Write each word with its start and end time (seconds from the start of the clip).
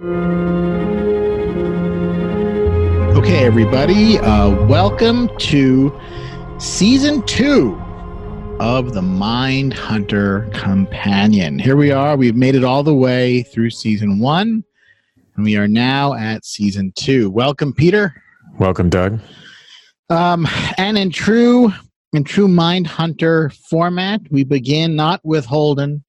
Okay, 0.00 0.14
everybody, 3.44 4.16
uh, 4.18 4.50
welcome 4.66 5.28
to 5.38 5.92
season 6.58 7.20
two 7.26 7.74
of 8.60 8.94
the 8.94 9.00
Mindhunter 9.00 10.54
Companion. 10.54 11.58
Here 11.58 11.74
we 11.74 11.90
are. 11.90 12.16
We've 12.16 12.36
made 12.36 12.54
it 12.54 12.62
all 12.62 12.84
the 12.84 12.94
way 12.94 13.42
through 13.42 13.70
season 13.70 14.20
one, 14.20 14.62
and 15.34 15.44
we 15.44 15.56
are 15.56 15.66
now 15.66 16.14
at 16.14 16.44
season 16.44 16.92
two. 16.94 17.28
Welcome, 17.30 17.72
Peter. 17.72 18.22
Welcome, 18.60 18.90
Doug. 18.90 19.18
Um, 20.10 20.46
and 20.76 20.96
in 20.96 21.10
true 21.10 21.72
in 22.12 22.22
true 22.22 22.46
Mindhunter 22.46 23.52
format, 23.52 24.20
we 24.30 24.44
begin 24.44 24.94
not 24.94 25.20
with 25.24 25.44
Holden, 25.44 26.04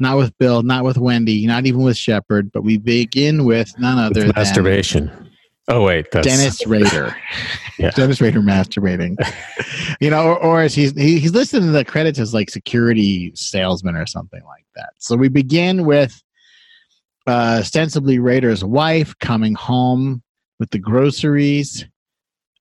not 0.00 0.16
with 0.16 0.36
Bill, 0.38 0.62
not 0.62 0.84
with 0.84 0.98
Wendy, 0.98 1.46
not 1.46 1.66
even 1.66 1.82
with 1.82 1.96
Shepard, 1.96 2.50
but 2.52 2.62
we 2.62 2.78
begin 2.78 3.44
with 3.44 3.72
none 3.78 3.98
other 3.98 4.20
It's 4.20 4.26
than 4.26 4.32
masturbation. 4.34 5.30
Oh 5.68 5.82
wait, 5.82 6.10
that's 6.10 6.26
Dennis 6.26 6.66
Rader. 6.66 7.14
Yeah. 7.78 7.90
Dennis 7.94 8.20
Rader 8.20 8.40
masturbating. 8.40 9.16
you 10.00 10.10
know, 10.10 10.26
or, 10.26 10.38
or 10.38 10.62
as 10.62 10.74
he's 10.74 10.92
he, 10.92 11.18
he's 11.18 11.32
listed 11.32 11.62
in 11.62 11.72
the 11.72 11.84
credits 11.84 12.18
as 12.18 12.34
like 12.34 12.50
security 12.50 13.32
salesman 13.34 13.94
or 13.94 14.06
something 14.06 14.42
like 14.46 14.64
that. 14.74 14.90
So 14.98 15.16
we 15.16 15.28
begin 15.28 15.84
with 15.84 16.20
uh, 17.26 17.58
ostensibly 17.60 18.18
Rader's 18.18 18.64
wife 18.64 19.16
coming 19.20 19.54
home 19.54 20.22
with 20.58 20.70
the 20.70 20.78
groceries, 20.78 21.86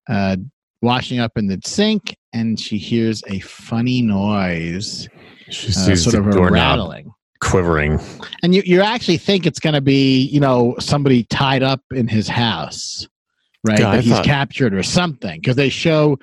uh, 0.08 0.38
washing 0.82 1.20
up 1.20 1.32
in 1.36 1.48
the 1.48 1.60
sink, 1.66 2.16
and 2.34 2.60
she 2.60 2.78
hears 2.78 3.24
a 3.28 3.40
funny 3.40 4.02
noise, 4.02 5.10
she 5.50 5.70
uh, 5.70 5.96
sort 5.96 6.16
the 6.16 6.22
of 6.22 6.36
a 6.36 6.52
rattling. 6.52 7.12
Quivering. 7.42 8.00
And 8.44 8.54
you, 8.54 8.62
you 8.66 8.82
actually 8.82 9.18
think 9.18 9.46
it's 9.46 9.60
going 9.60 9.74
to 9.74 9.82
be, 9.82 10.24
you 10.28 10.40
know, 10.40 10.76
somebody 10.80 11.24
tied 11.26 11.64
up 11.64 11.82
in 11.92 12.08
his 12.08 12.28
house, 12.28 13.08
right? 13.66 13.80
I 13.80 13.96
that 13.96 14.04
he's 14.04 14.14
thought- 14.14 14.26
captured 14.26 14.74
or 14.74 14.84
something, 14.84 15.40
because 15.40 15.56
they 15.56 15.70
show 15.70 16.18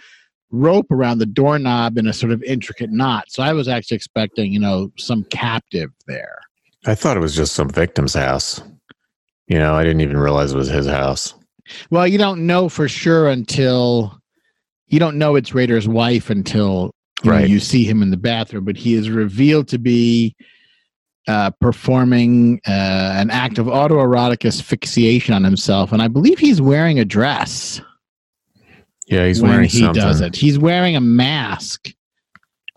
rope 0.51 0.91
around 0.91 1.19
the 1.19 1.27
doorknob 1.27 1.99
in 1.99 2.07
a 2.07 2.13
sort 2.13 2.33
of 2.33 2.43
intricate 2.43 2.91
knot. 2.91 3.25
So 3.29 3.43
I 3.43 3.53
was 3.53 3.67
actually 3.67 3.97
expecting, 3.97 4.53
you 4.53 4.61
know, 4.61 4.93
some 4.97 5.25
captive 5.25 5.91
there. 6.07 6.39
I 6.87 6.95
thought 6.95 7.17
it 7.17 7.21
was 7.21 7.35
just 7.35 7.55
some 7.55 7.69
victim's 7.69 8.15
house. 8.15 8.61
You 9.49 9.59
know, 9.59 9.75
I 9.75 9.83
didn't 9.85 10.03
even 10.03 10.19
realize 10.19 10.53
it 10.53 10.57
was 10.57 10.69
his 10.69 10.87
house. 10.87 11.35
Well, 11.91 12.07
you 12.07 12.19
don't 12.19 12.47
know 12.47 12.69
for 12.69 12.89
sure 12.89 13.29
until 13.29 14.21
you 14.89 15.01
don't 15.01 15.19
know 15.19 15.35
it's 15.35 15.53
Rader's 15.55 15.89
wife 15.89 16.31
until 16.31 16.93
you, 17.25 17.31
know, 17.31 17.37
Right. 17.39 17.49
you 17.49 17.59
see 17.59 17.85
him 17.85 18.03
in 18.03 18.11
the 18.11 18.17
bathroom, 18.17 18.65
but 18.65 18.77
he 18.77 18.95
is 18.95 19.11
revealed 19.11 19.67
to 19.69 19.79
be 19.79 20.37
uh, 21.27 21.51
performing 21.61 22.61
uh, 22.67 22.71
an 23.17 23.31
act 23.31 23.59
of 23.59 23.67
autoerotic 23.67 24.45
asphyxiation 24.47 25.35
on 25.35 25.43
himself, 25.45 25.93
and 25.93 26.01
I 26.03 26.09
believe 26.09 26.39
he's 26.39 26.61
wearing 26.61 26.99
a 26.99 27.05
dress. 27.05 27.81
Yeah, 29.09 29.27
he's 29.27 29.41
wearing 29.41 29.69
he 29.69 29.81
something. 29.81 30.03
does 30.03 30.21
it. 30.21 30.35
He's 30.35 30.59
wearing 30.59 30.97
a 30.97 31.01
mask 31.01 31.91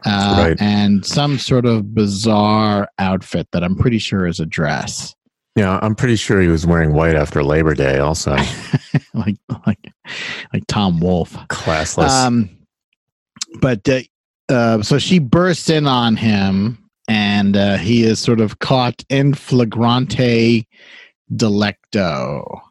uh, 0.05 0.35
Right. 0.49 0.61
and 0.61 1.03
some 1.05 1.37
sort 1.39 1.65
of 1.65 1.93
bizarre 1.95 2.87
outfit 2.99 3.47
that 3.51 3.63
I'm 3.63 3.75
pretty 3.75 3.97
sure 3.97 4.27
is 4.27 4.39
a 4.39 4.45
dress, 4.45 5.15
Yeah, 5.55 5.79
I'm 5.81 5.95
pretty 5.95 6.15
sure 6.15 6.39
he 6.39 6.47
was 6.47 6.65
wearing 6.67 6.93
white 6.93 7.15
after 7.15 7.43
Labor 7.43 7.73
Day. 7.73 7.97
Also, 7.99 8.31
like 9.15 9.35
like 9.67 9.79
like 10.53 10.63
Tom 10.67 10.99
Wolfe. 10.99 11.33
classless. 11.49 12.09
Um, 12.09 12.49
but 13.59 13.87
uh, 13.89 14.01
uh, 14.49 14.81
so 14.83 14.99
she 14.99 15.17
bursts 15.19 15.69
in 15.69 15.87
on 15.87 16.15
him, 16.15 16.77
and 17.09 17.57
uh, 17.57 17.77
he 17.77 18.03
is 18.03 18.19
sort 18.19 18.39
of 18.39 18.59
caught 18.59 19.03
in 19.09 19.33
flagrante 19.33 20.67
delicto. 21.35 22.61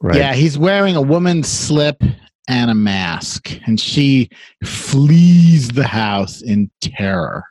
right. 0.00 0.16
Yeah, 0.16 0.34
he's 0.34 0.58
wearing 0.58 0.96
a 0.96 1.00
woman's 1.00 1.48
slip 1.48 2.02
and 2.48 2.70
a 2.72 2.74
mask, 2.74 3.52
and 3.66 3.78
she 3.78 4.28
flees 4.64 5.68
the 5.68 5.86
house 5.86 6.42
in 6.42 6.70
terror. 6.80 7.44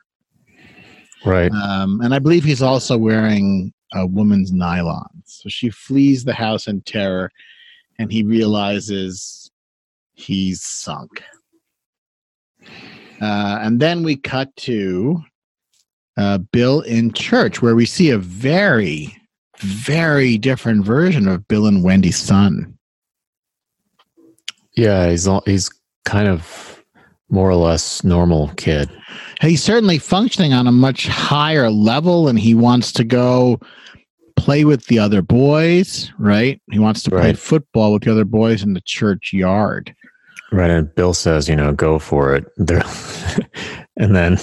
Right. 1.24 1.50
Um, 1.50 2.02
and 2.02 2.14
I 2.14 2.18
believe 2.18 2.44
he's 2.44 2.62
also 2.62 2.98
wearing 2.98 3.72
a 3.94 4.06
woman's 4.06 4.52
nylon. 4.52 5.22
So 5.24 5.48
she 5.48 5.70
flees 5.70 6.24
the 6.24 6.34
house 6.34 6.68
in 6.68 6.82
terror, 6.82 7.30
and 7.98 8.12
he 8.12 8.22
realizes 8.22 9.50
he's 10.12 10.62
sunk. 10.62 11.22
Uh, 13.22 13.58
and 13.62 13.80
then 13.80 14.02
we 14.02 14.16
cut 14.16 14.54
to 14.56 15.22
uh, 16.20 16.38
Bill 16.38 16.80
in 16.82 17.12
church, 17.12 17.62
where 17.62 17.74
we 17.74 17.86
see 17.86 18.10
a 18.10 18.18
very, 18.18 19.16
very 19.58 20.36
different 20.36 20.84
version 20.84 21.26
of 21.26 21.46
Bill 21.48 21.66
and 21.66 21.82
Wendy's 21.82 22.18
son. 22.18 22.76
Yeah, 24.76 25.10
he's 25.10 25.26
all, 25.26 25.42
he's 25.46 25.70
kind 26.04 26.28
of 26.28 26.84
more 27.30 27.48
or 27.48 27.54
less 27.54 28.02
normal 28.02 28.48
kid. 28.56 28.90
he's 29.40 29.62
certainly 29.62 29.98
functioning 29.98 30.52
on 30.52 30.66
a 30.66 30.72
much 30.72 31.06
higher 31.06 31.70
level 31.70 32.28
and 32.28 32.38
he 32.38 32.54
wants 32.54 32.92
to 32.92 33.04
go 33.04 33.60
play 34.36 34.64
with 34.64 34.86
the 34.86 34.98
other 34.98 35.22
boys 35.22 36.10
right 36.18 36.60
he 36.72 36.78
wants 36.78 37.02
to 37.02 37.10
play 37.10 37.32
football 37.34 37.92
with 37.92 38.02
the 38.02 38.10
other 38.10 38.24
boys 38.24 38.62
in 38.64 38.72
the 38.72 38.80
church 38.80 39.32
yard 39.32 39.94
Right. 40.52 40.70
And 40.70 40.92
Bill 40.96 41.14
says, 41.14 41.48
you 41.48 41.54
know, 41.54 41.72
go 41.72 41.98
for 41.98 42.34
it. 42.34 42.44
And 44.00 44.16
then, 44.16 44.38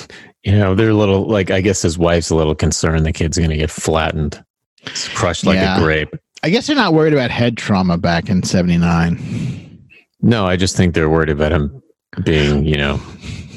you 0.48 0.58
know, 0.58 0.74
they're 0.74 0.92
a 0.92 0.94
little 0.94 1.28
like, 1.28 1.52
I 1.52 1.60
guess 1.60 1.82
his 1.82 1.98
wife's 1.98 2.30
a 2.30 2.36
little 2.36 2.56
concerned 2.56 3.06
the 3.06 3.12
kid's 3.12 3.38
going 3.38 3.50
to 3.50 3.58
get 3.58 3.70
flattened, 3.70 4.42
It's 4.84 5.10
crushed 5.10 5.46
like 5.46 5.56
Yeah. 5.58 5.76
a 5.78 5.82
grape. 5.82 6.16
i 6.42 6.50
guess 6.50 6.68
they're 6.68 6.76
not 6.76 6.94
worried 6.94 7.12
about 7.12 7.32
head 7.32 7.58
trauma 7.58 7.98
back 7.98 8.30
in 8.30 8.42
79 8.44 9.90
No, 10.22 10.46
I 10.46 10.56
just 10.56 10.78
think 10.78 10.94
they're 10.96 11.10
worried 11.10 11.30
about 11.30 11.52
him 11.52 11.82
being, 12.24 12.64
you 12.66 12.78
know, 12.78 12.98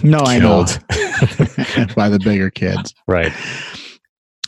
no 0.02 0.18
i 0.18 0.38
know. 0.40 0.64
by 1.94 2.08
the 2.08 2.18
bigger 2.24 2.50
kids. 2.50 2.92
Right. 3.06 3.32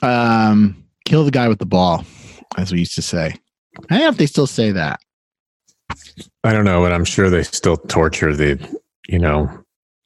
um 0.02 0.82
kill 1.04 1.24
the 1.24 1.30
guy 1.30 1.46
with 1.46 1.60
the 1.60 1.66
ball 1.66 2.04
as 2.56 2.72
we 2.72 2.80
used 2.80 2.96
to 2.96 3.02
say. 3.02 3.36
I 3.88 3.94
don't 3.94 4.00
know 4.00 4.08
if 4.08 4.16
they 4.16 4.26
still 4.26 4.48
say 4.48 4.72
that. 4.72 4.98
I 6.42 6.52
don't 6.52 6.64
know, 6.64 6.80
but 6.82 6.92
I'm 6.92 7.04
sure 7.04 7.30
they 7.30 7.44
still 7.44 7.76
torture 7.76 8.34
the, 8.34 8.58
you 9.08 9.18
know, 9.20 9.61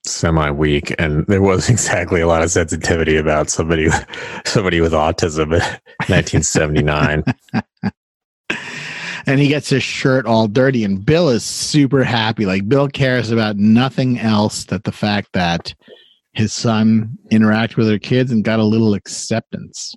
semi 0.09 0.51
weak. 0.51 0.95
And 0.99 1.27
there 1.27 1.43
was 1.43 1.69
exactly 1.71 2.21
a 2.21 2.27
lot 2.27 2.43
of 2.43 2.51
sensitivity 2.51 3.17
about 3.17 3.51
somebody, 3.51 3.89
somebody 4.45 4.81
with 4.81 4.93
autism 4.93 5.55
in 5.55 5.61
1979. 6.09 7.25
and 9.27 9.41
he 9.41 9.49
gets 9.49 9.69
his 9.69 9.83
shirt 9.83 10.25
all 10.25 10.47
dirty 10.47 10.85
and 10.85 11.05
bill 11.05 11.29
is 11.29 11.43
super 11.43 12.05
happy 12.05 12.47
like 12.47 12.69
bill 12.69 12.87
cares 12.87 13.33
about 13.33 13.57
nothing 13.57 14.21
else 14.21 14.65
that 14.67 14.85
the 14.85 14.93
fact 14.93 15.29
that 15.33 15.75
his 16.33 16.53
son 16.53 17.19
interacted 17.33 17.77
with 17.77 17.89
her 17.89 17.99
kids 17.99 18.31
and 18.31 18.45
got 18.45 18.61
a 18.61 18.65
little 18.65 18.95
acceptance 18.95 19.97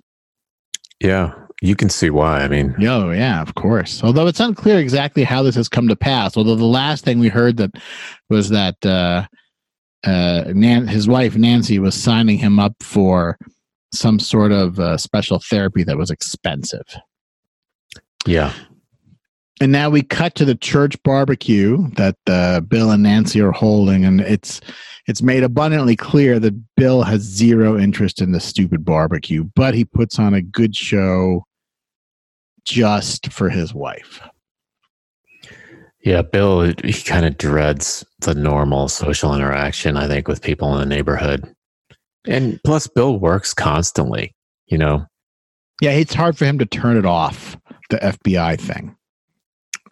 yeah. 1.00 1.32
You 1.62 1.76
can 1.76 1.88
see 1.88 2.10
why. 2.10 2.42
I 2.42 2.48
mean, 2.48 2.74
oh 2.86 3.10
yeah 3.10 3.42
of 3.42 3.54
course 3.54 4.02
although 4.04 4.26
it's 4.26 4.40
unclear 4.40 4.78
exactly 4.78 5.24
how 5.24 5.42
this 5.42 5.54
has 5.54 5.68
come 5.68 5.88
to 5.88 5.96
pass 5.96 6.36
although 6.36 6.54
the 6.54 6.64
last 6.64 7.04
thing 7.04 7.18
we 7.18 7.28
heard 7.28 7.56
that 7.56 7.70
was 8.28 8.48
that 8.50 8.84
uh 8.84 9.26
uh 10.04 10.44
Nan- 10.48 10.88
his 10.88 11.08
wife 11.08 11.36
nancy 11.36 11.78
was 11.78 11.94
signing 11.94 12.38
him 12.38 12.58
up 12.58 12.74
for 12.80 13.38
some 13.92 14.20
sort 14.20 14.52
of 14.52 14.78
uh, 14.78 14.96
special 14.96 15.40
therapy 15.40 15.82
that 15.82 15.98
was 15.98 16.10
expensive 16.10 16.84
yeah. 18.26 18.52
And 19.60 19.72
now 19.72 19.90
we 19.90 20.02
cut 20.02 20.34
to 20.36 20.44
the 20.44 20.54
church 20.54 21.00
barbecue 21.02 21.88
that 21.92 22.16
uh, 22.26 22.60
Bill 22.60 22.90
and 22.90 23.02
Nancy 23.02 23.40
are 23.40 23.52
holding, 23.52 24.04
and 24.04 24.20
it's 24.20 24.60
it's 25.06 25.22
made 25.22 25.42
abundantly 25.42 25.96
clear 25.96 26.38
that 26.38 26.54
Bill 26.76 27.02
has 27.02 27.20
zero 27.20 27.78
interest 27.78 28.22
in 28.22 28.32
the 28.32 28.40
stupid 28.40 28.84
barbecue, 28.84 29.44
but 29.54 29.74
he 29.74 29.84
puts 29.84 30.18
on 30.18 30.32
a 30.32 30.40
good 30.40 30.74
show 30.74 31.44
just 32.64 33.32
for 33.32 33.50
his 33.50 33.74
wife. 33.74 34.22
Yeah, 36.02 36.22
Bill, 36.22 36.72
he 36.82 36.92
kind 36.92 37.26
of 37.26 37.36
dreads 37.36 38.04
the 38.20 38.34
normal 38.34 38.88
social 38.88 39.34
interaction, 39.34 39.96
I 39.96 40.06
think, 40.06 40.28
with 40.28 40.42
people 40.42 40.72
in 40.72 40.80
the 40.80 40.94
neighborhood. 40.94 41.44
And 42.26 42.58
plus, 42.64 42.86
Bill 42.86 43.18
works 43.18 43.52
constantly, 43.52 44.34
you 44.66 44.78
know? 44.78 45.04
Yeah, 45.82 45.92
it's 45.92 46.14
hard 46.14 46.38
for 46.38 46.44
him 46.46 46.58
to 46.58 46.66
turn 46.66 46.96
it 46.96 47.06
off, 47.06 47.56
the 47.90 47.98
FBI 47.98 48.60
thing. 48.60 48.96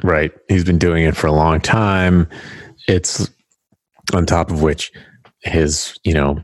Right. 0.02 0.32
He's 0.49 0.64
been 0.64 0.78
doing 0.78 1.05
it 1.05 1.16
for 1.16 1.26
a 1.26 1.32
long 1.32 1.60
time. 1.60 2.28
It's 2.87 3.28
on 4.14 4.26
top 4.26 4.50
of 4.50 4.62
which 4.62 4.93
his, 5.43 5.99
you 6.04 6.14
know, 6.14 6.43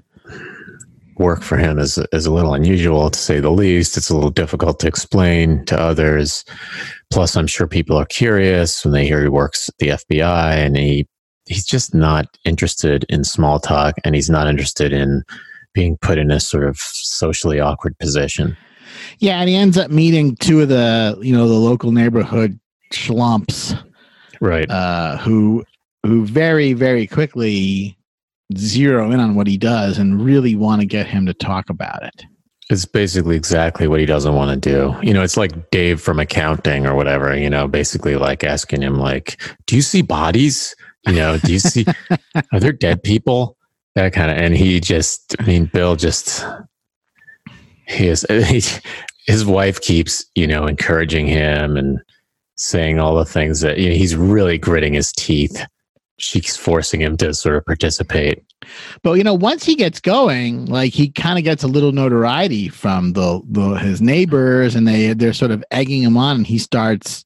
work 1.16 1.42
for 1.42 1.56
him 1.56 1.78
is 1.78 1.98
is 2.12 2.26
a 2.26 2.32
little 2.32 2.54
unusual 2.54 3.10
to 3.10 3.18
say 3.18 3.40
the 3.40 3.50
least. 3.50 3.96
It's 3.96 4.10
a 4.10 4.14
little 4.14 4.30
difficult 4.30 4.80
to 4.80 4.88
explain 4.88 5.64
to 5.66 5.78
others. 5.78 6.44
Plus, 7.14 7.36
I'm 7.36 7.46
sure 7.46 7.68
people 7.68 7.96
are 7.96 8.06
curious 8.06 8.84
when 8.84 8.92
they 8.92 9.06
hear 9.06 9.22
he 9.22 9.28
works 9.28 9.68
at 9.68 9.78
the 9.78 9.90
FBI 9.90 10.54
and 10.56 10.76
he 10.76 11.06
he's 11.46 11.64
just 11.64 11.94
not 11.94 12.26
interested 12.44 13.06
in 13.08 13.22
small 13.22 13.60
talk 13.60 13.94
and 14.02 14.16
he's 14.16 14.28
not 14.28 14.48
interested 14.48 14.92
in 14.92 15.22
being 15.74 15.96
put 15.98 16.18
in 16.18 16.32
a 16.32 16.40
sort 16.40 16.64
of 16.64 16.76
socially 16.76 17.60
awkward 17.60 17.96
position. 18.00 18.56
Yeah, 19.20 19.38
and 19.38 19.48
he 19.48 19.54
ends 19.54 19.78
up 19.78 19.92
meeting 19.92 20.34
two 20.40 20.62
of 20.62 20.68
the 20.68 21.16
you 21.22 21.32
know 21.32 21.46
the 21.46 21.54
local 21.54 21.92
neighborhood 21.92 22.58
schlumps, 22.92 23.80
right? 24.40 24.68
Uh, 24.68 25.16
who 25.18 25.64
who 26.02 26.26
very 26.26 26.72
very 26.72 27.06
quickly 27.06 27.96
zero 28.56 29.12
in 29.12 29.20
on 29.20 29.36
what 29.36 29.46
he 29.46 29.56
does 29.56 29.98
and 29.98 30.20
really 30.20 30.56
want 30.56 30.80
to 30.80 30.86
get 30.86 31.06
him 31.06 31.26
to 31.26 31.34
talk 31.34 31.70
about 31.70 32.02
it. 32.02 32.24
It's 32.70 32.86
basically 32.86 33.36
exactly 33.36 33.88
what 33.88 34.00
he 34.00 34.06
doesn't 34.06 34.34
want 34.34 34.62
to 34.62 34.70
do. 34.70 34.96
You 35.06 35.12
know, 35.12 35.22
it's 35.22 35.36
like 35.36 35.70
Dave 35.70 36.00
from 36.00 36.18
accounting 36.18 36.86
or 36.86 36.94
whatever, 36.94 37.36
you 37.36 37.50
know, 37.50 37.68
basically 37.68 38.16
like 38.16 38.42
asking 38.42 38.82
him 38.82 38.98
like, 38.98 39.40
"Do 39.66 39.76
you 39.76 39.82
see 39.82 40.02
bodies? 40.02 40.74
You 41.06 41.14
know, 41.14 41.38
do 41.38 41.52
you 41.52 41.58
see 41.58 41.84
are 42.52 42.60
there 42.60 42.72
dead 42.72 43.02
people?" 43.02 43.56
That 43.94 44.12
kind 44.12 44.30
of 44.30 44.38
and 44.38 44.56
he 44.56 44.80
just 44.80 45.36
I 45.38 45.44
mean 45.44 45.66
Bill 45.66 45.94
just 45.94 46.44
he 47.86 48.08
is 48.08 48.24
he, 48.30 48.62
his 49.26 49.44
wife 49.44 49.80
keeps, 49.80 50.24
you 50.34 50.46
know, 50.46 50.66
encouraging 50.66 51.26
him 51.26 51.76
and 51.76 52.00
saying 52.56 52.98
all 52.98 53.16
the 53.16 53.24
things 53.24 53.60
that 53.60 53.78
you 53.78 53.90
know, 53.90 53.94
he's 53.94 54.16
really 54.16 54.58
gritting 54.58 54.94
his 54.94 55.12
teeth 55.12 55.64
she's 56.24 56.56
forcing 56.56 57.00
him 57.00 57.16
to 57.18 57.34
sort 57.34 57.56
of 57.56 57.64
participate. 57.64 58.42
But 59.02 59.14
you 59.14 59.24
know, 59.24 59.34
once 59.34 59.64
he 59.64 59.74
gets 59.74 60.00
going, 60.00 60.66
like 60.66 60.92
he 60.92 61.10
kind 61.10 61.38
of 61.38 61.44
gets 61.44 61.62
a 61.62 61.68
little 61.68 61.92
notoriety 61.92 62.68
from 62.68 63.12
the, 63.12 63.42
the 63.48 63.74
his 63.74 64.00
neighbors, 64.00 64.74
and 64.74 64.88
they 64.88 65.12
they're 65.12 65.32
sort 65.32 65.50
of 65.50 65.62
egging 65.70 66.02
him 66.02 66.16
on, 66.16 66.36
and 66.36 66.46
he 66.46 66.58
starts 66.58 67.24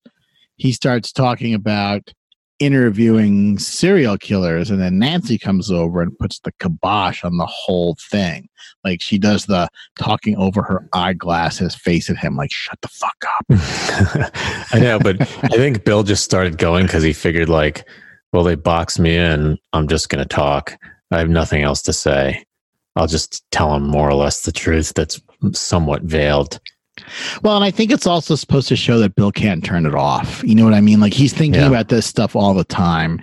he 0.57 0.73
starts 0.73 1.13
talking 1.13 1.55
about 1.55 2.13
interviewing 2.59 3.57
serial 3.59 4.19
killers 4.19 4.69
and 4.69 4.81
then 4.81 4.99
Nancy 4.99 5.39
comes 5.39 5.71
over 5.71 6.03
and 6.03 6.19
puts 6.19 6.41
the 6.41 6.53
kibosh 6.59 7.23
on 7.23 7.37
the 7.37 7.47
whole 7.47 7.97
thing. 8.11 8.49
Like 8.85 9.01
she 9.01 9.19
does 9.19 9.47
the 9.47 9.69
talking 9.99 10.37
over 10.37 10.63
her 10.63 10.89
eyeglasses 10.93 11.75
face 11.75 12.11
at 12.11 12.17
him 12.17 12.37
like 12.37 12.51
shut 12.51 12.81
the 12.81 12.89
fuck 12.89 13.25
up. 13.25 13.47
I 14.73 14.81
know, 14.81 14.99
but 14.99 15.21
I 15.21 15.57
think 15.57 15.85
Bill 15.85 16.03
just 16.03 16.25
started 16.25 16.59
going 16.59 16.89
cuz 16.89 17.03
he 17.03 17.13
figured 17.13 17.49
like 17.49 17.85
well, 18.33 18.45
they 18.45 18.55
box 18.55 18.99
me 18.99 19.17
in. 19.17 19.59
I'm 19.73 19.89
just 19.89 20.09
going 20.09 20.23
to 20.23 20.29
talk. 20.29 20.77
I 21.11 21.19
have 21.19 21.31
nothing 21.31 21.63
else 21.63 21.83
to 21.83 21.93
say. 21.93 22.45
I'll 22.97 23.07
just 23.07 23.49
tell 23.51 23.73
them 23.73 23.87
more 23.87 24.09
or 24.09 24.15
less 24.15 24.43
the 24.43 24.53
truth 24.53 24.93
that's 24.95 25.21
somewhat 25.53 26.03
veiled. 26.03 26.61
Well, 27.43 27.55
and 27.55 27.65
I 27.65 27.71
think 27.71 27.93
it's 27.93 28.07
also 28.07 28.35
supposed 28.35 28.69
to 28.69 28.77
show 28.77 28.99
that 28.99 29.15
Bill 29.15 29.31
can't 29.31 29.65
turn 29.65 29.87
it 29.87 29.95
off. 29.95 30.43
You 30.43 30.57
know 30.57 30.65
what 30.65 30.75
I 30.75 30.81
mean? 30.81 31.01
Like 31.01 31.13
he's 31.13 31.33
thinking 31.33 31.61
yeah. 31.63 31.69
about 31.69 31.89
this 31.89 32.07
stuff 32.07 32.35
all 32.35 32.55
the 32.55 32.65
time, 32.65 33.21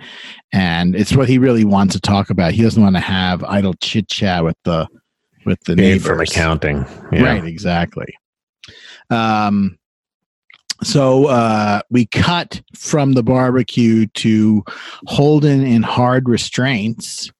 and 0.52 0.96
it's 0.96 1.14
what 1.14 1.28
he 1.28 1.36
really 1.36 1.64
wants 1.64 1.94
to 1.94 2.00
talk 2.00 2.30
about. 2.30 2.52
He 2.52 2.62
doesn't 2.62 2.82
want 2.82 2.96
to 2.96 3.00
have 3.00 3.44
idle 3.44 3.74
chit 3.74 4.08
chat 4.08 4.44
with 4.44 4.56
the 4.64 4.88
with 5.44 5.62
the 5.64 5.76
neighbors 5.76 6.06
from 6.06 6.20
accounting. 6.20 6.86
Yeah. 7.12 7.22
Right, 7.22 7.44
exactly. 7.44 8.16
Um, 9.10 9.78
so 10.82 11.26
uh, 11.26 11.80
we 11.90 12.06
cut 12.06 12.60
from 12.74 13.12
the 13.12 13.22
barbecue 13.22 14.06
to 14.06 14.64
Holden 15.06 15.64
in 15.64 15.82
hard 15.82 16.28
restraints. 16.28 17.30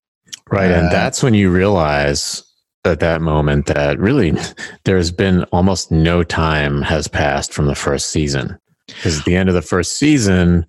Right. 0.50 0.70
And 0.70 0.88
uh, 0.88 0.90
that's 0.90 1.22
when 1.22 1.34
you 1.34 1.50
realize 1.50 2.42
at 2.84 3.00
that 3.00 3.20
moment 3.20 3.66
that 3.66 3.98
really 3.98 4.34
there's 4.84 5.10
been 5.10 5.44
almost 5.44 5.90
no 5.90 6.22
time 6.22 6.82
has 6.82 7.08
passed 7.08 7.52
from 7.52 7.66
the 7.66 7.74
first 7.74 8.10
season. 8.10 8.58
Because 8.86 9.18
at 9.18 9.24
the 9.24 9.34
end 9.34 9.48
of 9.48 9.54
the 9.54 9.62
first 9.62 9.98
season, 9.98 10.64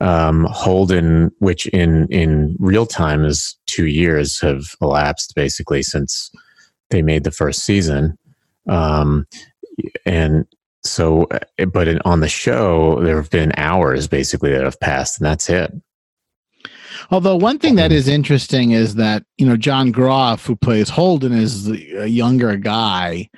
um, 0.00 0.44
Holden, 0.50 1.32
which 1.40 1.66
in, 1.68 2.06
in 2.06 2.56
real 2.60 2.86
time 2.86 3.24
is 3.24 3.56
two 3.66 3.86
years 3.86 4.40
have 4.40 4.62
elapsed 4.80 5.34
basically 5.34 5.82
since 5.82 6.30
they 6.90 7.02
made 7.02 7.24
the 7.24 7.32
first 7.32 7.64
season. 7.64 8.16
Um, 8.68 9.26
and 10.06 10.46
so, 10.90 11.24
uh, 11.24 11.66
but 11.66 11.88
in, 11.88 12.00
on 12.04 12.20
the 12.20 12.28
show, 12.28 13.02
there 13.02 13.16
have 13.16 13.30
been 13.30 13.52
hours 13.56 14.08
basically 14.08 14.52
that 14.52 14.64
have 14.64 14.80
passed, 14.80 15.18
and 15.18 15.26
that's 15.26 15.48
it. 15.48 15.72
Although 17.10 17.36
one 17.36 17.58
thing 17.58 17.76
that 17.76 17.92
is 17.92 18.08
interesting 18.08 18.72
is 18.72 18.96
that 18.96 19.24
you 19.38 19.46
know 19.46 19.56
John 19.56 19.92
Groff, 19.92 20.44
who 20.44 20.56
plays 20.56 20.88
Holden, 20.88 21.32
is 21.32 21.68
a 21.68 22.08
younger 22.08 22.56
guy 22.56 23.30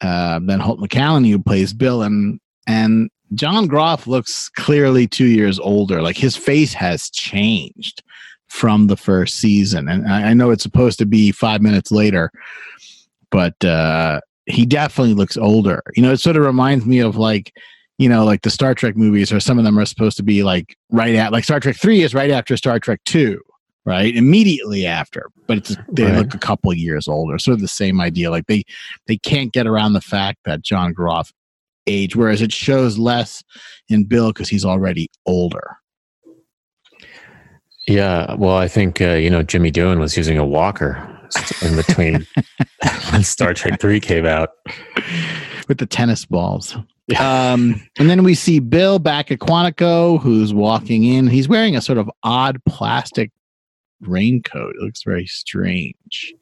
uh, 0.00 0.40
than 0.40 0.60
Holt 0.60 0.80
McCallany, 0.80 1.30
who 1.30 1.38
plays 1.38 1.72
Bill, 1.72 2.02
and 2.02 2.40
and 2.66 3.10
John 3.34 3.66
Groff 3.66 4.06
looks 4.06 4.48
clearly 4.48 5.06
two 5.06 5.26
years 5.26 5.58
older. 5.58 6.02
Like 6.02 6.16
his 6.16 6.36
face 6.36 6.72
has 6.74 7.10
changed 7.10 8.02
from 8.48 8.86
the 8.88 8.96
first 8.96 9.36
season, 9.36 9.88
and 9.88 10.08
I, 10.08 10.30
I 10.30 10.34
know 10.34 10.50
it's 10.50 10.62
supposed 10.62 10.98
to 10.98 11.06
be 11.06 11.30
five 11.30 11.62
minutes 11.62 11.92
later, 11.92 12.32
but 13.30 13.62
uh, 13.64 14.20
he 14.46 14.66
definitely 14.66 15.14
looks 15.14 15.36
older. 15.36 15.82
You 15.94 16.02
know, 16.02 16.12
it 16.12 16.20
sort 16.20 16.36
of 16.36 16.44
reminds 16.44 16.84
me 16.86 16.98
of 16.98 17.16
like, 17.16 17.52
you 17.98 18.08
know, 18.08 18.24
like 18.24 18.42
the 18.42 18.50
Star 18.50 18.74
Trek 18.74 18.96
movies, 18.96 19.32
or 19.32 19.40
some 19.40 19.58
of 19.58 19.64
them 19.64 19.78
are 19.78 19.86
supposed 19.86 20.16
to 20.16 20.22
be 20.22 20.42
like 20.42 20.76
right 20.90 21.14
at 21.14 21.32
like 21.32 21.44
Star 21.44 21.60
Trek 21.60 21.76
three 21.76 22.02
is 22.02 22.14
right 22.14 22.30
after 22.30 22.56
Star 22.56 22.78
Trek 22.78 23.00
two, 23.04 23.40
right? 23.84 24.14
Immediately 24.14 24.86
after, 24.86 25.30
but 25.46 25.58
it's 25.58 25.76
they 25.92 26.04
right. 26.04 26.16
look 26.16 26.34
a 26.34 26.38
couple 26.38 26.72
years 26.74 27.06
older. 27.06 27.38
Sort 27.38 27.54
of 27.54 27.60
the 27.60 27.68
same 27.68 28.00
idea. 28.00 28.30
Like 28.30 28.46
they 28.46 28.64
they 29.06 29.16
can't 29.18 29.52
get 29.52 29.66
around 29.66 29.92
the 29.92 30.00
fact 30.00 30.40
that 30.44 30.62
John 30.62 30.92
Groff 30.92 31.32
age, 31.86 32.16
whereas 32.16 32.42
it 32.42 32.52
shows 32.52 32.98
less 32.98 33.44
in 33.88 34.04
Bill 34.04 34.32
because 34.32 34.48
he's 34.48 34.64
already 34.64 35.08
older. 35.24 35.76
Yeah, 37.86 38.34
well, 38.34 38.56
I 38.56 38.66
think 38.66 39.00
uh, 39.00 39.12
you 39.12 39.30
know 39.30 39.42
Jimmy 39.42 39.70
Doohan 39.70 40.00
was 40.00 40.16
using 40.16 40.36
a 40.36 40.44
walker 40.44 41.13
in 41.62 41.76
between 41.76 42.26
when 43.10 43.22
Star 43.22 43.54
Trek 43.54 43.80
3 43.80 44.00
came 44.00 44.26
out. 44.26 44.50
With 45.68 45.78
the 45.78 45.86
tennis 45.86 46.24
balls. 46.24 46.76
Um, 47.18 47.80
and 47.98 48.08
then 48.08 48.24
we 48.24 48.34
see 48.34 48.60
Bill 48.60 48.98
back 48.98 49.30
at 49.30 49.38
Quantico, 49.38 50.20
who's 50.20 50.54
walking 50.54 51.04
in. 51.04 51.26
He's 51.26 51.48
wearing 51.48 51.76
a 51.76 51.80
sort 51.80 51.98
of 51.98 52.10
odd 52.22 52.62
plastic 52.66 53.30
raincoat. 54.00 54.74
It 54.76 54.82
looks 54.82 55.02
very 55.02 55.26
strange. 55.26 56.34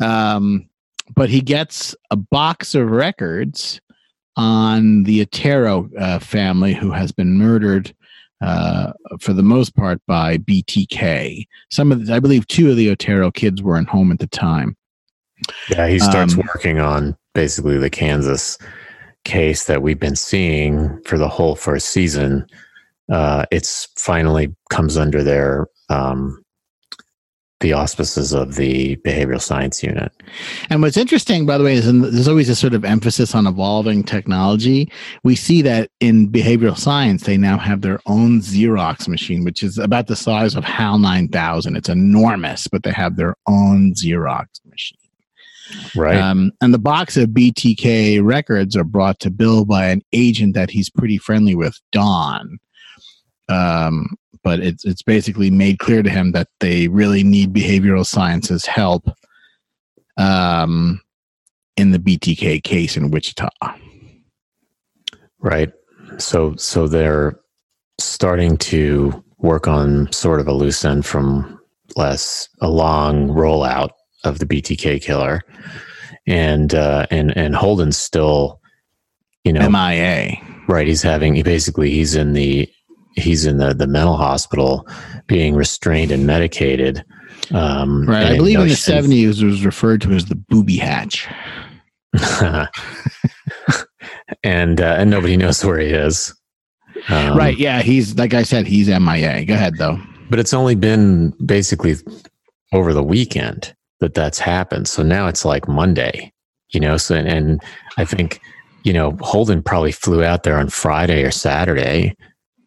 Um, 0.00 0.68
but 1.14 1.28
he 1.28 1.40
gets 1.40 1.94
a 2.10 2.16
box 2.16 2.74
of 2.74 2.90
records 2.90 3.80
on 4.36 5.04
the 5.04 5.22
Otero 5.22 5.90
uh, 5.98 6.18
family 6.18 6.72
who 6.74 6.90
has 6.90 7.12
been 7.12 7.36
murdered 7.36 7.94
uh, 8.40 8.92
for 9.20 9.32
the 9.32 9.42
most 9.42 9.76
part 9.76 10.00
by 10.06 10.38
BTK. 10.38 11.46
Some 11.70 11.92
of 11.92 12.06
the, 12.06 12.14
I 12.14 12.20
believe 12.20 12.46
two 12.46 12.70
of 12.70 12.76
the 12.76 12.90
Otero 12.90 13.30
kids 13.30 13.62
weren't 13.62 13.88
home 13.88 14.10
at 14.12 14.18
the 14.18 14.26
time. 14.26 14.76
Yeah, 15.70 15.88
he 15.88 15.98
starts 15.98 16.34
um, 16.34 16.42
working 16.54 16.80
on 16.80 17.16
basically 17.34 17.78
the 17.78 17.90
Kansas 17.90 18.58
case 19.24 19.64
that 19.64 19.82
we've 19.82 20.00
been 20.00 20.16
seeing 20.16 21.00
for 21.04 21.18
the 21.18 21.28
whole 21.28 21.56
first 21.56 21.88
season. 21.88 22.46
Uh, 23.10 23.44
it's 23.50 23.88
finally 23.96 24.54
comes 24.70 24.96
under 24.96 25.22
their 25.22 25.66
um, 25.88 26.42
the 27.60 27.74
auspices 27.74 28.32
of 28.32 28.56
the 28.56 28.96
behavioral 28.96 29.40
science 29.40 29.82
unit. 29.82 30.12
And 30.70 30.80
what's 30.80 30.96
interesting, 30.96 31.44
by 31.44 31.58
the 31.58 31.64
way, 31.64 31.74
is 31.74 31.84
there's 31.84 32.28
always 32.28 32.48
a 32.48 32.56
sort 32.56 32.72
of 32.72 32.84
emphasis 32.84 33.34
on 33.34 33.46
evolving 33.46 34.02
technology. 34.02 34.90
We 35.24 35.36
see 35.36 35.60
that 35.62 35.90
in 36.00 36.30
behavioral 36.30 36.76
science, 36.76 37.24
they 37.24 37.36
now 37.36 37.58
have 37.58 37.82
their 37.82 38.00
own 38.06 38.40
Xerox 38.40 39.08
machine, 39.08 39.44
which 39.44 39.62
is 39.62 39.76
about 39.76 40.06
the 40.06 40.16
size 40.16 40.56
of 40.56 40.64
HAL 40.64 40.98
9000. 40.98 41.76
It's 41.76 41.90
enormous, 41.90 42.66
but 42.66 42.82
they 42.82 42.92
have 42.92 43.16
their 43.16 43.36
own 43.46 43.92
Xerox 43.94 44.46
machine. 44.64 44.96
Right. 45.94 46.16
Um, 46.16 46.52
and 46.60 46.72
the 46.72 46.78
box 46.78 47.16
of 47.16 47.28
BTK 47.28 48.24
records 48.24 48.74
are 48.74 48.84
brought 48.84 49.20
to 49.20 49.30
Bill 49.30 49.64
by 49.64 49.86
an 49.86 50.02
agent 50.12 50.54
that 50.54 50.70
he's 50.70 50.90
pretty 50.90 51.18
friendly 51.18 51.54
with, 51.54 51.78
Don. 51.92 52.58
Um, 53.48 54.16
but 54.42 54.60
it's 54.60 54.84
it's 54.84 55.02
basically 55.02 55.50
made 55.50 55.78
clear 55.78 56.02
to 56.02 56.10
him 56.10 56.32
that 56.32 56.48
they 56.60 56.88
really 56.88 57.22
need 57.22 57.52
behavioral 57.52 58.06
sciences 58.06 58.66
help 58.66 59.08
um, 60.16 61.00
in 61.76 61.90
the 61.90 61.98
BTK 61.98 62.62
case 62.62 62.96
in 62.96 63.10
Wichita. 63.10 63.48
Right. 65.40 65.72
So 66.18 66.54
so 66.56 66.86
they're 66.86 67.38
starting 67.98 68.56
to 68.58 69.24
work 69.38 69.66
on 69.66 70.10
sort 70.12 70.40
of 70.40 70.48
a 70.48 70.52
loose 70.52 70.84
end 70.84 71.06
from 71.06 71.58
less 71.96 72.48
a 72.60 72.68
long 72.68 73.28
rollout 73.28 73.90
of 74.24 74.38
the 74.38 74.46
BTK 74.46 75.02
killer, 75.02 75.42
and 76.26 76.74
uh, 76.74 77.06
and 77.10 77.36
and 77.36 77.54
Holden's 77.54 77.96
still, 77.96 78.60
you 79.44 79.52
know, 79.52 79.68
MIA. 79.68 80.36
Right. 80.68 80.86
He's 80.86 81.02
having 81.02 81.34
he 81.34 81.42
basically 81.42 81.90
he's 81.90 82.14
in 82.14 82.32
the 82.32 82.68
he's 83.16 83.46
in 83.46 83.58
the, 83.58 83.74
the 83.74 83.86
mental 83.86 84.16
hospital 84.16 84.86
being 85.26 85.54
restrained 85.54 86.12
and 86.12 86.26
medicated. 86.26 87.04
Um, 87.52 88.06
right. 88.06 88.32
I 88.32 88.36
believe 88.36 88.60
in 88.60 88.68
the 88.68 88.74
70s 88.74 89.42
it 89.42 89.46
was 89.46 89.64
referred 89.64 90.00
to 90.02 90.12
as 90.12 90.26
the 90.26 90.36
booby 90.36 90.76
hatch. 90.76 91.26
and 94.42 94.80
uh, 94.80 94.96
and 94.98 95.10
nobody 95.10 95.36
knows 95.36 95.64
where 95.64 95.78
he 95.78 95.88
is. 95.88 96.34
Um, 97.08 97.36
right. 97.36 97.56
Yeah. 97.56 97.82
He's 97.82 98.16
like 98.16 98.34
I 98.34 98.42
said, 98.42 98.66
he's 98.66 98.88
MIA. 98.88 99.44
Go 99.44 99.54
ahead 99.54 99.76
though. 99.78 99.98
But 100.28 100.38
it's 100.38 100.52
only 100.54 100.74
been 100.74 101.30
basically 101.44 101.96
over 102.72 102.92
the 102.92 103.02
weekend 103.02 103.74
that 104.00 104.14
that's 104.14 104.38
happened. 104.38 104.88
So 104.88 105.02
now 105.02 105.26
it's 105.28 105.44
like 105.44 105.68
Monday. 105.68 106.32
you 106.72 106.80
know. 106.80 106.96
So 106.96 107.14
and, 107.14 107.28
and 107.28 107.62
I 107.96 108.04
think 108.04 108.40
you 108.84 108.92
know 108.92 109.16
Holden 109.20 109.62
probably 109.62 109.92
flew 109.92 110.24
out 110.24 110.42
there 110.42 110.58
on 110.58 110.68
Friday 110.68 111.22
or 111.22 111.30
Saturday. 111.30 112.16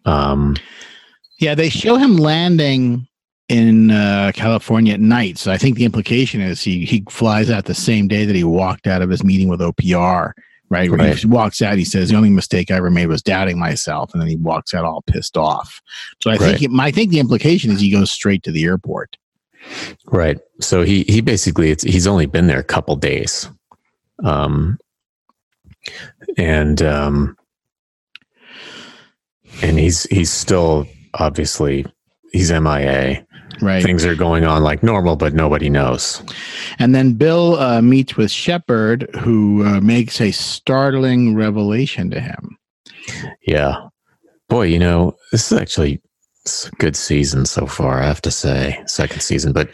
Um, 0.06 0.56
yeah, 1.40 1.56
they 1.56 1.70
show 1.70 1.96
him 1.98 2.18
landing 2.18 3.08
in 3.50 3.92
uh, 3.92 4.32
California 4.34 4.94
at 4.94 5.00
night. 5.00 5.38
So 5.38 5.52
I 5.52 5.58
think 5.58 5.78
the 5.78 5.86
implication 5.86 6.42
is 6.42 6.62
he 6.62 6.86
he 6.86 7.04
flies 7.10 7.50
out 7.50 7.66
the 7.66 7.74
same 7.76 8.08
day 8.08 8.26
that 8.26 8.36
he 8.36 8.44
walked 8.44 8.88
out 8.88 9.02
of 9.02 9.10
his 9.10 9.24
meeting 9.24 9.48
with 9.50 9.60
OPR. 9.60 10.32
Right, 10.70 10.90
Where 10.90 10.98
Right. 10.98 11.16
he 11.16 11.28
walks 11.28 11.62
out, 11.62 11.78
he 11.78 11.86
says 11.86 12.10
the 12.10 12.16
only 12.16 12.32
mistake 12.32 12.72
I 12.72 12.76
ever 12.78 12.90
made 12.90 13.06
was 13.06 13.22
doubting 13.22 13.60
myself, 13.60 14.12
and 14.12 14.20
then 14.20 14.28
he 14.28 14.38
walks 14.38 14.74
out 14.74 14.86
all 14.86 15.04
pissed 15.04 15.38
off. 15.38 15.80
So 16.20 16.32
I 16.32 16.38
think 16.38 16.54
Right. 16.54 16.62
it, 16.64 16.72
I 16.80 16.90
think 16.90 17.12
the 17.12 17.20
implication 17.20 17.70
is 17.70 17.80
he 17.80 17.92
goes 17.92 18.10
straight 18.10 18.42
to 18.44 18.52
the 18.52 18.64
airport. 18.64 19.16
Right. 20.08 20.40
So 20.62 20.82
he 20.82 21.04
he 21.04 21.22
basically 21.22 21.70
it's 21.70 21.84
he's 21.84 22.08
only 22.08 22.26
been 22.26 22.48
there 22.48 22.60
a 22.60 22.64
couple 22.64 22.96
days. 22.96 23.48
Um 24.24 24.80
and 26.38 26.82
um 26.82 27.38
and 29.62 29.78
he's 29.80 30.04
he's 30.04 30.32
still 30.32 30.88
obviously 31.16 31.86
he's 32.32 32.52
MIA. 32.52 33.26
Right, 33.62 33.84
Things 33.84 34.04
are 34.04 34.16
going 34.16 34.46
on 34.46 34.64
like 34.64 34.82
normal 34.82 35.16
but 35.16 35.34
nobody 35.34 35.70
knows. 35.70 36.24
and 36.80 36.96
then 36.96 37.14
Bill 37.14 37.56
uh, 37.60 37.82
meets 37.82 38.18
with 38.18 38.32
Shepard, 38.32 39.08
who 39.20 39.64
uh, 39.64 39.80
makes 39.80 40.20
a 40.20 40.32
startling 40.32 41.36
revelation 41.36 42.10
to 42.10 42.20
him. 42.20 42.58
Yeah. 43.46 43.76
Boy, 44.50 44.64
you 44.64 44.80
know, 44.80 45.16
this 45.32 45.52
is 45.52 45.58
actually 45.58 46.02
a 46.48 46.76
good 46.78 46.96
season 46.96 47.46
so 47.46 47.68
far, 47.68 48.02
I 48.02 48.08
have 48.08 48.22
to 48.24 48.32
say. 48.32 48.82
Second 48.88 49.22
season, 49.22 49.54
but 49.54 49.70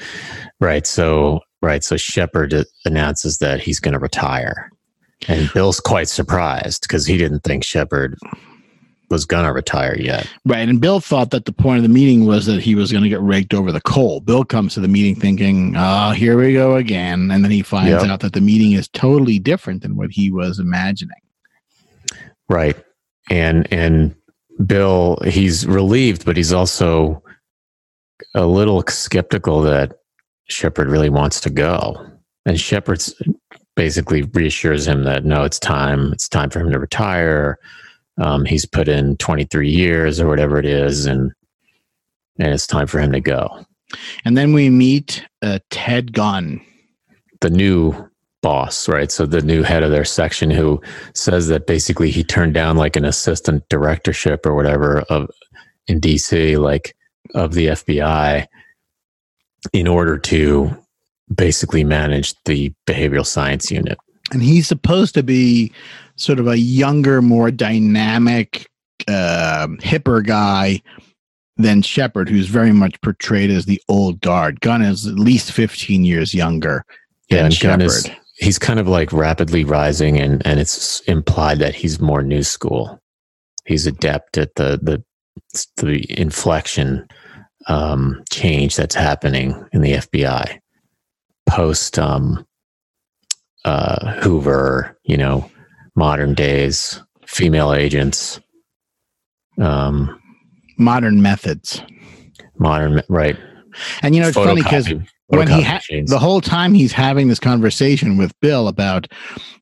right, 0.60 0.86
so 0.86 1.40
right, 1.62 1.84
so 1.84 1.96
Shepard 1.96 2.54
announces 2.86 3.38
that 3.38 3.62
he's 3.62 3.80
going 3.80 3.94
to 3.94 4.00
retire. 4.00 4.70
And 5.28 5.50
Bill's 5.54 5.80
quite 5.80 6.10
surprised 6.10 6.82
because 6.82 7.06
he 7.06 7.18
didn't 7.18 7.42
think 7.42 7.64
Shepard 7.64 8.18
was 9.10 9.26
going 9.26 9.46
to 9.46 9.52
retire 9.52 9.98
yet. 10.00 10.28
Right. 10.46 10.68
And 10.70 10.80
Bill 10.80 11.00
thought 11.00 11.32
that 11.32 11.46
the 11.46 11.52
point 11.52 11.78
of 11.78 11.84
the 11.84 11.90
meeting 11.90 12.26
was 12.26 12.46
that 12.46 12.62
he 12.62 12.76
was 12.76 12.92
going 12.92 13.04
to 13.04 13.10
get 13.10 13.22
raked 13.22 13.54
over 13.54 13.72
the 13.72 13.82
coal. 13.82 14.20
Bill 14.22 14.44
comes 14.44 14.74
to 14.76 14.80
the 14.80 14.88
meeting 14.88 15.16
thinking, 15.16 15.74
oh, 15.78 16.12
here 16.12 16.38
we 16.38 16.54
go 16.54 16.76
again. 16.76 17.32
And 17.32 17.44
then 17.44 17.52
he 17.52 17.62
finds 17.64 17.90
Yep. 18.04 18.12
out 18.12 18.20
that 18.22 18.34
the 18.34 18.42
meeting 18.42 18.74
is 18.74 18.88
totally 18.90 19.40
different 19.40 19.82
than 19.82 19.96
what 19.96 20.12
he 20.12 20.32
was 20.32 20.60
imagining. 20.60 21.18
Right. 22.48 22.76
And 23.30 23.68
and 23.72 24.16
Bill, 24.66 25.20
he's 25.26 25.66
relieved, 25.66 26.26
but 26.26 26.36
he's 26.36 26.52
also 26.54 27.24
a 28.36 28.46
little 28.46 28.84
skeptical 28.88 29.62
that 29.62 29.94
Shepard 30.50 30.90
really 30.90 31.10
wants 31.10 31.40
to 31.42 31.50
go. 31.50 32.06
And 32.46 32.60
Shepard's 32.60 33.14
basically 33.76 34.24
reassures 34.24 34.88
him 34.88 35.04
that 35.04 35.24
no, 35.24 35.44
it's 35.44 35.60
time. 35.60 36.12
It's 36.12 36.28
time 36.28 36.50
for 36.50 36.60
him 36.60 36.72
to 36.72 36.80
retire. 36.80 37.58
Um, 38.20 38.46
he's 38.46 38.66
put 38.66 38.88
in 38.88 39.18
23 39.18 39.70
years 39.70 40.20
or 40.20 40.28
whatever 40.28 40.58
it 40.58 40.66
is, 40.66 41.06
and 41.06 41.32
and 42.38 42.54
it's 42.54 42.68
time 42.68 42.88
for 42.88 43.00
him 43.00 43.12
to 43.12 43.20
go. 43.20 43.66
And 44.24 44.38
then 44.38 44.54
we 44.54 44.70
meet 44.70 45.26
uh, 45.42 45.60
Ted 45.70 46.14
Gunn. 46.14 46.62
the 47.42 47.50
new 47.50 48.10
boss, 48.42 48.88
right? 48.88 49.12
So 49.12 49.26
the 49.26 49.42
new 49.42 49.64
head 49.64 49.84
of 49.84 49.92
their 49.92 50.06
section 50.06 50.50
who 50.50 50.82
says 51.14 51.48
that 51.48 51.68
basically 51.68 52.12
he 52.12 52.24
turned 52.24 52.54
down 52.54 52.78
like 52.78 52.96
an 52.96 53.06
assistant 53.06 53.68
directorship 53.70 54.46
or 54.46 54.56
whatever 54.56 55.02
of 55.10 55.30
in 55.88 56.00
DC, 56.00 56.58
like 56.60 56.96
of 57.36 57.54
the 57.54 57.68
FBI, 57.68 58.46
in 59.74 59.88
order 59.88 60.18
to 60.18 60.76
basically 61.34 61.84
manage 61.84 62.34
the 62.46 62.72
behavioral 62.88 63.26
science 63.26 63.72
unit. 63.72 63.98
And 64.32 64.42
he's 64.42 64.68
supposed 64.68 65.16
to 65.16 65.24
be 65.24 65.74
sort 66.20 66.40
of 66.40 66.48
a 66.48 66.58
younger, 66.58 67.22
more 67.22 67.50
dynamic, 67.52 68.68
um 69.08 69.78
hipper 69.78 70.24
guy 70.26 70.82
than 71.58 71.82
Shepard, 71.82 72.30
who's 72.30 72.48
very 72.48 72.72
much 72.72 73.00
portrayed 73.02 73.50
as 73.50 73.66
the 73.66 73.82
old 73.90 74.22
guard. 74.22 74.62
Gunn 74.62 74.82
is 74.82 75.08
at 75.08 75.16
least 75.16 75.52
15 75.52 76.06
years 76.06 76.34
younger 76.34 76.86
Yeah, 77.30 77.44
than 77.44 77.52
Shepard. 77.52 78.16
he's 78.38 78.60
kind 78.60 78.80
of 78.80 78.88
like 78.88 79.12
rapidly 79.12 79.64
rising 79.64 80.20
and 80.20 80.46
and 80.46 80.60
it's 80.60 81.00
implied 81.02 81.60
that 81.60 81.76
he's 81.76 82.00
more 82.00 82.22
new 82.24 82.44
school. 82.44 83.00
He's 83.66 83.88
adept 83.88 84.38
at 84.38 84.56
the 84.56 84.80
the 84.82 85.04
the 85.78 86.06
inflection 86.20 87.08
um, 87.68 88.24
change 88.32 88.76
that's 88.76 88.96
happening 88.96 89.56
in 89.74 89.82
the 89.82 89.94
FBI 89.94 90.60
post 91.48 91.98
um, 92.00 92.46
uh, 93.66 94.14
Hoover, 94.22 94.98
you 95.04 95.18
know, 95.18 95.50
modern 96.00 96.34
days, 96.34 97.02
female 97.28 97.74
agents, 97.74 98.40
um, 99.62 100.18
Modern 100.78 101.22
methods. 101.22 101.84
modern 102.58 103.02
right. 103.10 103.38
And 104.02 104.16
you 104.16 104.22
know, 104.22 104.30
it's 104.30 104.38
funny 104.38 104.64
because 104.64 104.90
when 105.28 105.48
he 105.50 105.62
ha- 105.62 105.76
machines. 105.76 106.10
the 106.10 106.18
whole 106.18 106.40
time 106.40 106.74
he's 106.74 106.94
having 106.94 107.28
this 107.28 107.38
conversation 107.40 108.16
with 108.18 108.32
Bill 108.40 108.70
about 108.70 109.08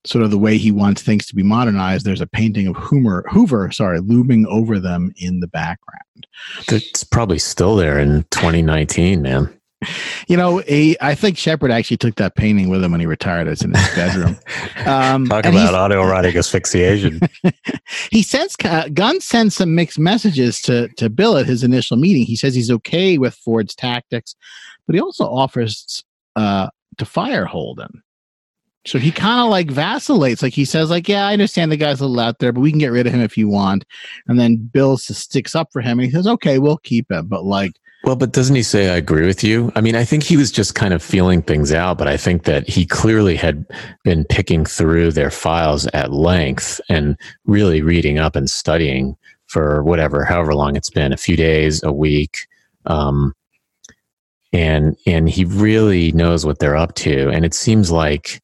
sort 0.06 0.24
of 0.24 0.30
the 0.30 0.38
way 0.38 0.58
he 0.58 0.72
wants 0.72 1.02
things 1.02 1.26
to 1.26 1.36
be 1.36 1.42
modernized, 1.42 2.06
there's 2.06 2.22
a 2.22 2.28
painting 2.28 2.68
of 2.68 2.76
Hoover, 2.78 3.26
Hoover, 3.32 3.72
sorry, 3.72 4.00
looming 4.00 4.46
over 4.46 4.80
them 4.80 5.12
in 5.18 5.40
the 5.40 5.48
background. 5.48 6.28
it's 6.72 7.04
probably 7.04 7.40
still 7.40 7.76
there 7.76 7.98
in 8.00 8.24
2019, 8.30 9.24
man. 9.24 9.52
You 10.28 10.38
know, 10.38 10.58
he, 10.58 10.98
I 11.00 11.14
think 11.14 11.38
Shepard 11.38 11.72
actually 11.72 11.98
took 11.98 12.16
that 12.16 12.36
painting 12.36 12.70
with 12.70 12.84
him 12.84 12.92
when 12.92 13.00
he 13.00 13.06
retired. 13.06 13.48
It's 13.48 13.64
in 13.64 13.74
his 13.74 13.96
bedroom. 13.96 14.38
Um, 14.86 15.26
Talk 15.26 15.46
about 15.46 15.74
autoerotic 15.74 16.38
asphyxiation. 16.38 17.20
he 18.12 18.24
sends 18.24 18.56
uh, 18.64 18.88
Gunn 18.94 19.20
sends 19.20 19.56
some 19.56 19.76
mixed 19.76 20.00
messages 20.00 20.62
to 20.62 20.88
to 20.96 21.10
Bill 21.10 21.36
at 21.36 21.46
his 21.46 21.62
initial 21.62 21.98
meeting. 21.98 22.24
He 22.24 22.38
says 22.38 22.56
he's 22.56 22.72
okay 22.72 23.18
with 23.18 23.34
Ford's 23.34 23.76
tactics, 23.76 24.34
but 24.86 24.96
he 24.96 25.02
also 25.02 25.26
offers 25.26 26.06
uh, 26.38 26.70
to 26.98 27.06
fire 27.06 27.44
Holden. 27.44 28.02
So 28.86 28.98
he 28.98 29.12
kind 29.12 29.42
of 29.42 29.50
like 29.50 29.70
vacillates. 29.70 30.42
Like 30.42 30.54
he 30.54 30.64
says, 30.64 30.90
like, 30.90 31.10
yeah, 31.10 31.28
I 31.28 31.34
understand 31.34 31.72
the 31.72 31.78
guy's 31.78 32.00
a 32.00 32.06
little 32.06 32.22
out 32.22 32.40
there, 32.40 32.54
but 32.54 32.62
we 32.62 32.72
can 32.72 32.80
get 32.80 32.94
rid 32.94 33.06
of 33.06 33.14
him 33.14 33.22
if 33.22 33.38
you 33.38 33.50
want. 33.50 33.84
And 34.28 34.40
then 34.40 34.56
Bill 34.56 34.96
sticks 34.98 35.56
up 35.56 35.68
for 35.74 35.82
him 35.82 36.00
and 36.00 36.06
he 36.06 36.12
says, 36.12 36.28
okay, 36.28 36.58
we'll 36.60 36.78
keep 36.78 37.12
him. 37.12 37.28
But 37.28 37.44
like, 37.44 37.74
Well, 38.04 38.16
but 38.16 38.32
doesn't 38.32 38.56
he 38.56 38.64
say, 38.64 38.90
I 38.90 38.98
agree 38.98 39.26
with 39.26 39.44
you? 39.44 39.72
I 39.76 39.82
mean, 39.82 39.96
I 39.96 40.06
think 40.06 40.24
he 40.24 40.38
was 40.38 40.52
just 40.52 40.76
kind 40.76 40.94
of 40.94 41.02
feeling 41.02 41.42
things 41.42 41.74
out, 41.74 41.98
but 41.98 42.08
I 42.08 42.16
think 42.16 42.44
that 42.44 42.70
he 42.70 42.86
clearly 42.86 43.36
had 43.36 43.66
been 44.04 44.24
picking 44.24 44.66
through 44.66 45.12
their 45.12 45.32
files 45.32 45.88
at 45.88 46.12
length 46.12 46.80
and 46.90 47.18
really 47.46 47.82
reading 47.82 48.20
up 48.20 48.36
and 48.36 48.50
studying 48.50 49.18
for 49.48 49.84
whatever, 49.84 50.24
however 50.24 50.54
long 50.54 50.76
it's 50.76 50.90
been 50.90 51.12
a 51.12 51.18
few 51.18 51.36
days, 51.36 51.82
a 51.84 51.92
week. 51.92 52.48
Um, 52.86 53.34
and, 54.54 54.96
and 55.06 55.28
he 55.28 55.44
really 55.44 56.12
knows 56.12 56.46
what 56.46 56.60
they're 56.60 56.78
up 56.78 56.96
to. 56.96 57.30
And 57.30 57.44
it 57.46 57.54
seems 57.54 57.92
like 57.92 58.42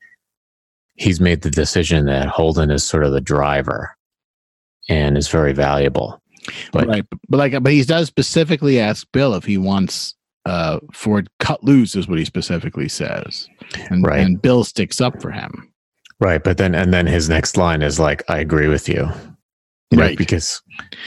he's 0.95 1.21
made 1.21 1.41
the 1.41 1.51
decision 1.51 2.05
that 2.07 2.27
Holden 2.27 2.71
is 2.71 2.83
sort 2.83 3.03
of 3.03 3.13
the 3.13 3.21
driver 3.21 3.95
and 4.89 5.17
is 5.17 5.27
very 5.27 5.53
valuable. 5.53 6.21
But- 6.71 6.87
right, 6.87 7.05
but, 7.29 7.37
like, 7.37 7.63
but 7.63 7.71
he 7.71 7.83
does 7.83 8.07
specifically 8.07 8.79
ask 8.79 9.07
Bill 9.11 9.33
if 9.35 9.45
he 9.45 9.57
wants 9.57 10.15
uh, 10.45 10.79
Ford 10.91 11.29
cut 11.39 11.63
loose, 11.63 11.95
is 11.95 12.07
what 12.09 12.19
he 12.19 12.25
specifically 12.25 12.89
says. 12.89 13.47
And, 13.89 14.05
Right. 14.05 14.19
and 14.19 14.41
Bill 14.41 14.65
sticks 14.65 14.99
up 14.99 15.21
for 15.21 15.31
him. 15.31 15.69
Right, 16.19 16.43
but 16.43 16.57
then 16.57 16.75
and 16.75 16.93
then 16.93 17.07
his 17.07 17.29
next 17.29 17.55
line 17.57 17.81
is 17.81 17.97
like, 17.99 18.23
"I 18.29 18.39
agree 18.39 18.67
with 18.67 18.87
you," 18.89 19.09
you 19.91 19.97
know, 19.97 20.03
Right. 20.03 20.17
because 20.17 20.61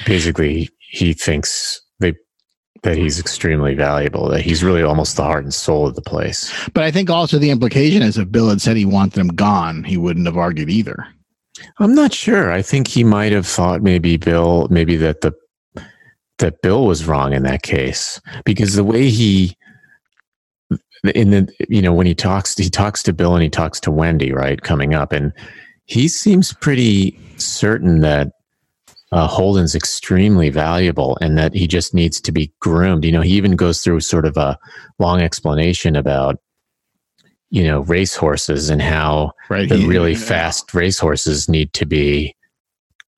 basically 0.06 0.70
he 0.78 1.12
thinks 1.12 1.80
they 2.00 2.14
that 2.82 2.96
he's 2.96 3.18
extremely 3.20 3.74
valuable, 3.74 4.28
that 4.30 4.40
he's 4.42 4.62
really 4.64 4.82
almost 4.82 5.16
the 5.16 5.22
heart 5.22 5.44
and 5.44 5.52
soul 5.52 5.86
of 5.86 5.94
the 5.96 6.02
place. 6.02 6.52
But 6.72 6.84
I 6.84 6.90
think 6.90 7.10
also 7.10 7.38
the 7.38 7.50
implication 7.50 8.02
is 8.02 8.16
if 8.18 8.30
Bill 8.30 8.48
had 8.48 8.60
said 8.60 8.76
he 8.76 8.84
wanted 8.84 9.18
him 9.18 9.28
gone, 9.28 9.84
he 9.84 9.96
wouldn't 9.96 10.26
have 10.26 10.36
argued 10.36 10.70
either. 10.70 11.06
I'm 11.78 11.94
not 11.94 12.12
sure. 12.12 12.52
I 12.52 12.62
think 12.62 12.88
he 12.88 13.04
might 13.04 13.32
have 13.32 13.46
thought 13.46 13.82
maybe 13.82 14.16
Bill, 14.16 14.68
maybe 14.70 14.96
that 14.96 15.20
the 15.20 15.34
that 16.38 16.60
Bill 16.62 16.86
was 16.86 17.06
wrong 17.06 17.32
in 17.32 17.44
that 17.44 17.62
case 17.62 18.20
because 18.44 18.74
the 18.74 18.84
way 18.84 19.08
he 19.08 19.56
in 21.14 21.30
the 21.30 21.52
you 21.68 21.80
know 21.80 21.94
when 21.94 22.06
he 22.06 22.14
talks 22.14 22.56
he 22.56 22.68
talks 22.68 23.02
to 23.04 23.12
Bill 23.12 23.34
and 23.34 23.42
he 23.42 23.48
talks 23.48 23.80
to 23.80 23.90
Wendy 23.90 24.32
right 24.32 24.60
coming 24.60 24.94
up 24.94 25.12
and 25.12 25.32
he 25.86 26.08
seems 26.08 26.52
pretty 26.52 27.18
certain 27.36 28.00
that 28.00 28.32
uh, 29.12 29.26
Holden's 29.26 29.74
extremely 29.74 30.50
valuable 30.50 31.16
and 31.20 31.38
that 31.38 31.54
he 31.54 31.66
just 31.66 31.94
needs 31.94 32.20
to 32.20 32.32
be 32.32 32.52
groomed. 32.60 33.04
You 33.04 33.12
know, 33.12 33.20
he 33.20 33.34
even 33.34 33.54
goes 33.54 33.80
through 33.80 34.00
sort 34.00 34.26
of 34.26 34.36
a 34.36 34.58
long 34.98 35.22
explanation 35.22 35.94
about 35.94 36.40
you 37.50 37.62
know 37.64 37.80
racehorses 37.80 38.70
and 38.70 38.82
how 38.82 39.32
Right. 39.48 39.68
the 39.68 39.76
He- 39.76 39.86
really 39.86 40.14
fast 40.14 40.74
racehorses 40.74 41.48
need 41.48 41.72
to 41.74 41.86
be 41.86 42.34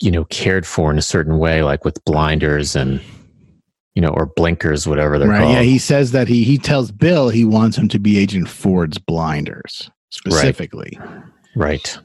you 0.01 0.11
know 0.11 0.25
cared 0.27 0.67
for 0.67 0.91
in 0.91 0.99
a 0.99 1.03
certain 1.03 1.39
way 1.39 1.63
like 1.63 1.85
with 1.85 2.03
blinders 2.05 2.77
and 2.77 3.01
you 3.95 4.03
know 4.03 4.11
or 4.11 4.27
blinkers 4.37 4.87
whatever 4.87 5.19
they're 5.19 5.29
Right. 5.29 5.41
called 5.41 5.55
Yeah. 5.55 5.63
He 5.63 5.79
says 5.79 6.13
that 6.13 6.29
he 6.29 6.45
he 6.45 6.59
tells 6.59 6.91
Bill 6.93 7.31
he 7.31 7.45
wants 7.45 7.77
him 7.79 7.89
to 7.89 7.99
be 7.99 8.19
Agent 8.19 8.49
Ford's 8.49 8.99
blinders 8.99 9.91
specifically. 10.11 10.99
Right. 11.57 11.99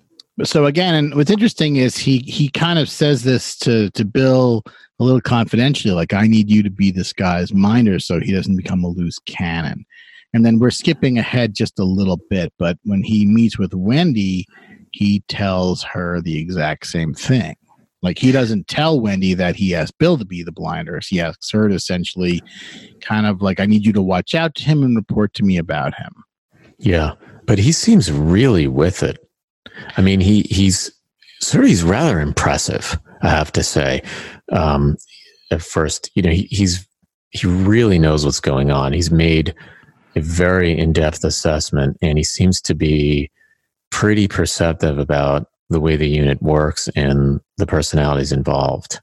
So 0.43 0.65
again, 0.65 0.95
and 0.95 1.13
what's 1.15 1.29
interesting 1.29 1.75
is 1.75 1.95
he 1.97 2.19
he 2.19 2.49
kind 2.49 2.79
of 2.79 2.89
says 2.89 3.23
this 3.23 3.55
to 3.59 3.91
to 3.91 4.03
Bill 4.05 4.63
a 4.99 5.03
little 5.03 5.21
confidentially, 5.21 5.93
like 5.93 6.13
I 6.13 6.25
need 6.27 6.49
you 6.49 6.63
to 6.63 6.69
be 6.71 6.89
this 6.89 7.13
guy's 7.13 7.53
minder 7.53 7.99
so 7.99 8.19
he 8.19 8.31
doesn't 8.31 8.55
become 8.55 8.83
a 8.83 8.87
loose 8.87 9.19
cannon. 9.25 9.85
And 10.33 10.45
then 10.45 10.59
we're 10.59 10.71
skipping 10.71 11.17
ahead 11.17 11.53
just 11.53 11.79
a 11.79 11.83
little 11.83 12.19
bit, 12.29 12.51
but 12.57 12.77
when 12.83 13.03
he 13.03 13.25
meets 13.25 13.57
with 13.59 13.73
Wendy, 13.73 14.45
he 14.91 15.21
tells 15.27 15.83
her 15.83 16.21
the 16.21 16.39
exact 16.39 16.87
same 16.87 17.13
thing. 17.13 17.55
Like 18.01 18.19
he 18.19 18.31
doesn't 18.31 18.67
tell 18.67 18.99
Wendy 18.99 19.33
that 19.33 19.55
he 19.55 19.73
asked 19.73 19.97
Bill 19.97 20.17
to 20.17 20.25
be 20.25 20.43
the 20.43 20.51
blinders. 20.51 21.07
He 21.07 21.21
asks 21.21 21.49
her 21.51 21.69
to 21.69 21.75
essentially 21.75 22.41
kind 22.99 23.25
of 23.25 23.41
like, 23.41 23.59
I 23.59 23.65
need 23.65 23.85
you 23.85 23.93
to 23.93 24.01
watch 24.01 24.35
out 24.35 24.55
to 24.55 24.63
him 24.63 24.83
and 24.83 24.95
report 24.95 25.33
to 25.35 25.43
me 25.43 25.57
about 25.57 25.95
him. 25.95 26.11
Yeah. 26.79 27.13
But 27.45 27.59
he 27.59 27.71
seems 27.71 28.11
really 28.11 28.67
with 28.67 29.03
it. 29.03 29.19
I 29.97 30.01
mean, 30.01 30.19
he 30.19 30.41
he's 30.43 30.91
sort 31.39 31.63
of 31.63 31.69
he's 31.69 31.83
rather 31.83 32.19
impressive, 32.19 32.97
I 33.21 33.29
have 33.29 33.51
to 33.53 33.63
say. 33.63 34.03
Um, 34.51 34.97
at 35.51 35.61
first, 35.61 36.11
you 36.15 36.21
know, 36.21 36.29
he, 36.29 36.43
he's 36.43 36.87
he 37.31 37.47
really 37.47 37.99
knows 37.99 38.25
what's 38.25 38.39
going 38.39 38.69
on. 38.69 38.93
He's 38.93 39.11
made 39.11 39.55
a 40.15 40.21
very 40.21 40.77
in-depth 40.77 41.23
assessment, 41.23 41.97
and 42.01 42.17
he 42.17 42.23
seems 42.23 42.61
to 42.61 42.75
be 42.75 43.31
pretty 43.91 44.27
perceptive 44.27 44.97
about 44.97 45.47
the 45.69 45.79
way 45.79 45.95
the 45.95 46.07
unit 46.07 46.41
works 46.41 46.89
and 46.95 47.39
the 47.57 47.65
personalities 47.65 48.31
involved. 48.31 48.99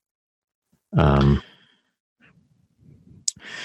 Um, 0.96 1.42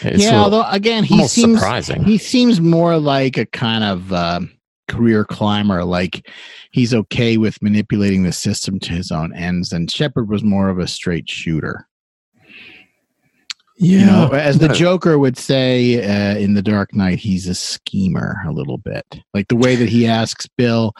yeah, 0.04 0.42
although 0.42 0.66
again, 0.70 1.04
he 1.04 1.28
seems 1.28 1.60
surprising. 1.60 2.04
He 2.04 2.18
seems 2.18 2.60
more 2.60 2.98
like 2.98 3.38
a 3.38 3.46
kind 3.46 3.84
of 3.84 4.12
uh, 4.12 4.42
career 4.88 5.24
climber. 5.26 5.84
Like 5.84 6.30
he's 6.72 6.94
okay 6.94 7.38
with 7.38 7.62
manipulating 7.62 8.24
the 8.24 8.32
system 8.32 8.80
to 8.82 8.92
his 8.92 9.12
own 9.12 9.34
ends, 9.36 9.72
and 9.72 9.90
Shepard 9.90 10.30
was 10.30 10.44
more 10.44 10.70
of 10.70 10.80
a 10.80 10.88
straight 10.88 11.30
shooter. 11.30 11.88
Yeah, 13.78 14.00
you 14.00 14.06
know, 14.06 14.30
as 14.32 14.60
the 14.60 14.70
Joker 14.70 15.20
would 15.20 15.38
say 15.38 16.02
uh, 16.02 16.38
in 16.38 16.54
The 16.54 16.62
Dark 16.62 16.96
Knight, 16.96 17.20
he's 17.20 17.48
a 17.48 17.56
schemer 17.56 18.38
a 18.48 18.52
little 18.52 18.78
bit. 18.78 19.06
Like 19.34 19.50
the 19.50 19.58
way 19.58 19.76
that 19.76 19.90
he 19.90 20.08
asks 20.08 20.48
Bill 20.48 20.94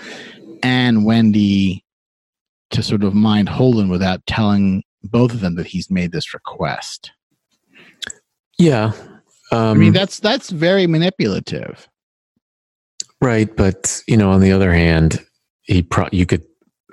and 0.62 1.06
Wendy 1.06 1.86
to 2.72 2.84
sort 2.84 3.04
of 3.04 3.14
mind 3.14 3.48
Holden 3.48 3.88
without 3.88 4.26
telling 4.26 4.84
both 5.04 5.34
of 5.34 5.40
them 5.40 5.56
that 5.56 5.68
he's 5.68 5.90
made 5.90 6.12
this 6.12 6.34
request. 6.34 7.12
Yeah, 8.58 8.92
um, 9.52 9.60
I 9.60 9.74
mean 9.76 9.94
that's 9.94 10.20
that's 10.20 10.50
very 10.50 10.86
manipulative. 10.86 11.88
Right, 13.22 13.54
but 13.56 14.02
you 14.06 14.18
know, 14.18 14.32
on 14.32 14.42
the 14.42 14.52
other 14.52 14.74
hand, 14.74 15.26
he 15.62 15.82
pro- 15.82 16.10
you 16.12 16.26
could 16.26 16.44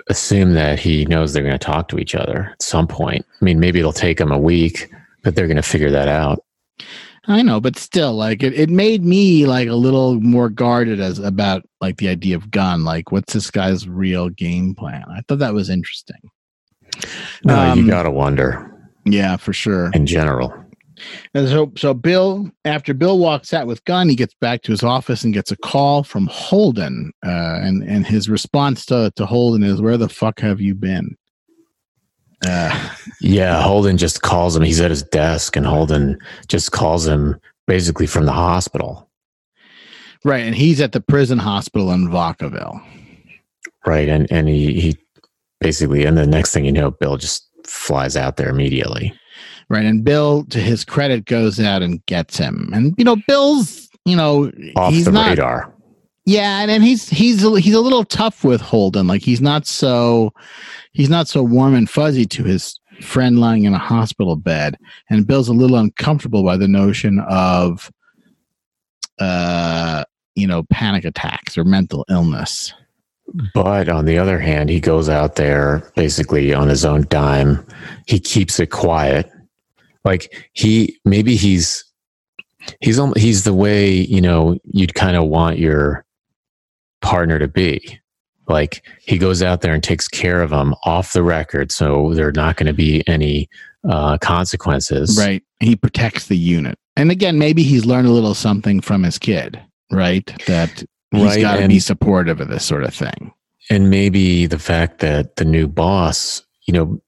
assume 0.07 0.53
that 0.53 0.79
he 0.79 1.05
knows 1.05 1.33
they're 1.33 1.43
going 1.43 1.57
to 1.57 1.59
talk 1.59 1.89
to 1.89 1.99
each 1.99 2.15
other 2.15 2.49
at 2.53 2.61
some 2.61 2.87
point. 2.87 3.25
I 3.41 3.45
mean, 3.45 3.59
maybe 3.59 3.79
it'll 3.79 3.93
take 3.93 4.19
him 4.19 4.31
a 4.31 4.37
week 4.37 4.89
but 5.23 5.35
they're 5.35 5.47
going 5.47 5.57
to 5.57 5.63
figure 5.63 5.91
that 5.91 6.07
out. 6.07 6.43
I 7.25 7.41
know, 7.41 7.61
but 7.61 7.77
still, 7.77 8.13
like 8.13 8.43
it, 8.43 8.53
it 8.53 8.69
made 8.69 9.03
me 9.03 9.45
like 9.45 9.69
a 9.69 9.75
little 9.75 10.19
more 10.19 10.49
guarded 10.49 10.99
as 10.99 11.19
about 11.19 11.63
like 11.79 11.97
the 11.97 12.09
idea 12.09 12.35
of 12.35 12.51
Gunn. 12.51 12.83
Like, 12.83 13.13
what's 13.13 13.31
this 13.31 13.49
guy's 13.49 13.87
real 13.87 14.27
game 14.27 14.75
plan? 14.75 15.05
I 15.09 15.21
thought 15.27 15.39
that 15.39 15.53
was 15.53 15.69
interesting. 15.69 16.17
No, 17.45 17.57
um, 17.57 17.79
you 17.79 17.87
gotta 17.87 18.11
wonder. 18.11 18.69
Yeah, 19.05 19.37
for 19.37 19.53
sure. 19.53 19.89
In 19.93 20.05
general. 20.05 20.53
And 21.33 21.47
so, 21.49 21.71
so 21.75 21.93
Bill, 21.93 22.49
after 22.65 22.93
Bill 22.93 23.17
walks 23.17 23.53
out 23.53 23.67
with 23.67 23.83
Gunn, 23.85 24.09
he 24.09 24.15
gets 24.15 24.35
back 24.35 24.61
to 24.63 24.71
his 24.71 24.83
office 24.83 25.23
and 25.23 25.33
gets 25.33 25.51
a 25.51 25.57
call 25.57 26.03
from 26.03 26.27
Holden. 26.27 27.11
Uh, 27.25 27.59
and 27.61 27.83
and 27.83 28.05
his 28.05 28.29
response 28.29 28.85
to 28.87 29.11
to 29.15 29.25
Holden 29.25 29.63
is, 29.63 29.81
"Where 29.81 29.97
the 29.97 30.09
fuck 30.09 30.41
have 30.41 30.59
you 30.59 30.75
been?" 30.75 31.15
Uh, 32.45 32.89
yeah, 33.21 33.61
Holden 33.61 33.97
just 33.97 34.21
calls 34.21 34.55
him. 34.55 34.63
He's 34.63 34.81
at 34.81 34.91
his 34.91 35.03
desk, 35.03 35.55
and 35.55 35.65
Holden 35.65 36.19
just 36.47 36.71
calls 36.71 37.07
him 37.07 37.39
basically 37.67 38.07
from 38.07 38.25
the 38.25 38.33
hospital. 38.33 39.09
Right, 40.25 40.43
and 40.43 40.55
he's 40.55 40.81
at 40.81 40.91
the 40.91 41.01
prison 41.01 41.37
hospital 41.37 41.91
in 41.91 42.09
Vacaville. 42.09 42.81
Right, 43.85 44.07
and 44.07 44.31
and 44.31 44.47
he 44.47 44.79
he 44.79 44.97
basically, 45.59 46.05
and 46.05 46.17
the 46.17 46.27
next 46.27 46.53
thing 46.53 46.65
you 46.65 46.71
know, 46.71 46.91
Bill 46.91 47.17
just 47.17 47.49
flies 47.65 48.15
out 48.15 48.37
there 48.37 48.49
immediately. 48.49 49.13
Right, 49.69 49.85
and 49.85 50.03
Bill, 50.03 50.45
to 50.45 50.59
his 50.59 50.85
credit, 50.85 51.25
goes 51.25 51.59
out 51.59 51.81
and 51.81 52.05
gets 52.05 52.37
him. 52.37 52.69
And 52.73 52.93
you 52.97 53.03
know, 53.03 53.17
Bill's 53.27 53.89
you 54.05 54.15
know 54.15 54.51
off 54.75 54.93
he's 54.93 55.05
the 55.05 55.11
not, 55.11 55.29
radar. 55.29 55.72
Yeah, 56.25 56.61
and, 56.61 56.71
and 56.71 56.83
he's 56.83 57.09
he's 57.09 57.41
he's 57.41 57.73
a 57.73 57.81
little 57.81 58.05
tough 58.05 58.43
with 58.43 58.61
Holden. 58.61 59.07
Like 59.07 59.21
he's 59.21 59.41
not 59.41 59.67
so 59.67 60.33
he's 60.93 61.09
not 61.09 61.27
so 61.27 61.43
warm 61.43 61.75
and 61.75 61.89
fuzzy 61.89 62.25
to 62.27 62.43
his 62.43 62.79
friend 63.01 63.39
lying 63.39 63.65
in 63.65 63.73
a 63.73 63.79
hospital 63.79 64.35
bed, 64.37 64.77
and 65.09 65.27
Bill's 65.27 65.49
a 65.49 65.53
little 65.53 65.77
uncomfortable 65.77 66.43
by 66.43 66.55
the 66.55 66.67
notion 66.67 67.19
of, 67.27 67.91
uh, 69.19 70.05
you 70.35 70.47
know, 70.47 70.63
panic 70.63 71.03
attacks 71.03 71.57
or 71.57 71.65
mental 71.65 72.05
illness. 72.09 72.73
But 73.53 73.89
on 73.89 74.05
the 74.05 74.17
other 74.17 74.39
hand, 74.39 74.69
he 74.69 74.79
goes 74.79 75.09
out 75.09 75.35
there 75.35 75.91
basically 75.95 76.53
on 76.53 76.67
his 76.67 76.85
own 76.85 77.05
dime. 77.09 77.65
He 78.07 78.19
keeps 78.19 78.59
it 78.59 78.67
quiet. 78.67 79.29
Like 80.05 80.49
he 80.53 80.99
maybe 81.03 81.35
he's 81.35 81.83
he's 82.79 82.99
he's 83.17 83.43
the 83.43 83.53
way 83.53 83.89
you 83.89 84.21
know 84.21 84.57
you'd 84.65 84.95
kind 84.95 85.17
of 85.17 85.25
want 85.25 85.57
your 85.57 86.05
partner 87.03 87.37
to 87.37 87.47
be. 87.47 87.99
Like 88.47 88.83
he 88.99 89.17
goes 89.17 89.41
out 89.41 89.61
there 89.61 89.73
and 89.73 89.83
takes 89.83 90.07
care 90.07 90.41
of 90.41 90.49
them 90.49 90.75
off 90.83 91.13
the 91.13 91.23
record 91.23 91.71
so 91.71 92.13
there 92.13 92.27
are 92.27 92.33
not 92.33 92.57
going 92.57 92.67
to 92.67 92.73
be 92.73 93.07
any 93.07 93.47
uh, 93.87 94.17
consequences. 94.17 95.17
Right. 95.17 95.43
He 95.59 95.75
protects 95.75 96.27
the 96.27 96.37
unit. 96.37 96.77
And 96.97 97.11
again 97.11 97.37
maybe 97.37 97.63
he's 97.63 97.85
learned 97.85 98.07
a 98.07 98.11
little 98.11 98.33
something 98.33 98.81
from 98.81 99.03
his 99.03 99.17
kid 99.19 99.61
right? 99.93 100.25
That 100.47 100.83
he's 101.11 101.23
right, 101.23 101.41
got 101.41 101.57
to 101.57 101.67
be 101.67 101.79
supportive 101.79 102.41
of 102.41 102.49
this 102.49 102.65
sort 102.65 102.83
of 102.83 102.93
thing. 102.93 103.31
And 103.69 103.89
maybe 103.89 104.45
the 104.45 104.59
fact 104.59 104.99
that 104.99 105.37
the 105.37 105.45
new 105.45 105.67
boss 105.67 106.43
you 106.65 106.73
know 106.73 107.01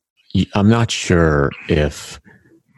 i'm 0.53 0.69
not 0.69 0.91
sure 0.91 1.51
if 1.69 2.19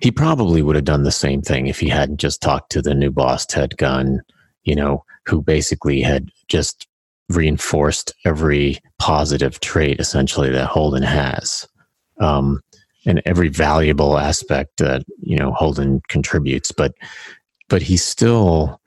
he 0.01 0.11
probably 0.11 0.61
would 0.61 0.75
have 0.75 0.85
done 0.85 1.03
the 1.03 1.11
same 1.11 1.41
thing 1.41 1.67
if 1.67 1.79
he 1.79 1.89
hadn't 1.89 2.17
just 2.17 2.41
talked 2.41 2.71
to 2.71 2.81
the 2.81 2.93
new 2.93 3.09
boss 3.09 3.45
ted 3.45 3.75
gunn 3.77 4.21
you 4.63 4.75
know 4.75 5.03
who 5.25 5.41
basically 5.41 6.01
had 6.01 6.29
just 6.47 6.87
reinforced 7.29 8.13
every 8.25 8.79
positive 8.99 9.59
trait 9.59 9.99
essentially 9.99 10.49
that 10.49 10.67
Holden 10.67 11.03
has. 11.03 11.67
Um, 12.19 12.61
and 13.05 13.21
every 13.25 13.47
valuable 13.47 14.17
aspect 14.17 14.77
that 14.77 15.03
you 15.21 15.37
know 15.37 15.53
Holden 15.53 16.01
contributes, 16.09 16.71
but 16.71 16.93
but 17.69 17.81
he's 17.81 18.03
still, 18.03 18.81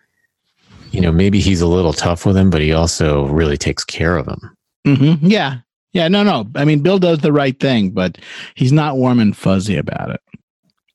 you 0.91 1.01
know, 1.01 1.11
maybe 1.11 1.41
he's 1.41 1.61
a 1.61 1.67
little 1.67 1.93
tough 1.93 2.27
with 2.27 2.37
him, 2.37 2.51
but 2.51 2.61
he 2.61 2.73
also 2.73 3.27
really 3.27 3.57
takes 3.57 3.85
care 3.85 4.17
of 4.17 4.27
him. 4.27 4.57
Mm-hmm. 4.87 5.27
Yeah, 5.27 5.59
yeah, 5.93 6.09
no, 6.09 6.23
no. 6.23 6.49
I 6.55 6.65
mean, 6.65 6.81
Bill 6.81 6.99
does 6.99 7.19
the 7.19 7.33
right 7.33 7.59
thing, 7.59 7.91
but 7.91 8.19
he's 8.55 8.73
not 8.73 8.97
warm 8.97 9.19
and 9.21 9.37
fuzzy 9.37 9.77
about 9.77 10.11
it. 10.11 10.21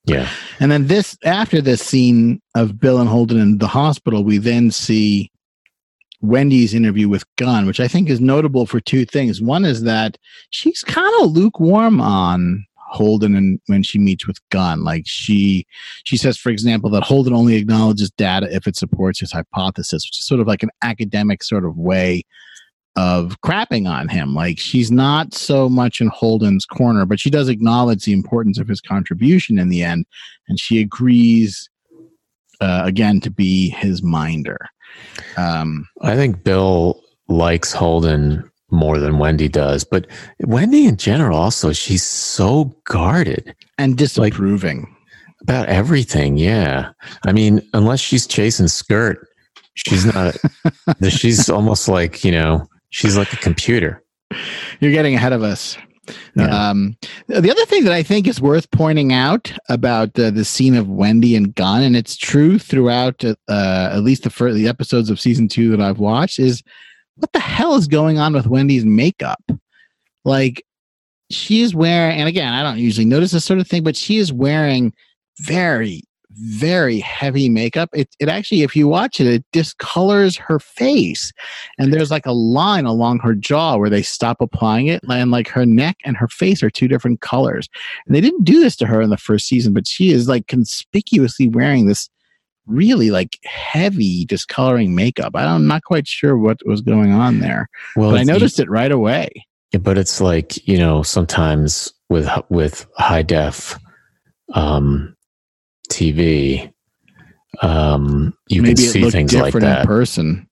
Yeah. 0.05 0.29
And 0.59 0.71
then 0.71 0.87
this, 0.87 1.17
after 1.23 1.61
this 1.61 1.81
scene 1.81 2.41
of 2.53 2.79
Bill 2.79 2.99
and 2.99 3.09
Holden 3.09 3.39
in 3.39 3.57
the 3.57 3.67
hospital, 3.67 4.23
we 4.23 4.37
then 4.37 4.69
see 4.69 5.31
Wendy's 6.27 6.73
interview 6.73 7.09
with 7.09 7.23
Gunn, 7.35 7.65
which 7.65 7.79
I 7.79 7.87
think 7.87 8.09
is 8.09 8.19
notable 8.19 8.65
for 8.65 8.79
two 8.79 9.05
things. 9.05 9.41
One 9.41 9.65
is 9.65 9.83
that 9.83 10.17
she's 10.49 10.83
kind 10.83 11.13
of 11.21 11.31
lukewarm 11.31 12.01
on 12.01 12.65
Holden 12.75 13.35
and 13.35 13.59
when 13.67 13.83
she 13.83 13.99
meets 13.99 14.27
with 14.27 14.37
Gunn. 14.49 14.83
Like 14.83 15.03
she 15.05 15.65
she 16.03 16.17
says, 16.17 16.37
for 16.37 16.49
example, 16.49 16.89
that 16.91 17.03
Holden 17.03 17.33
only 17.33 17.55
acknowledges 17.55 18.11
data 18.11 18.47
if 18.53 18.67
it 18.67 18.75
supports 18.75 19.19
his 19.19 19.31
hypothesis, 19.31 20.05
which 20.05 20.19
is 20.19 20.25
sort 20.25 20.39
of 20.39 20.47
like 20.47 20.63
an 20.63 20.71
academic 20.81 21.43
sort 21.43 21.65
of 21.65 21.77
way 21.77 22.23
of 22.95 23.41
crapping 23.41 23.89
on 23.89 24.07
him. 24.07 24.33
Like 24.33 24.57
she's 24.59 24.91
not 24.91 25.33
so 25.33 25.67
much 25.67 25.99
in 25.99 26.07
Holden's 26.07 26.65
corner, 26.65 27.05
but 27.05 27.19
she 27.19 27.29
does 27.29 27.49
acknowledge 27.49 28.05
the 28.05 28.13
importance 28.13 28.57
of 28.57 28.67
his 28.67 28.81
contribution 28.81 29.59
in 29.59 29.69
the 29.69 29.83
end, 29.83 30.05
and 30.47 30.59
she 30.59 30.79
agrees 30.79 31.69
uh, 32.61 32.83
again 32.85 33.19
to 33.21 33.29
be 33.29 33.69
his 33.69 34.01
minder. 34.01 34.69
Um, 35.37 35.87
I 36.01 36.15
think 36.15 36.43
Bill 36.43 37.01
likes 37.27 37.71
Holden 37.73 38.49
more 38.71 38.99
than 38.99 39.19
Wendy 39.19 39.47
does, 39.47 39.83
but 39.83 40.07
Wendy 40.41 40.85
in 40.85 40.97
general 40.97 41.37
also 41.37 41.71
she's 41.71 42.03
so 42.03 42.75
guarded 42.85 43.55
and 43.77 43.97
disapproving 43.97 44.81
like, 44.81 45.41
about 45.41 45.69
everything. 45.69 46.37
Yeah, 46.37 46.91
I 47.25 47.31
mean, 47.31 47.61
unless 47.73 47.99
she's 47.99 48.27
chasing 48.27 48.67
skirt, 48.67 49.27
she's 49.75 50.05
not. 50.05 50.35
she's 51.09 51.49
almost 51.49 51.87
like 51.87 52.23
you 52.23 52.31
know, 52.31 52.67
she's 52.89 53.17
like 53.17 53.33
a 53.33 53.37
computer. 53.37 54.03
You're 54.79 54.91
getting 54.91 55.15
ahead 55.15 55.33
of 55.33 55.43
us. 55.43 55.77
Um, 56.37 56.97
the 57.27 57.51
other 57.51 57.65
thing 57.65 57.83
that 57.83 57.93
I 57.93 58.03
think 58.03 58.27
is 58.27 58.41
worth 58.41 58.69
pointing 58.71 59.13
out 59.13 59.51
about 59.69 60.17
uh, 60.19 60.31
the 60.31 60.45
scene 60.45 60.75
of 60.75 60.87
Wendy 60.87 61.35
and 61.35 61.53
Gunn, 61.55 61.81
and 61.81 61.95
it's 61.95 62.15
true 62.17 62.59
throughout 62.59 63.23
uh, 63.23 63.35
at 63.47 63.99
least 63.99 64.23
the 64.23 64.29
first, 64.29 64.55
the 64.55 64.67
episodes 64.67 65.09
of 65.09 65.19
season 65.19 65.47
two 65.47 65.69
that 65.71 65.81
I've 65.81 65.99
watched, 65.99 66.39
is 66.39 66.63
what 67.15 67.31
the 67.33 67.39
hell 67.39 67.75
is 67.75 67.87
going 67.87 68.19
on 68.19 68.33
with 68.33 68.47
Wendy's 68.47 68.85
makeup? 68.85 69.43
Like, 70.23 70.63
she 71.31 71.61
is 71.61 71.73
wearing, 71.73 72.17
and 72.19 72.27
again, 72.27 72.53
I 72.53 72.61
don't 72.61 72.77
usually 72.77 73.05
notice 73.05 73.31
this 73.31 73.45
sort 73.45 73.59
of 73.59 73.67
thing, 73.67 73.83
but 73.83 73.95
she 73.95 74.17
is 74.17 74.31
wearing 74.31 74.93
very, 75.39 76.03
very 76.37 76.99
heavy 76.99 77.49
makeup. 77.49 77.89
It, 77.93 78.09
it 78.19 78.29
actually, 78.29 78.63
if 78.63 78.75
you 78.75 78.87
watch 78.87 79.19
it, 79.19 79.27
it 79.27 79.45
discolors 79.53 80.37
her 80.37 80.59
face. 80.59 81.31
And 81.77 81.93
there's 81.93 82.11
like 82.11 82.25
a 82.25 82.31
line 82.31 82.85
along 82.85 83.19
her 83.19 83.33
jaw 83.33 83.77
where 83.77 83.89
they 83.89 84.01
stop 84.01 84.37
applying 84.41 84.87
it. 84.87 85.01
And 85.09 85.31
like 85.31 85.47
her 85.49 85.65
neck 85.65 85.97
and 86.03 86.17
her 86.17 86.27
face 86.27 86.61
are 86.63 86.69
two 86.69 86.87
different 86.87 87.21
colors. 87.21 87.69
And 88.05 88.15
they 88.15 88.21
didn't 88.21 88.43
do 88.43 88.59
this 88.59 88.75
to 88.77 88.85
her 88.85 89.01
in 89.01 89.09
the 89.09 89.17
first 89.17 89.47
season, 89.47 89.73
but 89.73 89.87
she 89.87 90.11
is 90.11 90.27
like 90.27 90.47
conspicuously 90.47 91.47
wearing 91.47 91.85
this 91.85 92.09
really 92.67 93.11
like 93.11 93.39
heavy 93.43 94.25
discoloring 94.25 94.95
makeup. 94.95 95.33
I'm 95.35 95.67
not 95.67 95.83
quite 95.83 96.07
sure 96.07 96.37
what 96.37 96.57
was 96.65 96.81
going 96.81 97.11
on 97.11 97.39
there. 97.39 97.69
Well, 97.95 98.11
but 98.11 98.19
I 98.19 98.23
noticed 98.23 98.59
it 98.59 98.69
right 98.69 98.91
away. 98.91 99.29
Yeah, 99.71 99.79
but 99.79 99.97
it's 99.97 100.21
like, 100.21 100.67
you 100.67 100.77
know, 100.77 101.03
sometimes 101.03 101.93
with 102.09 102.29
with 102.49 102.85
high 102.97 103.23
def 103.23 103.77
um 104.53 105.14
TV 105.87 106.71
um 107.61 108.33
you 108.49 108.61
Maybe 108.61 108.75
can 108.75 108.91
see 108.91 109.09
things 109.09 109.33
like 109.33 109.53
that 109.53 109.81
in 109.81 109.87
person. 109.87 110.49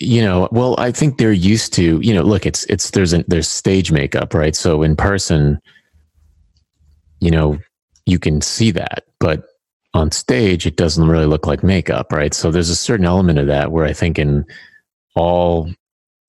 You 0.00 0.22
know 0.22 0.48
well 0.50 0.74
i 0.78 0.90
think 0.90 1.18
they're 1.18 1.32
used 1.32 1.74
to 1.74 2.00
you 2.00 2.14
know 2.14 2.22
look 2.22 2.46
it's 2.46 2.64
it's 2.64 2.90
there's 2.90 3.12
a, 3.12 3.22
there's 3.28 3.48
stage 3.48 3.92
makeup 3.92 4.32
right? 4.32 4.56
So 4.56 4.82
in 4.82 4.96
person 4.96 5.60
you 7.20 7.30
know 7.30 7.58
you 8.06 8.18
can 8.18 8.40
see 8.40 8.70
that 8.70 9.04
but 9.20 9.44
on 9.92 10.10
stage 10.10 10.66
it 10.66 10.76
doesn't 10.76 11.06
really 11.06 11.26
look 11.26 11.46
like 11.46 11.62
makeup 11.62 12.12
right? 12.12 12.32
So 12.34 12.50
there's 12.50 12.70
a 12.70 12.76
certain 12.76 13.06
element 13.06 13.38
of 13.38 13.46
that 13.46 13.72
where 13.72 13.84
i 13.84 13.92
think 13.92 14.18
in 14.18 14.44
all 15.14 15.70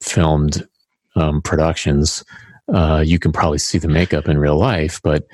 filmed 0.01 0.67
um, 1.15 1.41
productions 1.41 2.23
uh, 2.73 3.03
you 3.05 3.19
can 3.19 3.31
probably 3.31 3.57
see 3.57 3.77
the 3.77 3.87
makeup 3.87 4.27
in 4.27 4.37
real 4.37 4.57
life 4.57 4.99
but 5.03 5.25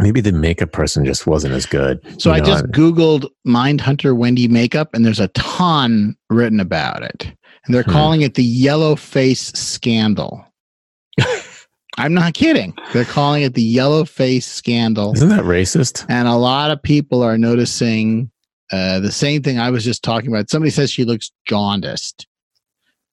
maybe 0.00 0.20
the 0.20 0.32
makeup 0.32 0.72
person 0.72 1.04
just 1.04 1.26
wasn't 1.26 1.52
as 1.52 1.66
good 1.66 2.00
so 2.20 2.30
i 2.30 2.38
know? 2.38 2.44
just 2.44 2.64
googled 2.66 3.26
mindhunter 3.46 4.16
wendy 4.16 4.48
makeup 4.48 4.92
and 4.94 5.04
there's 5.04 5.20
a 5.20 5.28
ton 5.28 6.16
written 6.28 6.60
about 6.60 7.02
it 7.02 7.32
and 7.64 7.74
they're 7.74 7.82
hmm. 7.82 7.92
calling 7.92 8.22
it 8.22 8.34
the 8.34 8.44
yellow 8.44 8.96
face 8.96 9.52
scandal 9.52 10.44
I'm 11.98 12.14
not 12.14 12.32
kidding. 12.32 12.74
They're 12.92 13.04
calling 13.04 13.42
it 13.42 13.54
the 13.54 13.62
yellow 13.62 14.04
face 14.06 14.46
scandal. 14.46 15.12
Isn't 15.12 15.28
that 15.28 15.44
racist? 15.44 16.06
And 16.08 16.28
a 16.28 16.36
lot 16.36 16.70
of 16.70 16.82
people 16.82 17.22
are 17.22 17.36
noticing 17.36 18.30
uh, 18.72 19.00
the 19.00 19.12
same 19.12 19.42
thing 19.42 19.58
I 19.58 19.70
was 19.70 19.84
just 19.84 20.02
talking 20.02 20.30
about. 20.30 20.48
Somebody 20.48 20.70
says 20.70 20.90
she 20.90 21.04
looks 21.04 21.30
jaundiced. 21.46 22.26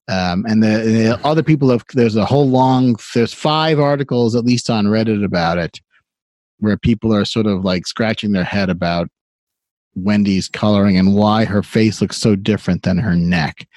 Um, 0.07 0.45
and 0.47 0.63
the, 0.63 0.67
the, 0.67 1.19
other 1.27 1.43
people 1.43 1.69
have, 1.69 1.83
there's 1.93 2.15
a 2.15 2.23
whole 2.23 2.47
long, 2.47 2.95
there's 3.13 3.33
five 3.33 3.77
articles 3.77 4.35
at 4.35 4.45
least 4.45 4.69
on 4.69 4.85
Reddit 4.85 5.25
about 5.25 5.57
it, 5.57 5.81
where 6.59 6.77
people 6.77 7.13
are 7.13 7.25
sort 7.25 7.45
of 7.45 7.63
like 7.63 7.87
scratching 7.87 8.31
their 8.31 8.43
head 8.43 8.69
about 8.69 9.07
Wendy's 9.95 10.47
coloring 10.47 10.97
and 10.97 11.15
why 11.15 11.45
her 11.45 11.63
face 11.63 12.01
looks 12.01 12.17
so 12.17 12.35
different 12.35 12.83
than 12.83 12.97
her 12.97 13.15
neck. 13.15 13.67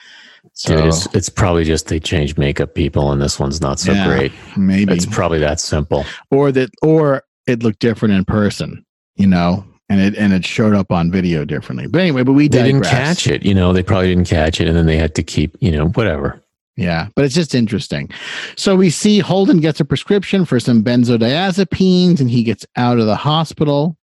So 0.53 0.77
Dude, 0.77 0.87
it's, 0.87 1.15
it's 1.15 1.29
probably 1.29 1.65
just 1.65 1.89
they 1.89 2.01
changed 2.01 2.39
makeup 2.39 2.75
people, 2.75 3.13
and 3.13 3.21
this 3.21 3.39
one's 3.39 3.61
not 3.61 3.79
so 3.79 3.93
yeah, 3.93 4.07
great. 4.07 4.33
Maybe 4.57 4.93
it's 4.93 5.07
probably 5.07 5.39
that 5.39 5.61
simple, 5.61 6.05
or 6.31 6.51
that, 6.53 6.71
or 6.83 7.23
it 7.47 7.63
looked 7.63 7.79
different 7.79 8.15
in 8.15 8.25
person. 8.25 8.85
You 9.17 9.27
know, 9.27 9.65
and 9.91 10.01
it 10.01 10.17
and 10.17 10.33
it 10.33 10.45
showed 10.45 10.75
up 10.75 10.91
on 10.91 11.11
video 11.11 11.45
differently. 11.45 11.87
But 11.87 12.01
anyway, 12.01 12.23
but 12.23 12.33
we 12.33 12.49
they 12.49 12.63
didn't 12.63 12.85
catch 12.85 13.27
it. 13.27 13.45
You 13.45 13.55
know, 13.55 13.73
they 13.73 13.83
probably 13.83 14.09
didn't 14.09 14.29
catch 14.29 14.61
it, 14.61 14.69
and 14.69 14.77
then 14.77 14.87
they 14.87 14.97
had 14.97 15.15
to 15.17 15.23
keep. 15.23 15.57
You 15.61 15.73
know, 15.73 15.89
whatever. 15.89 16.43
Yeah, 16.81 17.09
but 17.15 17.27
it's 17.27 17.35
just 17.35 17.55
interesting. 17.55 18.09
So 18.57 18.75
we 18.75 18.89
see 18.89 19.19
Holden 19.19 19.61
gets 19.61 19.81
a 19.81 19.85
prescription 19.85 20.47
for 20.47 20.59
some 20.59 20.83
benzodiazepines, 20.83 22.21
and 22.21 22.31
he 22.31 22.43
gets 22.43 22.65
out 22.75 22.99
of 22.99 23.05
the 23.05 23.17
hospital. 23.17 23.99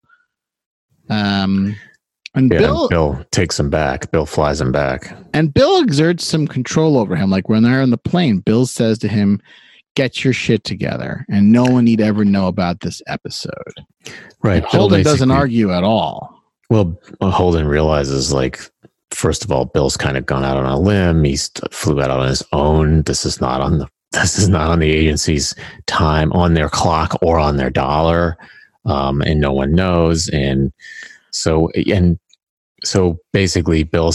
Um, 1.09 1.77
and 2.33 2.51
yeah, 2.51 2.59
Bill, 2.59 2.89
Bill 2.89 3.25
takes 3.31 3.57
him 3.57 3.69
back. 3.69 4.11
Bill 4.11 4.25
flies 4.25 4.59
him 4.59 4.73
back. 4.73 5.15
And 5.33 5.53
Bill 5.53 5.81
exerts 5.81 6.27
some 6.27 6.47
control 6.47 6.97
over 6.97 7.15
him. 7.15 7.29
Like 7.29 7.47
when 7.47 7.63
they're 7.63 7.81
on 7.81 7.91
the 7.91 7.97
plane, 7.97 8.39
Bill 8.39 8.65
says 8.65 8.99
to 8.99 9.07
him, 9.07 9.41
Get 9.95 10.25
your 10.25 10.33
shit 10.33 10.65
together. 10.65 11.25
And 11.29 11.53
no 11.53 11.63
one 11.63 11.85
need 11.85 12.01
ever 12.01 12.25
know 12.25 12.47
about 12.47 12.81
this 12.81 13.01
episode. 13.07 13.53
Right. 14.43 14.65
Holden 14.65 15.03
doesn't 15.03 15.31
argue 15.31 15.71
at 15.71 15.85
all. 15.85 16.43
Well, 16.69 16.99
Holden 17.21 17.65
realizes, 17.65 18.33
like, 18.33 18.59
first 19.15 19.43
of 19.43 19.51
all, 19.51 19.65
Bill's 19.65 19.97
kind 19.97 20.17
of 20.17 20.25
gone 20.25 20.43
out 20.43 20.57
on 20.57 20.65
a 20.65 20.79
limb. 20.79 21.23
He's 21.23 21.49
flew 21.71 22.01
out 22.01 22.11
on 22.11 22.27
his 22.27 22.43
own. 22.51 23.03
This 23.03 23.25
is 23.25 23.41
not 23.41 23.61
on 23.61 23.79
the 23.79 23.87
this 24.11 24.37
is 24.37 24.49
not 24.49 24.69
on 24.69 24.79
the 24.79 24.91
agency's 24.91 25.55
time, 25.87 26.31
on 26.33 26.53
their 26.53 26.69
clock, 26.69 27.17
or 27.21 27.39
on 27.39 27.57
their 27.57 27.69
dollar. 27.69 28.37
Um, 28.85 29.21
and 29.21 29.41
no 29.41 29.51
one 29.51 29.73
knows. 29.73 30.29
And 30.29 30.71
so, 31.31 31.69
and 31.71 32.19
so 32.83 33.17
basically, 33.33 33.83
Bill 33.83 34.13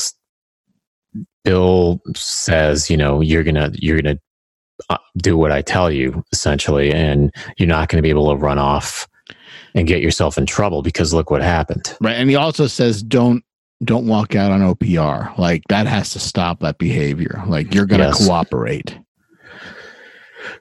Bill 1.44 2.00
says, 2.14 2.88
you 2.88 2.96
know, 2.96 3.20
you're 3.20 3.42
gonna 3.42 3.72
you're 3.74 4.00
gonna 4.00 4.18
uh, 4.88 4.98
do 5.18 5.36
what 5.36 5.52
I 5.52 5.62
tell 5.62 5.90
you, 5.90 6.24
essentially, 6.32 6.92
and 6.92 7.34
you're 7.58 7.68
not 7.68 7.88
going 7.88 7.98
to 7.98 8.02
be 8.02 8.10
able 8.10 8.30
to 8.30 8.36
run 8.36 8.58
off 8.58 9.06
and 9.74 9.86
get 9.86 10.00
yourself 10.02 10.38
in 10.38 10.46
trouble 10.46 10.82
because 10.82 11.12
look 11.12 11.30
what 11.30 11.42
happened. 11.42 11.96
Right, 12.00 12.14
and 12.16 12.30
he 12.30 12.36
also 12.36 12.66
says, 12.66 13.02
don't 13.02 13.44
don't 13.82 14.06
walk 14.06 14.34
out 14.34 14.52
on 14.52 14.60
OPR. 14.60 15.36
Like 15.38 15.62
that 15.68 15.86
has 15.86 16.10
to 16.10 16.18
stop 16.18 16.60
that 16.60 16.78
behavior. 16.78 17.42
Like 17.46 17.74
you're 17.74 17.86
going 17.86 18.00
to 18.00 18.08
yes. 18.08 18.26
cooperate. 18.26 18.98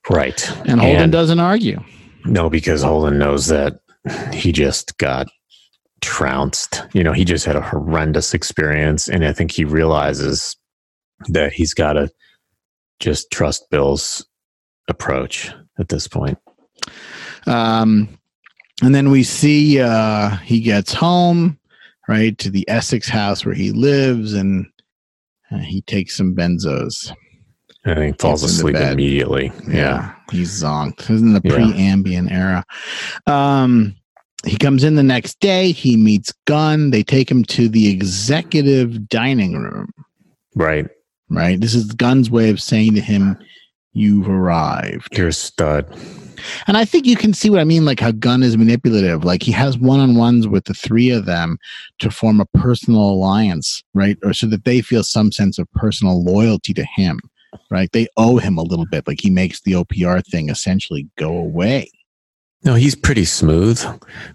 Right. 0.10 0.50
And 0.66 0.80
Holden 0.80 1.04
and, 1.04 1.12
doesn't 1.12 1.40
argue. 1.40 1.84
No, 2.26 2.50
because 2.50 2.82
Holden 2.82 3.18
knows 3.18 3.48
that 3.48 3.80
he 4.34 4.52
just 4.52 4.98
got 4.98 5.28
trounced. 6.02 6.84
You 6.94 7.04
know, 7.04 7.14
he 7.14 7.26
just 7.26 7.46
had 7.46 7.56
a 7.56 7.62
horrendous 7.62 8.34
experience. 8.34 9.08
And 9.08 9.26
I 9.26 9.34
think 9.34 9.52
he 9.52 9.66
realizes 9.66 10.56
that 11.28 11.52
he's 11.54 11.74
got 11.74 11.94
to 11.94 12.10
just 13.00 13.32
trust 13.32 13.70
Bill's 13.70 14.26
approach 14.88 15.52
at 15.78 15.90
this 15.90 16.08
point. 16.08 16.38
Um, 17.46 18.18
and 18.82 18.96
then 18.96 19.12
we 19.12 19.24
see 19.24 19.80
uh, 19.80 20.38
he 20.38 20.62
gets 20.62 20.94
home, 20.94 21.59
right, 22.10 22.36
to 22.40 22.50
the 22.50 22.68
Essex 22.68 23.08
house 23.08 23.46
where 23.46 23.54
he 23.54 23.72
lives, 23.72 24.34
and 24.34 24.66
uh, 25.52 25.60
he 25.60 25.82
takes 25.84 26.18
some 26.18 26.36
benzos. 26.36 27.14
And 27.86 28.04
he 28.04 28.12
falls 28.14 28.44
asleep 28.44 28.76
immediately. 28.76 29.52
Yeah. 29.68 29.74
yeah. 29.74 30.16
He's 30.32 30.62
zonked. 30.62 30.98
This 30.98 31.12
is 31.12 31.22
in 31.22 31.34
the 31.34 31.42
pre 31.42 31.72
Ambien 31.72 32.30
era. 32.30 32.66
Um, 33.26 33.96
he 34.46 34.58
comes 34.58 34.84
in 34.84 34.96
the 34.96 35.04
next 35.04 35.40
day. 35.40 35.72
He 35.72 35.96
meets 35.96 36.34
Gunn. 36.46 36.90
They 36.90 37.04
take 37.04 37.30
him 37.30 37.44
to 37.46 37.70
the 37.70 37.90
executive 37.90 39.08
dining 39.08 39.54
room. 39.54 39.92
Right. 40.56 40.88
Right. 41.30 41.60
This 41.60 41.76
is 41.76 41.86
Gunn's 41.92 42.30
way 42.30 42.50
of 42.50 42.62
saying 42.62 42.96
to 42.96 43.02
him, 43.02 43.38
You've 43.94 44.30
arrived. 44.30 45.18
You're 45.18 45.30
a 45.30 45.34
stud. 45.34 45.88
And 46.68 46.78
I 46.78 46.86
think 46.86 47.06
you 47.06 47.16
can 47.16 47.34
see 47.34 47.50
what 47.50 47.60
I 47.60 47.64
mean, 47.64 47.86
like 47.86 48.00
how 48.00 48.12
Gunn 48.12 48.44
is 48.44 48.58
manipulative. 48.58 49.24
Like 49.24 49.44
he 49.44 49.52
has 49.52 49.78
one 49.78 50.00
on 50.00 50.16
ones 50.16 50.48
with 50.48 50.66
the 50.66 50.74
three 50.74 51.10
of 51.10 51.26
them 51.26 51.58
to 52.00 52.12
form 52.12 52.40
a 52.40 52.46
personal 52.58 53.02
alliance, 53.02 53.84
right? 53.94 54.18
Or 54.24 54.34
so 54.34 54.48
that 54.48 54.66
they 54.66 54.82
feel 54.82 55.04
some 55.04 55.32
sense 55.32 55.58
of 55.58 55.72
personal 55.74 56.24
loyalty 56.24 56.74
to 56.74 56.84
him, 56.84 57.20
right? 57.70 57.92
They 57.92 58.08
owe 58.18 58.38
him 58.38 58.58
a 58.58 58.64
little 58.64 58.86
bit. 58.86 59.08
Like 59.08 59.22
he 59.22 59.30
makes 59.30 59.62
the 59.62 59.74
OPR 59.74 60.26
thing 60.26 60.50
essentially 60.50 61.08
go 61.18 61.36
away. 61.36 61.90
No, 62.64 62.76
he's 62.76 62.96
pretty 62.96 63.26
smooth, 63.26 63.82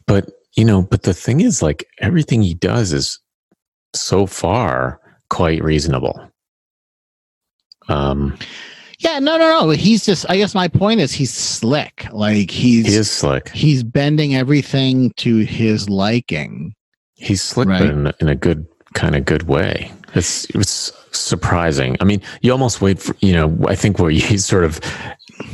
but 0.06 0.30
you 0.56 0.64
know, 0.64 0.82
but 0.82 1.02
the 1.02 1.12
thing 1.12 1.40
is, 1.40 1.62
like 1.62 1.84
everything 1.98 2.42
he 2.42 2.54
does 2.54 2.92
is 2.92 3.18
so 3.94 4.26
far 4.26 5.00
quite 5.28 5.62
reasonable. 5.62 6.30
Um, 7.88 8.38
yeah, 8.98 9.18
no, 9.18 9.36
no, 9.36 9.60
no. 9.60 9.70
He's 9.70 10.04
just. 10.04 10.26
I 10.28 10.36
guess 10.36 10.54
my 10.54 10.68
point 10.68 11.00
is 11.00 11.12
he's 11.12 11.32
slick. 11.32 12.06
Like 12.12 12.50
he's 12.50 12.86
he 12.86 12.94
is 12.94 13.10
slick. 13.10 13.48
He's 13.50 13.82
bending 13.82 14.34
everything 14.34 15.12
to 15.18 15.38
his 15.38 15.88
liking. 15.88 16.74
He's 17.14 17.42
slick, 17.42 17.68
right? 17.68 17.80
but 17.80 17.90
in, 17.90 18.12
in 18.20 18.28
a 18.28 18.34
good 18.34 18.66
kind 18.94 19.16
of 19.16 19.24
good 19.24 19.44
way. 19.44 19.92
It's 20.14 20.44
it's 20.54 20.92
surprising. 21.10 21.96
I 22.00 22.04
mean, 22.04 22.22
you 22.42 22.52
almost 22.52 22.80
wait 22.80 23.00
for 23.00 23.14
you 23.20 23.32
know. 23.32 23.56
I 23.66 23.74
think 23.74 23.98
what 23.98 24.12
he's 24.12 24.44
sort 24.44 24.64
of 24.64 24.80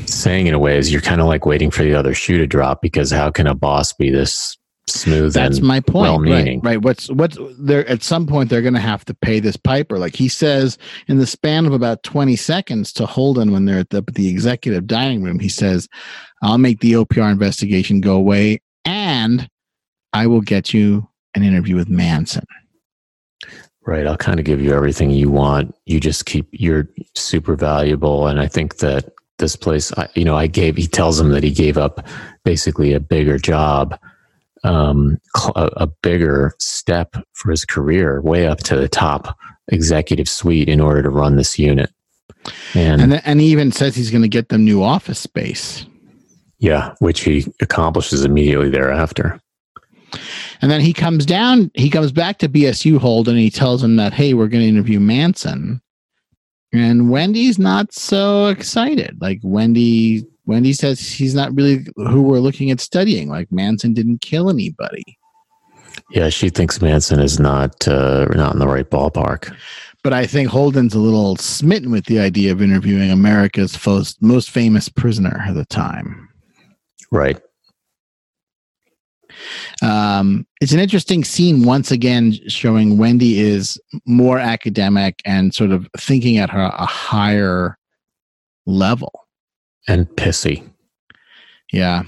saying 0.06 0.46
in 0.46 0.54
a 0.54 0.58
way 0.58 0.76
is 0.76 0.92
you're 0.92 1.00
kind 1.00 1.20
of 1.20 1.26
like 1.26 1.46
waiting 1.46 1.70
for 1.70 1.82
the 1.82 1.94
other 1.94 2.14
shoe 2.14 2.38
to 2.38 2.46
drop 2.46 2.82
because 2.82 3.10
how 3.10 3.30
can 3.30 3.46
a 3.46 3.54
boss 3.54 3.92
be 3.92 4.10
this 4.10 4.58
smooth 4.90 5.32
that's 5.32 5.60
my 5.60 5.80
point. 5.80 6.02
Well-meaning. 6.02 6.60
right, 6.60 6.74
right 6.74 6.82
what's 6.82 7.10
what's 7.10 7.38
there 7.58 7.88
at 7.88 8.02
some 8.02 8.26
point 8.26 8.50
they're 8.50 8.62
going 8.62 8.74
to 8.74 8.80
have 8.80 9.04
to 9.06 9.14
pay 9.14 9.40
this 9.40 9.56
piper. 9.56 9.98
Like 9.98 10.14
he 10.14 10.28
says 10.28 10.78
in 11.08 11.18
the 11.18 11.26
span 11.26 11.66
of 11.66 11.72
about 11.72 12.02
20 12.02 12.36
seconds 12.36 12.92
to 12.94 13.06
holden 13.06 13.52
when 13.52 13.64
they're 13.64 13.78
at 13.78 13.90
the, 13.90 14.02
the 14.12 14.28
executive 14.28 14.86
dining 14.86 15.22
room 15.22 15.38
he 15.38 15.48
says 15.48 15.88
i'll 16.42 16.58
make 16.58 16.80
the 16.80 16.92
opr 16.92 17.30
investigation 17.30 18.00
go 18.00 18.14
away 18.14 18.60
and 18.84 19.48
i 20.12 20.26
will 20.26 20.40
get 20.40 20.72
you 20.72 21.08
an 21.34 21.42
interview 21.42 21.76
with 21.76 21.88
manson. 21.88 22.44
Right, 23.86 24.06
I'll 24.06 24.16
kind 24.16 24.38
of 24.38 24.44
give 24.44 24.60
you 24.60 24.74
everything 24.74 25.10
you 25.10 25.30
want. 25.30 25.74
You 25.86 26.00
just 26.00 26.26
keep, 26.26 26.48
you're 26.52 26.88
super 27.14 27.56
valuable. 27.56 28.26
And 28.26 28.38
I 28.40 28.46
think 28.46 28.78
that 28.78 29.10
this 29.38 29.56
place, 29.56 29.92
I, 29.96 30.08
you 30.14 30.24
know, 30.24 30.36
I 30.36 30.46
gave, 30.46 30.76
he 30.76 30.86
tells 30.86 31.18
him 31.18 31.30
that 31.30 31.42
he 31.42 31.50
gave 31.50 31.78
up 31.78 32.06
basically 32.44 32.92
a 32.92 33.00
bigger 33.00 33.38
job, 33.38 33.98
um, 34.64 35.18
a, 35.56 35.70
a 35.76 35.86
bigger 35.86 36.54
step 36.58 37.16
for 37.32 37.50
his 37.50 37.64
career, 37.64 38.20
way 38.20 38.46
up 38.46 38.58
to 38.64 38.76
the 38.76 38.88
top 38.88 39.36
executive 39.68 40.28
suite 40.28 40.68
in 40.68 40.80
order 40.80 41.02
to 41.02 41.10
run 41.10 41.36
this 41.36 41.58
unit. 41.58 41.90
And, 42.74 43.00
And, 43.00 43.26
and 43.26 43.40
he 43.40 43.48
even 43.48 43.72
says 43.72 43.94
he's 43.94 44.10
going 44.10 44.22
to 44.22 44.28
get 44.28 44.48
them 44.48 44.64
new 44.64 44.82
office 44.82 45.18
space. 45.18 45.86
yeah, 46.60 46.94
which 46.98 47.20
he 47.22 47.46
accomplishes 47.60 48.24
immediately 48.24 48.68
thereafter. 48.68 49.40
And 50.60 50.70
then 50.70 50.80
he 50.80 50.92
comes 50.92 51.24
down, 51.24 51.70
he 51.74 51.88
comes 51.88 52.12
back 52.12 52.38
to 52.38 52.48
BSU 52.48 52.98
Holden 52.98 53.34
and 53.34 53.42
he 53.42 53.50
tells 53.50 53.82
him 53.82 53.96
that, 53.96 54.12
hey, 54.12 54.34
we're 54.34 54.48
going 54.48 54.62
to 54.62 54.68
interview 54.68 55.00
Manson. 55.00 55.80
And 56.72 57.10
Wendy's 57.10 57.58
not 57.58 57.92
so 57.92 58.46
excited. 58.46 59.18
Like 59.20 59.40
Wendy, 59.42 60.24
Wendy 60.46 60.72
says 60.72 61.00
he's 61.00 61.34
not 61.34 61.54
really 61.54 61.86
who 61.96 62.22
we're 62.22 62.38
looking 62.38 62.70
at 62.70 62.80
studying. 62.80 63.28
Like 63.28 63.50
Manson 63.50 63.92
didn't 63.92 64.20
kill 64.20 64.48
anybody. 64.50 65.18
Yeah, 66.10 66.28
she 66.28 66.48
thinks 66.48 66.80
Manson 66.80 67.20
is 67.20 67.38
not 67.38 67.86
uh, 67.86 68.26
not 68.34 68.52
in 68.52 68.58
the 68.58 68.68
right 68.68 68.88
ballpark. 68.88 69.54
But 70.02 70.12
I 70.12 70.26
think 70.26 70.48
Holden's 70.48 70.94
a 70.94 70.98
little 70.98 71.36
smitten 71.36 71.90
with 71.90 72.06
the 72.06 72.20
idea 72.20 72.52
of 72.52 72.62
interviewing 72.62 73.10
America's 73.10 73.76
fos- 73.76 74.16
most 74.20 74.50
famous 74.50 74.88
prisoner 74.88 75.44
at 75.46 75.54
the 75.54 75.66
time. 75.66 76.28
Right. 77.12 77.38
Um, 79.82 80.46
it's 80.60 80.72
an 80.72 80.80
interesting 80.80 81.24
scene 81.24 81.64
once 81.64 81.90
again 81.90 82.32
showing 82.48 82.98
Wendy 82.98 83.40
is 83.40 83.80
more 84.06 84.38
academic 84.38 85.20
and 85.24 85.54
sort 85.54 85.70
of 85.70 85.88
thinking 85.96 86.38
at 86.38 86.50
her 86.50 86.62
a 86.62 86.86
higher 86.86 87.78
level. 88.66 89.26
And 89.88 90.06
pissy. 90.08 90.68
Yeah. 91.72 92.02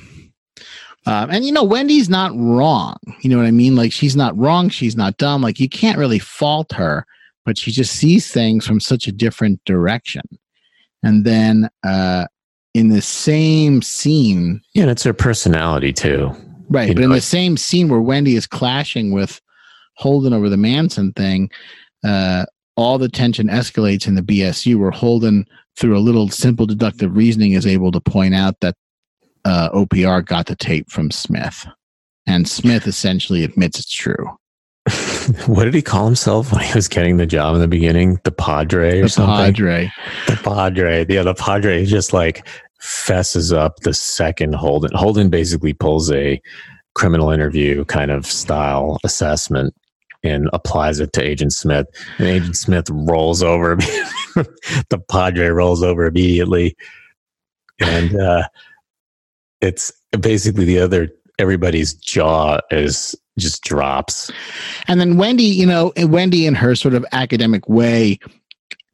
Um, 1.07 1.31
and 1.31 1.45
you 1.45 1.53
know, 1.53 1.65
Wendy's 1.65 2.09
not 2.09 2.33
wrong. 2.37 2.97
You 3.21 3.31
know 3.31 3.39
what 3.39 3.47
I 3.47 3.51
mean? 3.51 3.75
Like 3.75 3.93
she's 3.93 4.15
not 4.15 4.37
wrong. 4.37 4.69
She's 4.69 4.97
not 4.97 5.17
dumb. 5.17 5.43
Like 5.43 5.59
you 5.59 5.69
can't 5.69 5.99
really 5.99 6.21
fault 6.21 6.73
her, 6.73 7.07
but 7.45 7.59
she 7.59 7.73
just 7.73 7.95
sees 7.95 8.31
things 8.31 8.67
from 8.67 8.79
such 8.79 9.07
a 9.07 9.13
different 9.13 9.65
direction. 9.65 10.23
And 11.03 11.25
then 11.25 11.69
uh, 11.85 12.27
in 12.75 12.89
the 12.89 13.03
same 13.03 13.83
scene, 13.83 14.61
Yeah, 14.75 14.83
and 14.83 14.91
it's 14.91 15.03
her 15.03 15.13
personality 15.13 15.93
too. 15.93 16.35
Right. 16.73 16.89
You 16.89 16.95
but 16.95 17.01
know, 17.01 17.05
in 17.05 17.11
the 17.11 17.17
like- 17.17 17.23
same 17.23 17.57
scene 17.57 17.89
where 17.89 18.01
Wendy 18.01 18.35
is 18.35 18.47
clashing 18.47 19.13
with 19.13 19.41
Holden 19.97 20.33
over 20.33 20.49
the 20.49 20.57
Manson 20.57 21.13
thing, 21.13 21.51
uh, 22.05 22.47
all 22.77 22.99
the 22.99 23.09
tension 23.09 23.49
escalates 23.49 24.07
in 24.07 24.15
the 24.15 24.23
BSU 24.23 24.77
where 24.77 24.91
Holden, 24.91 25.47
through 25.77 25.97
a 25.97 26.01
little 26.01 26.29
simple 26.29 26.67
deductive 26.67 27.15
reasoning, 27.15 27.53
is 27.53 27.67
able 27.67 27.93
to 27.93 28.01
point 28.01 28.35
out 28.35 28.59
that 28.61 28.75
uh, 29.45 29.69
OPR 29.71 30.25
got 30.25 30.47
the 30.47 30.57
tape 30.57 30.91
from 30.91 31.11
Smith. 31.11 31.67
And 32.27 32.49
Smith 32.49 32.87
essentially 32.87 33.45
admits 33.45 33.79
it's 33.79 33.93
true. 33.93 34.39
what 35.47 35.65
did 35.65 35.75
he 35.75 35.83
call 35.83 36.07
himself 36.07 36.53
when 36.53 36.63
he 36.63 36.75
was 36.75 36.89
getting 36.89 37.17
the 37.17 37.27
job 37.27 37.55
in 37.55 37.61
the 37.61 37.69
beginning? 37.69 38.19
The 38.25 38.33
Padre 38.33 39.01
or 39.01 39.09
something? 39.09 39.37
The 39.37 39.45
something? 39.45 39.55
Padre. 39.55 39.93
The 40.29 40.37
Padre. 40.43 41.07
Yeah, 41.09 41.23
the 41.23 41.35
Padre 41.35 41.85
just 41.85 42.13
like 42.13 42.47
fesses 42.83 43.53
up 43.53 43.81
the 43.81 43.95
second 43.95 44.55
Holden. 44.55 44.91
Holden 44.95 45.31
basically 45.31 45.73
pulls 45.73 46.11
a 46.11 46.43
criminal 46.95 47.31
interview 47.31 47.85
kind 47.85 48.11
of 48.11 48.27
style 48.27 48.99
assessment 49.05 49.75
and 50.25 50.49
applies 50.53 51.01
it 51.01 51.13
to 51.13 51.23
Agent 51.23 51.53
Smith. 51.53 51.87
And 52.19 52.29
Agent 52.29 52.57
Smith 52.57 52.91
rolls 52.91 53.43
over. 53.43 53.77
the 54.37 55.03
Padre 55.11 55.49
rolls 55.49 55.83
over 55.83 56.07
immediately. 56.07 56.77
And 57.81 58.21
uh, 58.21 58.49
it's 59.61 59.93
basically 60.21 60.65
the 60.65 60.79
other, 60.79 61.09
everybody's 61.39 61.95
jaw 61.95 62.59
is 62.71 63.15
just 63.39 63.63
drops. 63.63 64.31
And 64.87 65.01
then 65.01 65.17
Wendy, 65.17 65.45
you 65.45 65.67
know, 65.67 65.93
Wendy 65.97 66.47
in 66.47 66.55
her 66.55 66.75
sort 66.75 66.95
of 66.95 67.07
academic 67.13 67.69
way 67.69 68.19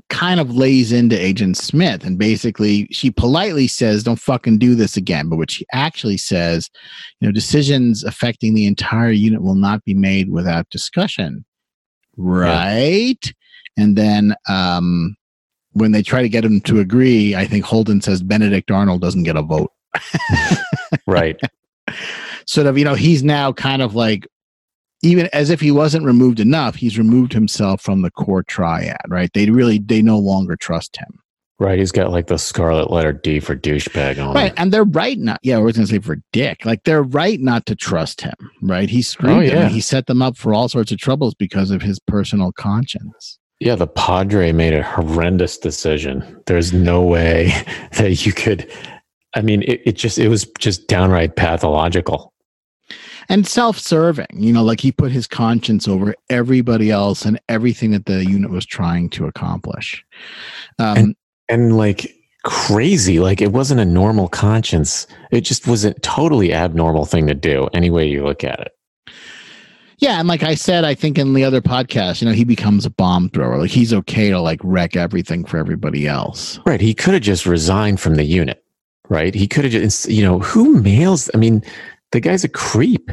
kind 0.08 0.40
of 0.40 0.54
lays 0.54 0.92
into 0.92 1.18
Agent 1.18 1.56
Smith 1.56 2.04
and 2.04 2.18
basically 2.18 2.88
she 2.90 3.10
politely 3.10 3.68
says, 3.68 4.02
Don't 4.02 4.18
fucking 4.18 4.58
do 4.58 4.74
this 4.74 4.96
again. 4.96 5.28
But 5.28 5.36
what 5.36 5.50
she 5.50 5.66
actually 5.72 6.16
says, 6.16 6.70
you 7.20 7.28
know, 7.28 7.32
decisions 7.32 8.04
affecting 8.04 8.54
the 8.54 8.66
entire 8.66 9.10
unit 9.10 9.42
will 9.42 9.54
not 9.54 9.84
be 9.84 9.94
made 9.94 10.30
without 10.30 10.70
discussion. 10.70 11.44
Right. 12.16 13.32
And 13.76 13.96
then 13.96 14.34
um 14.48 15.16
when 15.72 15.92
they 15.92 16.02
try 16.02 16.22
to 16.22 16.28
get 16.28 16.44
him 16.44 16.60
to 16.62 16.80
agree, 16.80 17.36
I 17.36 17.46
think 17.46 17.64
Holden 17.64 18.00
says 18.00 18.22
Benedict 18.22 18.70
Arnold 18.70 19.00
doesn't 19.00 19.24
get 19.24 19.36
a 19.36 19.42
vote. 19.42 19.70
Right. 21.08 21.40
Sort 22.46 22.66
of, 22.66 22.78
you 22.78 22.84
know, 22.84 22.94
he's 22.94 23.22
now 23.22 23.52
kind 23.52 23.82
of 23.82 23.94
like 23.94 24.26
even 25.02 25.28
as 25.32 25.50
if 25.50 25.60
he 25.60 25.70
wasn't 25.70 26.04
removed 26.04 26.40
enough, 26.40 26.74
he's 26.76 26.98
removed 26.98 27.32
himself 27.32 27.80
from 27.80 28.02
the 28.02 28.10
core 28.10 28.42
triad, 28.42 28.96
right? 29.08 29.30
They 29.32 29.48
really 29.50 29.78
they 29.78 30.02
no 30.02 30.18
longer 30.18 30.56
trust 30.56 30.96
him. 30.96 31.20
right. 31.60 31.78
He's 31.78 31.92
got 31.92 32.10
like 32.12 32.26
the 32.28 32.38
scarlet 32.38 32.90
letter 32.90 33.12
D 33.12 33.40
for 33.40 33.56
douchebag 33.56 34.24
on 34.24 34.34
Right. 34.34 34.52
it. 34.52 34.54
And 34.56 34.72
they're 34.72 34.84
right 34.84 35.18
not 35.18 35.40
yeah, 35.42 35.56
I 35.56 35.58
was 35.60 35.76
gonna 35.76 35.86
say 35.88 35.98
for 35.98 36.16
dick. 36.32 36.64
Like 36.64 36.84
they're 36.84 37.02
right 37.02 37.40
not 37.40 37.66
to 37.66 37.74
trust 37.76 38.20
him, 38.20 38.34
right? 38.62 38.88
He 38.88 39.02
screwed 39.02 39.30
Oh, 39.32 39.40
yeah. 39.40 39.62
and 39.64 39.70
He 39.72 39.80
set 39.80 40.06
them 40.06 40.22
up 40.22 40.36
for 40.36 40.52
all 40.54 40.68
sorts 40.68 40.92
of 40.92 40.98
troubles 40.98 41.34
because 41.34 41.70
of 41.70 41.82
his 41.82 41.98
personal 42.00 42.52
conscience. 42.52 43.38
Yeah, 43.60 43.74
the 43.74 43.88
Padre 43.88 44.52
made 44.52 44.72
a 44.72 44.84
horrendous 44.84 45.58
decision. 45.58 46.22
There's 46.46 46.72
no 46.72 47.02
way 47.02 47.52
that 47.98 48.24
you 48.24 48.32
could. 48.32 48.70
I 49.34 49.42
mean, 49.42 49.62
it, 49.62 49.80
it 49.84 49.92
just 49.96 50.18
it 50.18 50.28
was 50.28 50.44
just 50.60 50.86
downright 50.88 51.34
pathological. 51.36 52.32
And 53.30 53.46
self-serving, 53.46 54.26
you 54.32 54.52
know, 54.52 54.64
like 54.64 54.80
he 54.80 54.90
put 54.90 55.12
his 55.12 55.26
conscience 55.26 55.86
over 55.86 56.14
everybody 56.30 56.90
else 56.90 57.24
and 57.26 57.38
everything 57.48 57.90
that 57.90 58.06
the 58.06 58.24
unit 58.24 58.50
was 58.50 58.64
trying 58.64 59.10
to 59.10 59.26
accomplish. 59.26 60.04
Um, 60.78 61.14
and 61.48 61.76
like 61.76 62.14
crazy. 62.44 63.20
Like 63.20 63.42
it 63.42 63.52
wasn't 63.52 63.80
a 63.80 63.84
normal 63.84 64.28
conscience. 64.28 65.06
It 65.30 65.42
just 65.42 65.66
was 65.66 65.84
a 65.84 65.92
totally 65.94 66.54
abnormal 66.54 67.04
thing 67.04 67.26
to 67.26 67.34
do. 67.34 67.68
Any 67.74 67.90
way 67.90 68.06
you 68.08 68.24
look 68.24 68.44
at 68.44 68.60
it. 68.60 68.72
Yeah, 69.98 70.20
and 70.20 70.28
like 70.28 70.44
I 70.44 70.54
said, 70.54 70.84
I 70.84 70.94
think 70.94 71.18
in 71.18 71.34
the 71.34 71.44
other 71.44 71.60
podcast, 71.60 72.22
you 72.22 72.28
know, 72.28 72.32
he 72.32 72.44
becomes 72.44 72.86
a 72.86 72.90
bomb 72.90 73.30
thrower. 73.30 73.58
Like 73.58 73.70
he's 73.70 73.92
okay 73.92 74.30
to 74.30 74.40
like 74.40 74.60
wreck 74.62 74.96
everything 74.96 75.44
for 75.44 75.58
everybody 75.58 76.06
else. 76.06 76.60
Right. 76.64 76.80
He 76.80 76.94
could 76.94 77.14
have 77.14 77.22
just 77.22 77.46
resigned 77.46 78.00
from 78.00 78.14
the 78.14 78.24
unit. 78.24 78.64
Right. 79.08 79.34
He 79.34 79.48
could 79.48 79.64
have 79.64 79.72
just. 79.72 80.08
You 80.08 80.22
know 80.22 80.38
who 80.38 80.80
mails? 80.80 81.28
I 81.34 81.38
mean, 81.38 81.64
the 82.12 82.20
guy's 82.20 82.44
a 82.44 82.48
creep. 82.48 83.10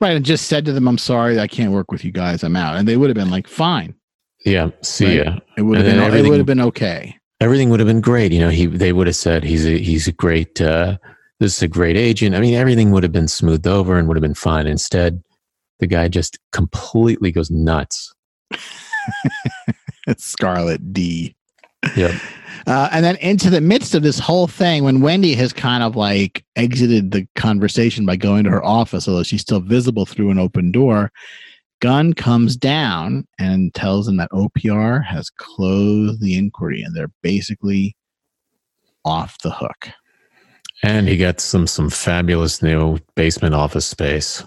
Right, 0.00 0.14
and 0.16 0.24
just 0.24 0.46
said 0.46 0.64
to 0.66 0.72
them, 0.72 0.86
"I'm 0.86 0.98
sorry, 0.98 1.38
I 1.40 1.46
can't 1.48 1.72
work 1.72 1.90
with 1.90 2.04
you 2.04 2.12
guys. 2.12 2.42
I'm 2.44 2.56
out." 2.56 2.76
And 2.76 2.86
they 2.86 2.96
would 2.96 3.10
have 3.10 3.16
been 3.16 3.30
like, 3.30 3.48
"Fine." 3.48 3.94
Yeah. 4.44 4.70
See 4.82 5.18
Right. 5.18 5.26
ya. 5.26 5.38
It 5.56 5.62
would 5.62 5.78
have 5.78 5.86
been. 5.86 5.98
It 6.14 6.28
would 6.28 6.38
have 6.38 6.46
been 6.46 6.60
okay. 6.60 7.16
everything 7.40 7.70
would 7.70 7.80
have 7.80 7.86
been 7.86 8.00
great. 8.00 8.30
You 8.32 8.40
know, 8.40 8.50
he 8.50 8.66
they 8.66 8.92
would 8.92 9.06
have 9.06 9.16
said 9.16 9.42
he's 9.44 9.66
a 9.66 9.78
he's 9.78 10.06
a 10.06 10.12
great 10.12 10.60
uh, 10.60 10.96
this 11.40 11.56
is 11.56 11.62
a 11.62 11.68
great 11.68 11.96
agent. 11.96 12.34
I 12.36 12.40
mean, 12.40 12.54
everything 12.54 12.90
would 12.92 13.02
have 13.02 13.12
been 13.12 13.28
smoothed 13.28 13.66
over 13.66 13.98
and 13.98 14.06
would 14.06 14.16
have 14.16 14.22
been 14.22 14.34
fine. 14.34 14.66
Instead, 14.66 15.22
the 15.80 15.86
guy 15.86 16.08
just 16.08 16.38
completely 16.52 17.32
goes 17.32 17.50
nuts. 17.50 18.12
Scarlet 20.16 20.92
D. 20.92 21.34
Yep. 21.96 22.12
Uh, 22.66 22.88
and 22.92 23.04
then 23.04 23.16
into 23.16 23.50
the 23.50 23.60
midst 23.60 23.94
of 23.94 24.02
this 24.02 24.18
whole 24.18 24.46
thing, 24.46 24.84
when 24.84 25.00
Wendy 25.00 25.34
has 25.34 25.52
kind 25.52 25.82
of 25.82 25.96
like 25.96 26.44
exited 26.56 27.10
the 27.10 27.26
conversation 27.34 28.06
by 28.06 28.16
going 28.16 28.44
to 28.44 28.50
her 28.50 28.64
office, 28.64 29.06
although 29.06 29.22
she's 29.22 29.42
still 29.42 29.60
visible 29.60 30.06
through 30.06 30.30
an 30.30 30.38
open 30.38 30.72
door, 30.72 31.12
Gunn 31.80 32.14
comes 32.14 32.56
down 32.56 33.26
and 33.38 33.74
tells 33.74 34.06
them 34.06 34.16
that 34.16 34.30
OPR 34.30 35.04
has 35.04 35.28
closed 35.30 36.20
the 36.22 36.36
inquiry 36.38 36.82
and 36.82 36.96
they're 36.96 37.12
basically 37.22 37.94
off 39.04 39.36
the 39.42 39.50
hook. 39.50 39.88
And 40.82 41.06
he 41.08 41.16
gets 41.16 41.44
some 41.44 41.66
some 41.66 41.90
fabulous 41.90 42.62
new 42.62 42.98
basement 43.14 43.54
office 43.54 43.86
space. 43.86 44.42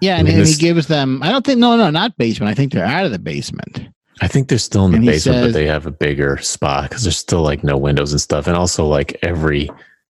Yeah, 0.00 0.16
I 0.16 0.18
and, 0.18 0.26
mean, 0.28 0.36
and 0.36 0.46
he 0.46 0.52
this- 0.52 0.58
gives 0.60 0.86
them. 0.86 1.22
I 1.22 1.30
don't 1.30 1.44
think. 1.46 1.58
No, 1.58 1.76
no, 1.76 1.90
not 1.90 2.16
basement. 2.18 2.50
I 2.50 2.54
think 2.54 2.72
they're 2.72 2.84
out 2.84 3.04
of 3.06 3.12
the 3.12 3.18
basement. 3.18 3.88
I 4.22 4.28
think 4.28 4.48
they're 4.48 4.58
still 4.58 4.84
in 4.86 4.92
the 4.92 4.96
And 4.98 5.06
basement, 5.06 5.36
says- 5.36 5.46
but 5.48 5.52
they 5.58 5.66
have 5.66 5.84
a 5.86 5.90
bigger 5.90 6.38
spot 6.38 6.88
because 6.88 7.02
there's 7.02 7.18
still 7.18 7.42
like 7.42 7.62
no 7.64 7.76
windows 7.76 8.12
and 8.12 8.20
stuff. 8.20 8.46
And 8.46 8.56
also, 8.56 8.86
like 8.86 9.18
every 9.22 9.68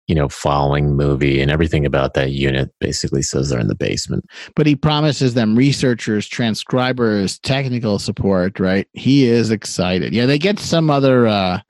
you 0.08 0.14
know 0.14 0.28
following 0.28 0.94
movie 0.96 1.40
and 1.40 1.50
everything 1.50 1.86
about 1.86 2.12
that 2.14 2.32
unit 2.32 2.70
basically 2.80 3.22
says 3.22 3.48
they're 3.48 3.58
in 3.60 3.68
the 3.68 3.74
basement. 3.74 4.24
But 4.54 4.66
he 4.66 4.76
promises 4.76 5.32
them 5.34 5.56
researchers, 5.56 6.28
transcribers, 6.28 7.38
technical 7.38 7.98
support. 7.98 8.60
Right? 8.60 8.86
He 8.92 9.24
is 9.26 9.50
excited. 9.50 10.12
Yeah, 10.12 10.26
they 10.26 10.38
get 10.38 10.58
some 10.58 10.90
other. 10.90 11.26
uh 11.26 11.60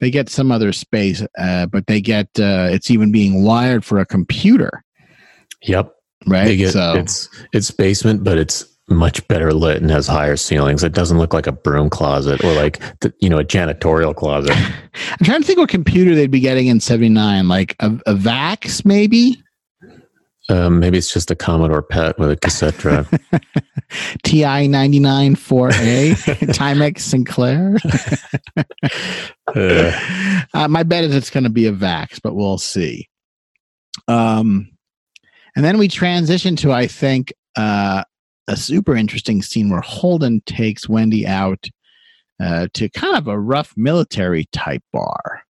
They 0.00 0.10
get 0.10 0.28
some 0.28 0.52
other 0.52 0.72
space, 0.72 1.22
uh, 1.38 1.66
but 1.66 1.86
they 1.88 2.00
get. 2.00 2.28
uh 2.38 2.68
It's 2.70 2.90
even 2.90 3.10
being 3.10 3.42
wired 3.42 3.84
for 3.84 3.98
a 3.98 4.06
computer. 4.06 4.84
Yep. 5.62 5.92
Right. 6.28 6.56
Get 6.56 6.72
so 6.72 6.94
it's 6.96 7.28
it's 7.52 7.70
basement, 7.72 8.22
but 8.22 8.38
it's 8.38 8.64
much 8.88 9.26
better 9.28 9.52
lit 9.52 9.82
and 9.82 9.90
has 9.90 10.06
higher 10.06 10.36
ceilings. 10.36 10.84
It 10.84 10.92
doesn't 10.92 11.18
look 11.18 11.34
like 11.34 11.46
a 11.46 11.52
broom 11.52 11.90
closet 11.90 12.42
or 12.44 12.52
like 12.52 12.78
the, 13.00 13.12
you 13.20 13.28
know 13.28 13.38
a 13.38 13.44
janitorial 13.44 14.14
closet. 14.14 14.52
I'm 14.56 15.24
trying 15.24 15.40
to 15.40 15.46
think 15.46 15.58
what 15.58 15.68
computer 15.68 16.14
they'd 16.14 16.30
be 16.30 16.40
getting 16.40 16.68
in 16.68 16.80
'79, 16.80 17.48
like 17.48 17.74
a, 17.80 17.90
a 18.06 18.14
Vax 18.14 18.84
maybe. 18.84 19.42
Um, 20.48 20.78
maybe 20.78 20.96
it's 20.96 21.12
just 21.12 21.32
a 21.32 21.34
Commodore 21.34 21.82
PET 21.82 22.18
with 22.20 22.30
a 22.30 22.36
cassette 22.36 22.78
drive. 22.78 23.10
TI 24.22 24.68
99 24.68 25.34
4A, 25.34 26.12
Timex 26.54 27.00
Sinclair. 27.00 27.76
Uh, 29.54 30.46
uh, 30.54 30.68
my 30.68 30.84
bet 30.84 31.02
is 31.02 31.14
it's 31.16 31.30
going 31.30 31.42
to 31.44 31.50
be 31.50 31.66
a 31.66 31.72
Vax, 31.72 32.20
but 32.22 32.34
we'll 32.34 32.58
see. 32.58 33.08
Um, 34.06 34.70
and 35.56 35.64
then 35.64 35.78
we 35.78 35.88
transition 35.88 36.54
to, 36.56 36.72
I 36.72 36.86
think, 36.86 37.32
uh, 37.56 38.04
a 38.48 38.56
super 38.56 38.94
interesting 38.96 39.42
scene 39.42 39.68
where 39.70 39.80
Holden 39.80 40.42
takes 40.46 40.88
Wendy 40.88 41.26
out 41.26 41.66
uh, 42.42 42.68
to 42.74 42.88
kind 42.90 43.16
of 43.16 43.26
a 43.28 43.38
rough 43.38 43.72
military 43.76 44.44
type 44.52 44.82
bar. 44.92 45.42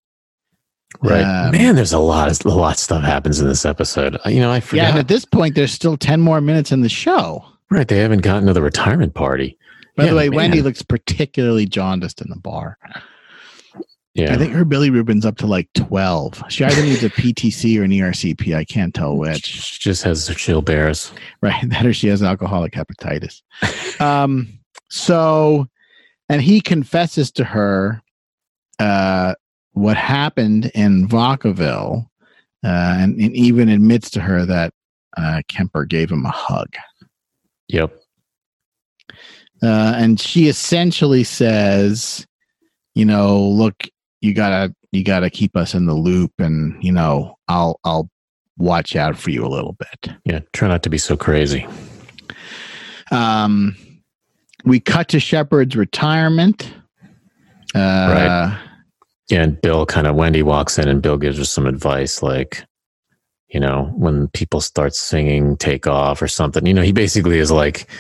right, 1.02 1.22
Um, 1.22 1.50
man. 1.52 1.74
There's 1.74 1.92
a 1.92 1.98
lot 1.98 2.30
of 2.30 2.44
a 2.46 2.54
lot 2.56 2.72
of 2.74 2.78
stuff 2.78 3.02
happens 3.02 3.40
in 3.40 3.46
this 3.48 3.64
episode. 3.64 4.16
Uh, 4.24 4.30
You 4.30 4.40
know, 4.40 4.50
I 4.50 4.62
Yeah, 4.72 4.90
and 4.90 4.98
at 4.98 5.08
this 5.08 5.24
point, 5.24 5.54
there's 5.54 5.72
still 5.72 5.96
10 5.96 6.20
more 6.20 6.40
minutes 6.40 6.72
in 6.72 6.80
the 6.82 6.88
show. 6.88 7.44
right, 7.70 7.86
they 7.88 7.98
haven't 7.98 8.22
gotten 8.22 8.46
to 8.46 8.52
the 8.52 8.62
retirement 8.62 9.14
party. 9.14 9.58
By 9.96 10.04
Yeah, 10.04 10.10
the 10.10 10.16
way, 10.16 10.28
man. 10.28 10.36
Wendy 10.36 10.62
looks 10.62 10.82
particularly 10.82 11.66
jaundiced 11.66 12.20
in 12.20 12.28
the 12.30 12.36
bar. 12.36 12.78
Yeah, 14.16 14.32
I 14.32 14.38
think 14.38 14.54
her 14.54 14.64
bilirubin's 14.64 15.26
up 15.26 15.36
to 15.38 15.46
like 15.46 15.68
12. 15.74 16.44
She 16.48 16.64
either 16.64 16.80
needs 16.82 17.04
a 17.04 17.10
PTC 17.10 17.78
or 17.78 17.82
an 17.82 17.90
ERCP. 17.90 18.56
I 18.56 18.64
can't 18.64 18.94
tell 18.94 19.14
which. 19.14 19.44
she 19.44 19.78
just 19.78 20.02
has 20.04 20.26
chill 20.36 20.62
bears. 20.62 21.12
Right. 21.42 21.62
That 21.68 21.84
or 21.84 21.92
she 21.92 22.08
has 22.08 22.22
alcoholic 22.22 22.72
hepatitis. 22.72 23.42
um, 24.00 24.48
so, 24.88 25.66
and 26.30 26.40
he 26.40 26.62
confesses 26.62 27.30
to 27.32 27.44
her 27.44 28.00
uh, 28.78 29.34
what 29.72 29.98
happened 29.98 30.70
in 30.74 31.06
Vacaville 31.08 32.06
uh, 32.64 32.96
and, 32.98 33.20
and 33.20 33.36
even 33.36 33.68
admits 33.68 34.08
to 34.12 34.20
her 34.22 34.46
that 34.46 34.72
uh, 35.18 35.42
Kemper 35.48 35.84
gave 35.84 36.10
him 36.10 36.24
a 36.24 36.30
hug. 36.30 36.74
Yep. 37.68 38.00
uh, 39.62 39.94
and 39.96 40.18
she 40.18 40.48
essentially 40.48 41.24
says, 41.24 42.26
you 42.94 43.04
know, 43.04 43.40
look, 43.40 43.74
you 44.20 44.34
gotta 44.34 44.74
you 44.92 45.04
gotta 45.04 45.30
keep 45.30 45.56
us 45.56 45.74
in 45.74 45.86
the 45.86 45.94
loop, 45.94 46.32
and 46.38 46.82
you 46.82 46.92
know, 46.92 47.36
I'll 47.48 47.78
I'll 47.84 48.10
watch 48.58 48.96
out 48.96 49.16
for 49.16 49.30
you 49.30 49.44
a 49.44 49.48
little 49.48 49.74
bit. 49.74 50.14
Yeah. 50.24 50.40
Try 50.52 50.68
not 50.68 50.82
to 50.84 50.90
be 50.90 50.98
so 50.98 51.16
crazy. 51.16 51.66
Um, 53.10 53.76
we 54.64 54.80
cut 54.80 55.08
to 55.08 55.20
Shepard's 55.20 55.76
retirement. 55.76 56.72
Uh, 57.74 57.78
Right. 57.78 58.62
Yeah, 59.28 59.42
and 59.42 59.60
Bill 59.60 59.86
kind 59.86 60.06
of 60.06 60.14
Wendy 60.14 60.42
walks 60.42 60.78
in 60.78 60.86
and 60.86 61.02
Bill 61.02 61.16
gives 61.16 61.36
her 61.38 61.44
some 61.44 61.66
advice 61.66 62.22
like, 62.22 62.64
you 63.48 63.58
know, 63.58 63.90
when 63.96 64.28
people 64.28 64.60
start 64.60 64.94
singing 64.94 65.56
take 65.56 65.88
off 65.88 66.22
or 66.22 66.28
something, 66.28 66.64
you 66.64 66.72
know, 66.72 66.82
he 66.82 66.92
basically 66.92 67.38
is 67.38 67.50
like 67.50 67.90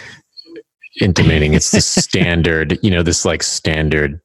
intimating 1.00 1.54
it's 1.54 1.72
the 1.72 1.80
standard, 1.80 2.78
you 2.80 2.92
know, 2.92 3.02
this 3.02 3.24
like 3.24 3.42
standard 3.42 4.20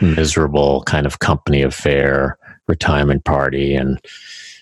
miserable 0.00 0.82
kind 0.84 1.06
of 1.06 1.18
company 1.20 1.62
affair 1.62 2.38
retirement 2.66 3.24
party 3.24 3.74
and 3.74 4.00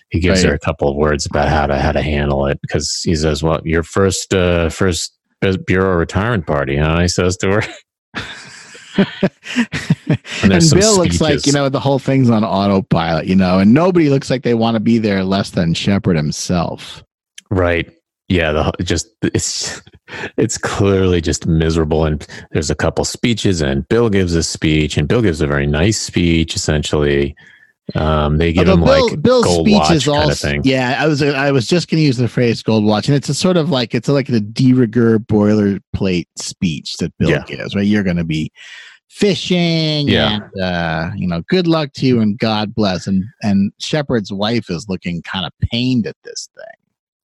he 0.09 0.19
gives 0.19 0.43
her 0.43 0.53
a 0.53 0.59
couple 0.59 0.89
of 0.89 0.95
words 0.95 1.25
about 1.25 1.49
how 1.49 1.67
to 1.67 1.77
how 1.77 1.91
to 1.91 2.01
handle 2.01 2.45
it 2.45 2.59
because 2.61 3.01
he 3.03 3.15
says, 3.15 3.43
"Well, 3.43 3.59
your 3.65 3.83
first 3.83 4.33
uh 4.33 4.69
first 4.69 5.17
bureau 5.65 5.97
retirement 5.97 6.47
party," 6.47 6.77
huh? 6.77 7.01
He 7.01 7.07
says 7.07 7.35
to 7.37 7.51
her. 7.51 7.61
and 10.43 10.63
some 10.63 10.79
Bill 10.79 10.97
looks 10.97 11.19
like 11.19 11.45
you 11.45 11.51
know 11.51 11.67
the 11.67 11.79
whole 11.79 11.99
thing's 11.99 12.29
on 12.29 12.43
autopilot, 12.45 13.27
you 13.27 13.35
know, 13.35 13.59
and 13.59 13.73
nobody 13.73 14.09
looks 14.09 14.29
like 14.29 14.43
they 14.43 14.53
want 14.53 14.75
to 14.75 14.79
be 14.79 14.97
there 14.97 15.23
less 15.23 15.49
than 15.49 15.73
Shepard 15.73 16.15
himself. 16.15 17.03
Right. 17.49 17.93
Yeah, 18.29 18.51
the 18.51 18.83
just 18.83 19.07
it's 19.21 19.81
it's 20.37 20.57
clearly 20.57 21.21
just 21.21 21.47
miserable 21.47 22.05
and 22.05 22.25
there's 22.51 22.69
a 22.69 22.75
couple 22.75 23.05
speeches 23.05 23.61
and 23.61 23.87
Bill 23.87 24.09
gives 24.09 24.35
a 24.35 24.43
speech 24.43 24.97
and 24.97 25.07
Bill 25.07 25.21
gives 25.21 25.39
a 25.41 25.47
very 25.47 25.65
nice 25.67 25.97
speech 25.99 26.55
essentially. 26.55 27.35
Um 27.95 28.37
they 28.37 28.51
give 28.51 28.67
Although 28.67 28.81
him 28.81 28.83
Bill, 28.87 29.07
like 29.09 29.21
Bill's 29.21 29.45
gold 29.45 29.65
speech 29.65 29.75
watch 29.79 29.91
is 29.91 30.05
kind 30.05 30.17
all 30.23 30.29
of 30.31 30.37
thing. 30.37 30.61
yeah. 30.65 30.97
I 30.99 31.07
was 31.07 31.21
I 31.23 31.51
was 31.51 31.67
just 31.67 31.89
going 31.89 31.99
to 32.01 32.05
use 32.05 32.17
the 32.17 32.27
phrase 32.27 32.61
"gold 32.61 32.83
watch," 32.83 33.07
and 33.07 33.15
it's 33.15 33.29
a 33.29 33.33
sort 33.33 33.55
of 33.55 33.69
like 33.69 33.95
it's 33.95 34.09
a, 34.09 34.13
like 34.13 34.27
the 34.27 34.41
de 34.41 34.73
rigueur 34.73 35.19
boilerplate 35.19 36.27
speech 36.37 36.97
that 36.97 37.17
Bill 37.17 37.29
Yeah. 37.29 37.43
gives. 37.47 37.75
Right, 37.75 37.85
you're 37.87 38.03
going 38.03 38.17
to 38.17 38.25
be 38.25 38.51
fishing, 39.09 40.07
Yeah. 40.09 40.39
and 40.53 40.61
uh, 40.61 41.11
you 41.15 41.27
know, 41.27 41.41
good 41.47 41.65
luck 41.65 41.93
to 41.93 42.05
you 42.05 42.19
and 42.19 42.37
God 42.37 42.75
bless. 42.75 43.07
And 43.07 43.23
and 43.41 43.71
Shepard's 43.79 44.33
wife 44.33 44.69
is 44.69 44.85
looking 44.89 45.21
kind 45.21 45.45
of 45.45 45.53
pained 45.71 46.05
at 46.07 46.17
this 46.25 46.49
thing. 46.55 46.76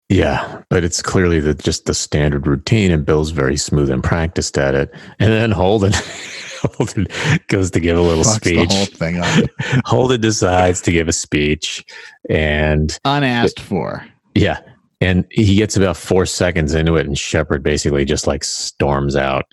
Yeah, 0.10 0.64
but 0.70 0.84
it's 0.84 1.04
clearly 1.04 1.40
the 1.40 1.54
just 1.54 1.86
the 1.86 1.94
standard 1.94 2.48
routine 2.48 2.92
and 2.92 3.06
Bill's 3.06 3.30
very 3.30 3.58
smooth 3.58 3.92
and 3.92 4.04
practiced 4.04 4.58
at 4.58 4.74
it. 4.74 4.92
And 5.20 5.32
then 5.32 5.52
Holden 5.52 5.94
Holden 6.78 7.08
goes 7.48 7.70
to 7.72 7.80
give 7.80 7.96
a 7.98 8.02
little 8.02 8.24
Fucks 8.24 8.42
the 8.42 8.56
whole 8.58 8.70
speech. 8.70 8.98
thing 8.98 9.20
up, 9.20 9.50
Holden 9.86 10.20
decides 10.20 10.82
to 10.82 10.92
give 10.92 11.08
a 11.08 11.14
speech 11.14 11.86
and 12.30 12.98
unasked 13.06 13.60
for. 13.60 14.06
Yeah. 14.34 14.60
And 15.02 15.26
he 15.32 15.56
gets 15.56 15.78
about 15.78 15.96
four 15.96 16.26
seconds 16.26 16.74
into 16.74 16.98
it, 16.98 17.06
and 17.06 17.18
Shepard 17.18 17.64
basically 17.64 18.04
just 18.04 18.28
like 18.28 18.44
storms 18.44 19.16
out. 19.16 19.46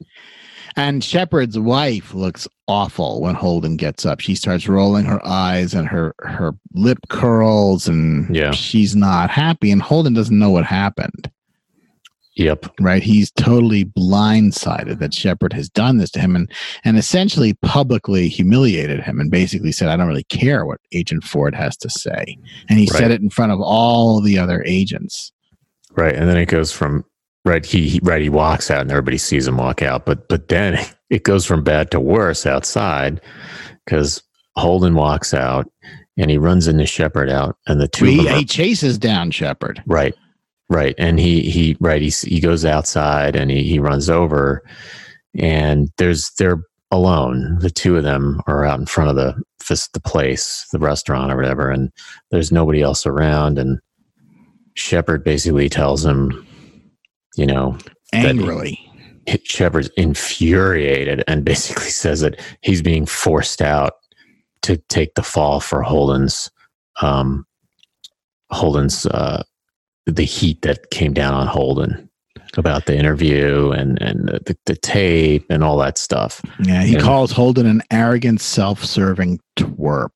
And 0.77 1.03
Shepard's 1.03 1.59
wife 1.59 2.13
looks 2.13 2.47
awful 2.69 3.23
when 3.23 3.35
Holden 3.35 3.77
gets 3.77 4.05
up. 4.05 4.21
She 4.21 4.35
starts 4.35 4.69
rolling 4.69 5.07
her 5.07 5.25
eyes 5.27 5.73
and 5.73 5.89
her 5.89 6.15
her 6.21 6.53
lip 6.75 6.99
curls, 7.09 7.89
and 7.89 8.35
Yeah. 8.35 8.51
she's 8.51 8.95
not 8.95 9.31
happy. 9.31 9.71
And 9.71 9.81
Holden 9.81 10.13
doesn't 10.13 10.39
know 10.39 10.51
what 10.51 10.65
happened. 10.67 11.31
Yep. 12.37 12.67
Right? 12.81 13.03
He's 13.03 13.31
totally 13.31 13.87
blindsided 13.87 14.99
that 14.99 15.15
Shepard 15.15 15.55
has 15.55 15.71
done 15.71 15.97
this 15.97 16.11
to 16.11 16.21
him, 16.21 16.37
and 16.37 16.51
and 16.85 16.99
essentially 16.99 17.55
publicly 17.63 18.29
humiliated 18.29 19.01
him, 19.03 19.19
and 19.19 19.31
basically 19.31 19.73
said, 19.73 19.89
"I 19.89 19.97
don't 19.97 20.09
really 20.09 20.25
care 20.25 20.67
what 20.67 20.81
Agent 20.93 21.25
Ford 21.25 21.55
has 21.55 21.79
to 21.79 21.89
say." 21.89 22.37
And 22.69 22.79
he 22.79 22.87
Right. 22.91 22.99
said 22.99 23.11
it 23.11 23.23
in 23.23 23.31
front 23.31 23.53
of 23.53 23.61
all 23.63 24.21
the 24.21 24.39
other 24.39 24.63
agents. 24.67 25.33
Right. 25.97 26.15
And 26.15 26.29
then 26.29 26.37
it 26.37 26.47
goes 26.51 26.71
from 26.73 27.07
right. 27.47 27.65
He, 27.65 27.89
he 27.89 28.01
right. 28.03 28.21
He 28.21 28.29
walks 28.29 28.71
out, 28.71 28.83
and 28.83 28.91
everybody 28.91 29.17
sees 29.19 29.49
him 29.49 29.57
walk 29.57 29.81
out. 29.81 30.05
But 30.05 30.29
but 30.29 30.49
then 30.49 30.79
it 31.11 31.23
goes 31.23 31.47
from 31.47 31.63
bad 31.65 31.91
to 31.93 32.01
worse 32.01 32.45
outside 32.47 33.21
because 33.85 34.23
Holden 34.57 34.95
walks 34.95 35.33
out, 35.33 35.71
and 36.19 36.31
he 36.31 36.37
runs 36.39 36.67
into 36.69 36.85
Shepard 36.87 37.31
out, 37.31 37.57
and 37.67 37.81
the 37.81 37.89
two 37.89 38.05
of 38.05 38.11
He, 38.11 38.17
them 38.25 38.35
are- 38.35 38.39
he 38.39 38.45
chases 38.45 38.99
down 38.99 39.31
Shepard. 39.31 39.83
Right. 39.87 40.15
Right. 40.69 40.97
And 40.99 41.21
he 41.21 41.43
he 41.49 41.77
right, 41.81 42.03
he 42.03 42.09
he 42.09 42.41
goes 42.41 42.65
outside 42.65 43.37
and 43.37 43.53
he 43.53 43.63
he 43.63 43.79
runs 43.79 44.11
over 44.11 44.65
and 45.39 45.91
there's 45.97 46.33
they're 46.39 46.61
alone. 46.91 47.59
The 47.61 47.71
two 47.71 47.97
of 47.97 48.03
them 48.03 48.41
are 48.49 48.65
out 48.65 48.81
in 48.81 48.87
front 48.87 49.11
of 49.11 49.17
the 49.17 49.41
the 49.95 50.01
place, 50.01 50.67
the 50.73 50.79
restaurant 50.81 51.33
or 51.33 51.37
whatever, 51.37 51.71
and 51.71 51.93
there's 52.33 52.51
nobody 52.51 52.83
else 52.83 53.07
around 53.07 53.59
and 53.61 53.79
Shepard 54.75 55.25
basically 55.25 55.69
tells 55.69 56.05
him, 56.05 56.46
you 57.37 57.47
know, 57.47 57.79
That 58.13 58.23
he- 58.23 58.29
Angrily. 58.29 58.83
Shepard's 59.45 59.89
infuriated 59.97 61.25
and 61.27 61.45
basically 61.45 61.89
says 61.91 62.21
that 62.21 62.41
he's 62.63 62.83
being 62.83 63.07
forced 63.07 63.61
out 63.63 63.95
to 64.63 64.77
take 64.89 65.15
the 65.15 65.23
fall 65.23 65.61
for 65.61 65.83
Holden's 65.83 66.51
um 67.03 67.45
Holden's 68.51 69.07
uh 69.07 69.43
the 70.07 70.25
heat 70.25 70.63
that 70.63 70.91
came 70.91 71.13
down 71.13 71.35
on 71.35 71.47
Holden 71.49 72.09
about 72.57 72.87
the 72.87 72.97
interview 72.97 73.71
and 73.73 74.01
and 74.01 74.29
the, 74.29 74.57
the 74.67 74.77
tape 74.77 75.45
and 75.51 75.65
all 75.65 75.77
that 75.79 75.99
stuff. 75.99 76.41
Yeah, 76.63 76.83
he 76.85 76.95
And- 76.95 77.03
calls 77.03 77.33
Holden 77.33 77.67
an 77.67 77.83
arrogant, 77.91 78.41
self-serving 78.41 79.41
twerp, 79.57 80.11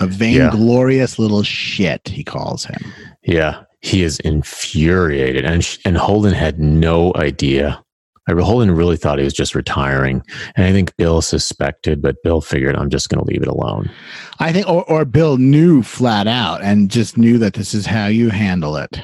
a 0.00 0.06
vainglorious 0.08 1.18
little 1.18 1.44
shit. 1.44 2.08
He 2.08 2.24
calls 2.24 2.64
him. 2.64 2.82
Yeah, 3.24 3.62
he 3.82 4.02
is 4.02 4.20
infuriated 4.20 5.44
and 5.44 5.78
and 5.84 5.96
Holden 5.96 6.32
had 6.32 6.58
no 6.58 7.12
idea. 7.16 7.82
I 8.28 8.32
Holden 8.32 8.70
really 8.70 8.96
thought 8.96 9.18
he 9.18 9.24
was 9.24 9.34
just 9.34 9.56
retiring, 9.56 10.22
and 10.54 10.64
I 10.64 10.72
think 10.72 10.96
Bill 10.96 11.20
suspected, 11.20 12.00
but 12.00 12.22
Bill 12.22 12.40
figured 12.40 12.76
I'm 12.76 12.88
just 12.88 13.08
going 13.08 13.18
to 13.22 13.28
leave 13.28 13.42
it 13.42 13.48
alone. 13.48 13.90
I 14.38 14.52
think, 14.52 14.68
or 14.68 14.88
or 14.88 15.04
Bill 15.04 15.38
knew 15.38 15.82
flat 15.82 16.28
out 16.28 16.62
and 16.62 16.88
just 16.88 17.18
knew 17.18 17.36
that 17.38 17.54
this 17.54 17.74
is 17.74 17.84
how 17.84 18.06
you 18.06 18.30
handle 18.30 18.76
it, 18.76 19.02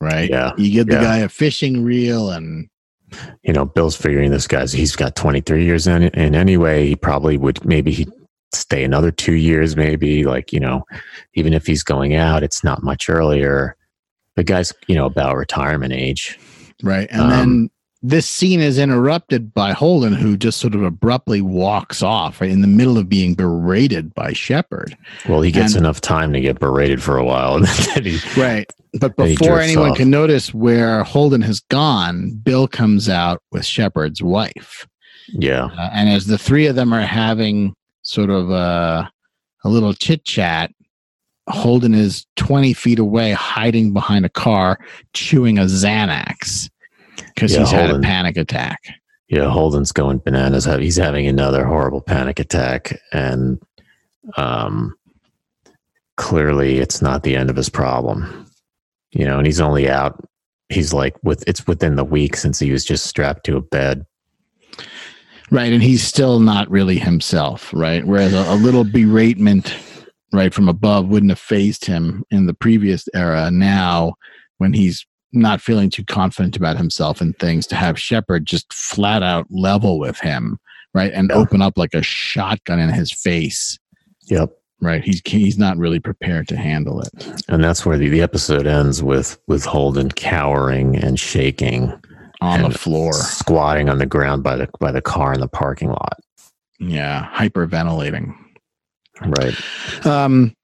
right? 0.00 0.30
Yeah, 0.30 0.52
you 0.56 0.72
give 0.72 0.86
the 0.86 0.94
yeah. 0.94 1.02
guy 1.02 1.16
a 1.18 1.28
fishing 1.28 1.84
reel, 1.84 2.30
and 2.30 2.70
you 3.42 3.52
know, 3.52 3.66
Bill's 3.66 3.96
figuring 3.96 4.30
this 4.30 4.46
guy's 4.46 4.72
he's 4.72 4.96
got 4.96 5.14
23 5.14 5.64
years 5.64 5.86
in 5.86 6.04
in 6.04 6.34
anyway. 6.34 6.86
He 6.86 6.96
probably 6.96 7.36
would 7.36 7.62
maybe 7.66 7.92
he 7.92 8.08
stay 8.54 8.82
another 8.82 9.10
two 9.10 9.34
years, 9.34 9.76
maybe 9.76 10.24
like 10.24 10.54
you 10.54 10.60
know, 10.60 10.84
even 11.34 11.52
if 11.52 11.66
he's 11.66 11.82
going 11.82 12.14
out, 12.14 12.42
it's 12.42 12.64
not 12.64 12.82
much 12.82 13.10
earlier. 13.10 13.76
The 14.38 14.44
guy's 14.44 14.72
you 14.86 14.94
know 14.94 15.04
about 15.06 15.36
retirement 15.36 15.92
age. 15.92 16.38
right, 16.84 17.08
and 17.10 17.20
Um, 17.22 17.30
then 17.30 17.70
this 18.02 18.28
scene 18.28 18.60
is 18.60 18.78
interrupted 18.78 19.52
by 19.52 19.72
Holden, 19.72 20.12
who 20.14 20.36
just 20.36 20.60
sort 20.60 20.76
of 20.76 20.82
abruptly 20.84 21.40
walks 21.40 22.04
off 22.04 22.40
right 22.40 22.48
in 22.50 22.60
the 22.60 22.68
middle 22.68 22.96
of 22.98 23.08
being 23.08 23.34
berated 23.34 24.14
by 24.14 24.32
Shepard. 24.32 24.96
Well, 25.28 25.40
he 25.40 25.50
gets 25.50 25.74
And- 25.74 25.82
enough 25.84 26.00
time 26.00 26.32
to 26.34 26.40
get 26.40 26.60
berated 26.60 27.02
for 27.02 27.16
a 27.16 27.24
while. 27.24 27.56
and 27.56 27.66
then 27.66 28.04
he, 28.04 28.18
Right. 28.40 28.70
But 29.00 29.16
before 29.16 29.58
anyone 29.58 29.90
off. 29.90 29.96
can 29.96 30.08
notice 30.08 30.54
where 30.54 31.02
Holden 31.02 31.42
has 31.42 31.58
gone, 31.68 32.30
Bill 32.44 32.68
comes 32.68 33.08
out 33.08 33.42
with 33.50 33.64
Shepard's 33.66 34.22
wife. 34.22 34.86
yeah, 35.32 35.64
Uh, 35.76 35.90
and 35.92 36.08
as 36.08 36.26
the 36.26 36.38
three 36.38 36.66
of 36.68 36.76
them 36.76 36.92
are 36.94 37.00
having 37.02 37.74
sort 38.02 38.30
of 38.30 38.50
a, 38.50 39.10
a 39.64 39.68
little 39.68 39.92
chit 39.94 40.24
chat, 40.24 40.70
Holden 41.48 41.94
is 41.94 42.26
20 42.36 42.72
feet 42.74 42.98
away, 42.98 43.32
hiding 43.32 43.92
behind 43.92 44.24
a 44.24 44.28
car, 44.28 44.78
chewing 45.12 45.58
a 45.58 45.62
Xanax 45.62 46.68
because 47.34 47.52
Yeah, 47.52 47.60
he's 47.60 47.70
had 47.70 47.90
a 47.90 47.98
panic 48.00 48.36
attack. 48.36 48.80
yeah. 49.28 49.48
Holden's 49.48 49.92
going 49.92 50.18
bananas. 50.18 50.64
He's 50.64 50.96
having 50.96 51.26
another 51.26 51.64
horrible 51.64 52.00
panic 52.00 52.38
attack, 52.38 53.00
and 53.12 53.60
um, 54.36 54.94
clearly, 56.16 56.78
it's 56.78 57.00
not 57.02 57.22
the 57.22 57.36
end 57.36 57.50
of 57.50 57.56
his 57.56 57.68
problem. 57.68 58.46
You 59.12 59.24
know, 59.24 59.38
and 59.38 59.46
he's 59.46 59.60
only 59.60 59.88
out. 59.88 60.22
He's 60.68 60.92
like 60.92 61.16
with 61.22 61.42
it's 61.48 61.66
within 61.66 61.96
the 61.96 62.04
week 62.04 62.36
since 62.36 62.58
he 62.58 62.70
was 62.72 62.84
just 62.84 63.06
strapped 63.06 63.44
to 63.46 63.56
a 63.56 63.62
bed. 63.62 64.04
Right. 65.50 65.72
And 65.72 65.82
he's 65.82 66.02
still 66.02 66.40
not 66.40 66.70
really 66.70 66.98
himself. 66.98 67.72
Right. 67.72 68.04
Whereas 68.04 68.34
a, 68.34 68.44
a 68.52 68.56
little 68.56 68.84
beratement 68.84 69.72
right 70.32 70.52
from 70.52 70.68
above 70.68 71.08
wouldn't 71.08 71.30
have 71.30 71.38
phased 71.38 71.84
him 71.86 72.24
in 72.30 72.46
the 72.46 72.54
previous 72.54 73.08
era. 73.14 73.50
Now, 73.50 74.14
when 74.58 74.72
he's 74.72 75.06
not 75.32 75.60
feeling 75.60 75.90
too 75.90 76.04
confident 76.04 76.56
about 76.56 76.76
himself 76.76 77.20
and 77.20 77.38
things, 77.38 77.66
to 77.68 77.76
have 77.76 77.98
Shepard 77.98 78.46
just 78.46 78.72
flat 78.72 79.22
out 79.22 79.46
level 79.50 79.98
with 79.98 80.18
him, 80.20 80.58
right, 80.94 81.12
and 81.12 81.30
Yeah. 81.30 81.36
open 81.36 81.60
up 81.62 81.76
like 81.78 81.94
a 81.94 82.02
shotgun 82.02 82.78
in 82.78 82.88
his 82.90 83.12
face, 83.12 83.78
Yep. 84.28 84.50
right? 84.80 85.02
He's 85.04 85.20
he's 85.24 85.58
not 85.58 85.76
really 85.76 86.00
prepared 86.00 86.48
to 86.48 86.56
handle 86.56 87.00
it 87.02 87.10
And 87.48 87.62
that's 87.62 87.84
where 87.86 87.98
the, 87.98 88.08
the 88.08 88.22
episode 88.22 88.66
ends 88.66 89.02
with 89.02 89.38
with 89.46 89.64
Holden 89.64 90.10
cowering 90.10 90.96
and 90.96 91.18
shaking, 91.20 91.92
on 92.40 92.60
And 92.62 92.72
the 92.72 92.78
floor. 92.78 93.12
squatting 93.12 93.88
on 93.88 93.98
the 93.98 94.06
ground 94.06 94.42
by 94.44 94.56
the 94.56 94.68
by 94.80 94.92
the 94.92 95.02
car 95.02 95.32
in 95.34 95.40
the 95.40 95.48
parking 95.48 95.88
lot. 95.90 96.18
Yeah, 96.80 97.28
hyperventilating. 97.34 98.32
Right. 99.20 100.06
Um, 100.06 100.54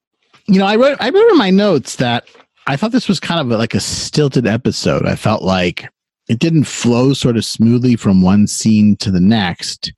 you 0.47 0.59
know, 0.59 0.67
I 0.67 0.77
wrote 0.77 0.97
I 1.01 1.11
wrote 1.11 1.31
in 1.31 1.39
my 1.39 1.51
notes 1.51 1.97
that 1.97 2.27
I 2.67 2.77
thought 2.77 2.93
this 2.93 3.09
was 3.09 3.21
kind 3.21 3.41
of 3.41 3.47
like 3.59 3.75
a 3.75 3.81
stilted 3.81 4.47
episode. 4.47 5.07
I 5.07 5.17
felt 5.17 5.43
like 5.43 5.89
it 6.29 6.39
didn't 6.39 6.65
flow 6.65 7.13
sort 7.13 7.37
of 7.37 7.45
smoothly 7.45 7.97
from 7.97 8.23
one 8.23 8.47
scene 8.47 8.97
to 8.97 9.11
the 9.11 9.21
next, 9.21 9.93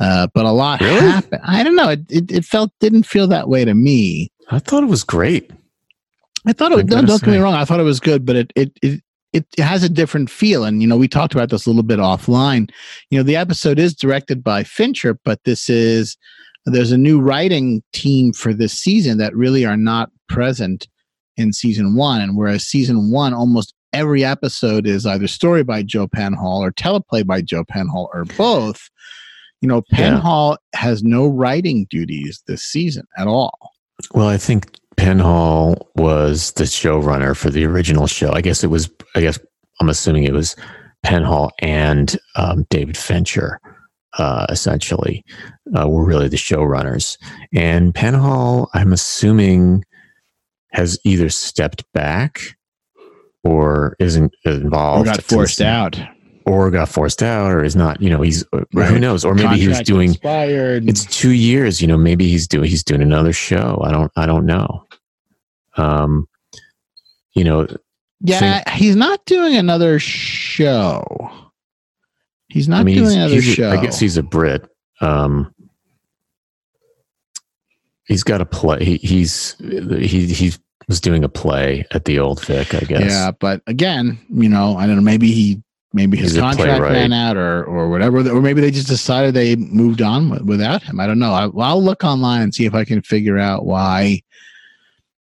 uh, 0.00 0.26
but 0.34 0.44
a 0.44 0.50
lot 0.50 0.80
Really? 0.80 1.00
happened. 1.10 1.40
I 1.44 1.62
don't 1.62 1.76
know. 1.76 1.90
It, 1.90 2.00
it 2.10 2.30
it 2.32 2.44
felt 2.44 2.70
didn't 2.80 3.04
feel 3.04 3.26
that 3.28 3.48
way 3.48 3.64
to 3.64 3.74
me. 3.74 4.30
I 4.50 4.58
thought 4.58 4.82
it 4.82 4.88
was 4.90 5.04
great. 5.04 5.50
I 6.46 6.52
thought 6.52 6.72
it. 6.72 6.78
I 6.78 6.82
Don't, 6.82 6.88
gotta 6.88 7.06
don't 7.06 7.22
get 7.22 7.30
me 7.30 7.38
wrong. 7.38 7.54
I 7.54 7.64
thought 7.64 7.80
it 7.80 7.84
was 7.84 8.00
good, 8.00 8.26
but 8.26 8.36
it 8.36 8.52
it 8.56 8.72
it. 8.82 9.00
It 9.34 9.46
has 9.60 9.82
a 9.82 9.88
different 9.88 10.28
feel. 10.28 10.62
And, 10.62 10.82
you 10.82 10.86
know, 10.86 10.98
we 10.98 11.08
talked 11.08 11.32
about 11.32 11.48
this 11.48 11.64
a 11.64 11.70
little 11.70 11.82
bit 11.82 11.98
offline. 11.98 12.70
You 13.08 13.18
know, 13.18 13.22
the 13.22 13.34
episode 13.34 13.78
is 13.78 13.94
directed 13.94 14.44
by 14.44 14.62
Fincher, 14.62 15.14
but 15.24 15.42
this 15.44 15.70
is, 15.70 16.18
there's 16.66 16.92
a 16.92 16.98
new 16.98 17.20
writing 17.20 17.82
team 17.92 18.32
for 18.32 18.52
this 18.54 18.72
season 18.72 19.18
that 19.18 19.34
really 19.34 19.64
are 19.64 19.76
not 19.76 20.10
present 20.28 20.86
in 21.36 21.52
season 21.52 21.96
one. 21.96 22.20
And 22.20 22.36
whereas 22.36 22.64
season 22.64 23.10
one, 23.10 23.34
almost 23.34 23.74
every 23.92 24.24
episode 24.24 24.86
is 24.86 25.04
either 25.06 25.26
story 25.26 25.62
by 25.64 25.82
Joe 25.82 26.06
Penhall 26.08 26.60
or 26.60 26.72
teleplay 26.72 27.26
by 27.26 27.42
Joe 27.42 27.64
Penhall 27.64 28.08
or 28.14 28.24
both, 28.36 28.88
you 29.60 29.68
know, 29.68 29.82
Yeah. 29.90 30.12
Penhall 30.20 30.56
has 30.74 31.02
no 31.02 31.26
writing 31.26 31.86
duties 31.90 32.42
this 32.46 32.62
season 32.62 33.04
at 33.18 33.26
all. 33.26 33.52
Well, 34.14 34.28
I 34.28 34.36
think 34.36 34.70
Penhall 34.96 35.86
was 35.96 36.52
the 36.52 36.64
showrunner 36.64 37.36
for 37.36 37.50
the 37.50 37.64
original 37.64 38.06
show. 38.06 38.32
I 38.32 38.40
guess 38.40 38.62
it 38.62 38.68
was. 38.68 38.90
I 39.14 39.20
guess 39.20 39.38
I'm 39.80 39.88
assuming 39.88 40.24
it 40.24 40.32
was 40.32 40.54
Penhall 41.04 41.50
and 41.60 42.16
um, 42.36 42.66
David 42.70 42.96
Fincher. 42.96 43.60
Uh, 44.18 44.44
essentially, 44.50 45.24
uh, 45.78 45.88
were 45.88 46.04
really 46.04 46.28
the 46.28 46.36
showrunners, 46.36 47.16
and 47.54 47.94
Penhall, 47.94 48.68
I'm 48.74 48.92
assuming, 48.92 49.84
has 50.72 50.98
either 51.04 51.28
stepped 51.30 51.84
back 51.94 52.40
or 53.42 53.96
isn't 53.98 54.34
involved. 54.44 55.08
Or 55.08 55.10
got 55.12 55.22
forced 55.22 55.60
out. 55.62 55.98
or 56.44 56.70
got 56.70 56.88
forced 56.90 57.22
out, 57.22 57.50
or 57.50 57.64
is 57.64 57.74
not. 57.74 58.02
You 58.02 58.10
know, 58.10 58.20
he's 58.20 58.44
or 58.52 58.66
who 58.84 58.98
knows, 58.98 59.24
or 59.24 59.34
maybe 59.34 59.58
he 59.58 59.68
was 59.68 59.80
doing 59.80 60.10
expired. 60.10 60.88
it's 60.88 61.06
two 61.06 61.30
years 61.32 61.80
you 61.80 61.86
know 61.88 61.96
maybe 61.96 62.28
he's 62.28 62.46
doing 62.46 62.68
he's 62.68 62.84
doing 62.84 63.00
another 63.02 63.32
show 63.32 63.80
i 63.84 63.90
don't 63.90 64.10
i 64.16 64.26
don't 64.26 64.44
know 64.44 64.84
um 65.76 66.28
you 67.34 67.44
know 67.44 67.66
Yeah, 68.20 68.68
he's 68.74 68.94
not 68.96 69.24
doing 69.24 69.56
another 69.56 69.98
show. 69.98 71.02
He's 72.52 72.68
not 72.68 72.80
i 72.80 72.84
mean 72.84 72.96
doing 72.96 73.06
he's, 73.06 73.16
another 73.16 73.34
he's 73.34 73.44
show. 73.44 73.70
i 73.70 73.82
guess 73.82 73.98
he's 73.98 74.16
a 74.16 74.22
brit 74.22 74.68
um 75.00 75.54
he's 78.06 78.22
got 78.22 78.40
a 78.40 78.46
play 78.46 78.84
he, 78.84 78.96
he's 78.98 79.56
he 79.58 80.26
he 80.26 80.52
was 80.88 81.00
doing 81.00 81.24
a 81.24 81.28
play 81.28 81.86
at 81.92 82.04
the 82.04 82.18
old 82.18 82.44
vic 82.44 82.74
i 82.74 82.80
guess 82.80 83.10
yeah, 83.10 83.30
but 83.30 83.62
again, 83.66 84.18
you 84.28 84.48
know, 84.48 84.76
I 84.76 84.86
don't 84.86 84.96
know. 84.96 85.02
Maybe 85.02 85.32
he, 85.32 85.62
maybe 85.92 86.16
his 86.16 86.36
contract 86.36 86.80
ran 86.80 87.12
out, 87.12 87.36
or 87.36 87.64
or 87.64 87.88
whatever, 87.88 88.18
or 88.28 88.40
maybe 88.40 88.60
they 88.60 88.70
just 88.70 88.88
decided 88.88 89.34
they 89.34 89.56
moved 89.56 90.02
on 90.02 90.28
with, 90.28 90.42
without 90.42 90.82
him. 90.82 91.00
I 91.00 91.06
don't 91.06 91.18
know. 91.18 91.32
I, 91.32 91.48
I'll 91.62 91.82
look 91.82 92.04
online 92.04 92.42
and 92.42 92.54
see 92.54 92.66
if 92.66 92.74
I 92.74 92.84
can 92.84 93.02
figure 93.02 93.38
out 93.38 93.64
why 93.64 94.22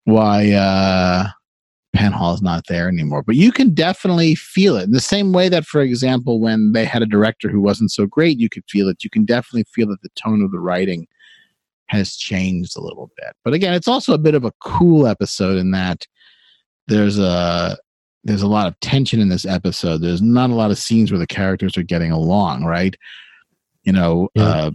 why 0.04 0.52
uh 0.52 1.28
Penhall 1.99 2.34
is 2.34 2.42
not 2.42 2.64
there 2.68 2.88
anymore. 2.88 3.22
But 3.22 3.34
you 3.34 3.51
can 3.51 3.74
definitely 3.74 4.34
feel 4.36 4.76
it 4.76 4.84
in 4.84 4.92
the 4.92 5.01
same 5.01 5.32
way 5.32 5.49
that, 5.49 5.64
for 5.66 5.80
example, 5.80 6.40
when 6.40 6.72
they 6.72 6.84
had 6.84 7.03
a 7.03 7.07
director 7.07 7.49
who 7.49 7.61
wasn't 7.61 7.90
so 7.90 8.07
great, 8.07 8.38
you 8.38 8.49
could 8.49 8.62
feel 8.68 8.88
it. 8.88 9.03
You 9.03 9.11
can 9.11 9.24
definitely 9.24 9.64
feel 9.74 9.88
that 9.88 10.01
the 10.03 10.11
tone 10.14 10.42
of 10.42 10.53
the 10.53 10.61
writing 10.61 11.07
has 11.88 12.16
changed 12.16 12.76
a 12.76 12.80
little 12.80 13.11
bit. 13.16 13.34
But 13.44 13.55
again, 13.55 13.74
it's 13.74 13.88
also 13.88 14.12
a 14.14 14.18
bit 14.18 14.34
of 14.34 14.44
a 14.44 14.53
cool 14.62 15.07
episode 15.07 15.57
in 15.59 15.72
that 15.72 16.07
there's 16.86 17.18
a 17.18 17.76
there's 18.24 18.42
a 18.42 18.49
lot 18.49 18.66
of 18.66 18.78
tension 18.80 19.20
in 19.20 19.28
this 19.28 19.46
episode. 19.46 19.99
There's 19.99 20.20
not 20.22 20.51
a 20.51 20.55
lot 20.55 20.70
of 20.70 20.78
scenes 20.78 21.11
where 21.11 21.18
the 21.18 21.26
characters 21.26 21.76
are 21.78 21.82
getting 21.82 22.11
along, 22.11 22.64
right? 22.64 22.94
You 23.84 23.92
know, 23.92 24.28
Yeah. 24.34 24.42
uh, 24.44 24.70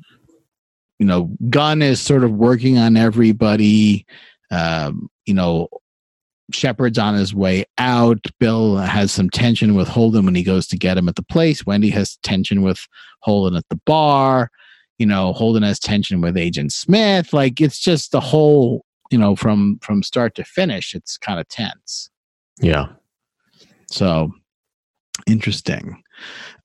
you 0.99 1.05
know, 1.05 1.29
Gunn 1.49 1.81
is 1.81 2.01
sort 2.01 2.23
of 2.23 2.31
working 2.31 2.77
on 2.77 2.95
everybody. 2.97 4.05
Um, 4.49 5.09
you 5.25 5.33
know, 5.33 5.67
Shepard's 6.51 6.97
on 6.97 7.15
his 7.15 7.33
way 7.33 7.65
out. 7.77 8.19
Bill 8.39 8.77
has 8.77 9.11
some 9.11 9.29
tension 9.29 9.75
with 9.75 9.87
Holden 9.87 10.25
when 10.25 10.35
he 10.35 10.43
goes 10.43 10.67
to 10.67 10.77
get 10.77 10.97
him 10.97 11.07
at 11.07 11.15
the 11.15 11.23
place. 11.23 11.65
Wendy 11.65 11.89
has 11.91 12.17
tension 12.17 12.61
with 12.61 12.85
Holden 13.21 13.57
at 13.57 13.67
the 13.69 13.79
bar. 13.85 14.49
You 14.97 15.05
know, 15.05 15.33
Holden 15.33 15.63
has 15.63 15.79
tension 15.79 16.21
with 16.21 16.37
Agent 16.37 16.73
Smith. 16.73 17.33
Like 17.33 17.61
it's 17.61 17.79
just 17.79 18.11
the 18.11 18.19
whole, 18.19 18.85
you 19.09 19.17
know, 19.17 19.35
from 19.35 19.79
from 19.81 20.03
start 20.03 20.35
to 20.35 20.43
finish, 20.43 20.93
it's 20.93 21.17
kind 21.17 21.39
of 21.39 21.47
tense. 21.47 22.09
yeah 22.61 22.87
So 23.89 24.31
interesting. 25.27 26.03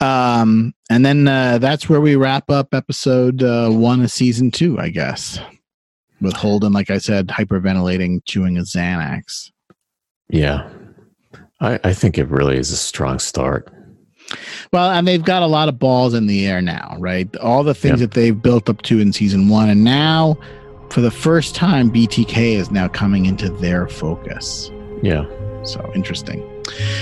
Um, 0.01 0.75
and 0.91 1.05
then 1.05 1.27
uh, 1.27 1.59
that's 1.59 1.89
where 1.89 2.01
we 2.01 2.17
wrap 2.17 2.51
up 2.51 2.75
episode 2.75 3.43
uh, 3.43 3.71
one 3.71 4.03
of 4.03 4.11
season 4.11 4.51
two, 4.51 4.79
I 4.79 4.91
guess, 4.91 5.41
with 6.21 6.35
Holden, 6.35 6.73
like 6.73 6.91
I 6.91 6.99
said, 6.99 7.29
hyperventilating, 7.29 8.21
chewing 8.25 8.59
a 8.59 8.63
Xanax. 8.63 9.51
Yeah 10.31 10.69
i 11.61 11.79
i 11.85 11.93
think 11.93 12.19
it 12.19 12.29
really 12.29 12.57
is 12.57 12.71
a 12.71 12.77
strong 12.77 13.19
start 13.19 13.73
Well, 14.73 14.91
and 14.91 15.09
they've 15.09 15.25
got 15.25 15.43
a 15.43 15.47
lot 15.47 15.69
of 15.71 15.79
balls 15.79 16.13
in 16.13 16.27
the 16.27 16.47
air 16.47 16.61
now, 16.61 16.97
right? 16.99 17.35
All 17.39 17.65
the 17.65 17.73
things 17.75 18.01
Yep. 18.03 18.11
that 18.11 18.21
they've 18.21 18.43
built 18.43 18.69
up 18.69 18.83
to 18.83 19.01
in 19.01 19.11
season 19.15 19.49
one, 19.49 19.71
and 19.71 19.83
now 19.85 20.37
for 20.91 21.01
the 21.01 21.11
first 21.11 21.55
time, 21.55 21.91
BTK 21.91 22.53
is 22.57 22.71
now 22.71 22.89
coming 22.89 23.25
into 23.25 23.49
their 23.49 23.89
focus. 23.89 24.71
yeah 25.03 25.25
So 25.65 25.81
interesting. 25.95 26.43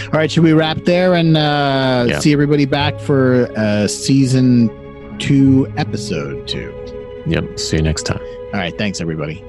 All 0.04 0.10
right, 0.20 0.30
should 0.30 0.44
we 0.44 0.52
wrap 0.52 0.78
there 0.84 1.14
and 1.14 1.36
uh, 1.36 2.06
Yeah. 2.08 2.20
see 2.20 2.32
everybody 2.32 2.64
back 2.64 3.00
for 3.00 3.50
uh, 3.56 3.88
season 3.88 4.70
two, 5.18 5.66
episode 5.76 6.46
two? 6.46 6.70
yep 7.26 7.58
see 7.58 7.76
you 7.78 7.82
next 7.82 8.04
time 8.06 8.22
All 8.54 8.60
right, 8.60 8.76
thanks 8.78 9.00
everybody. 9.00 9.42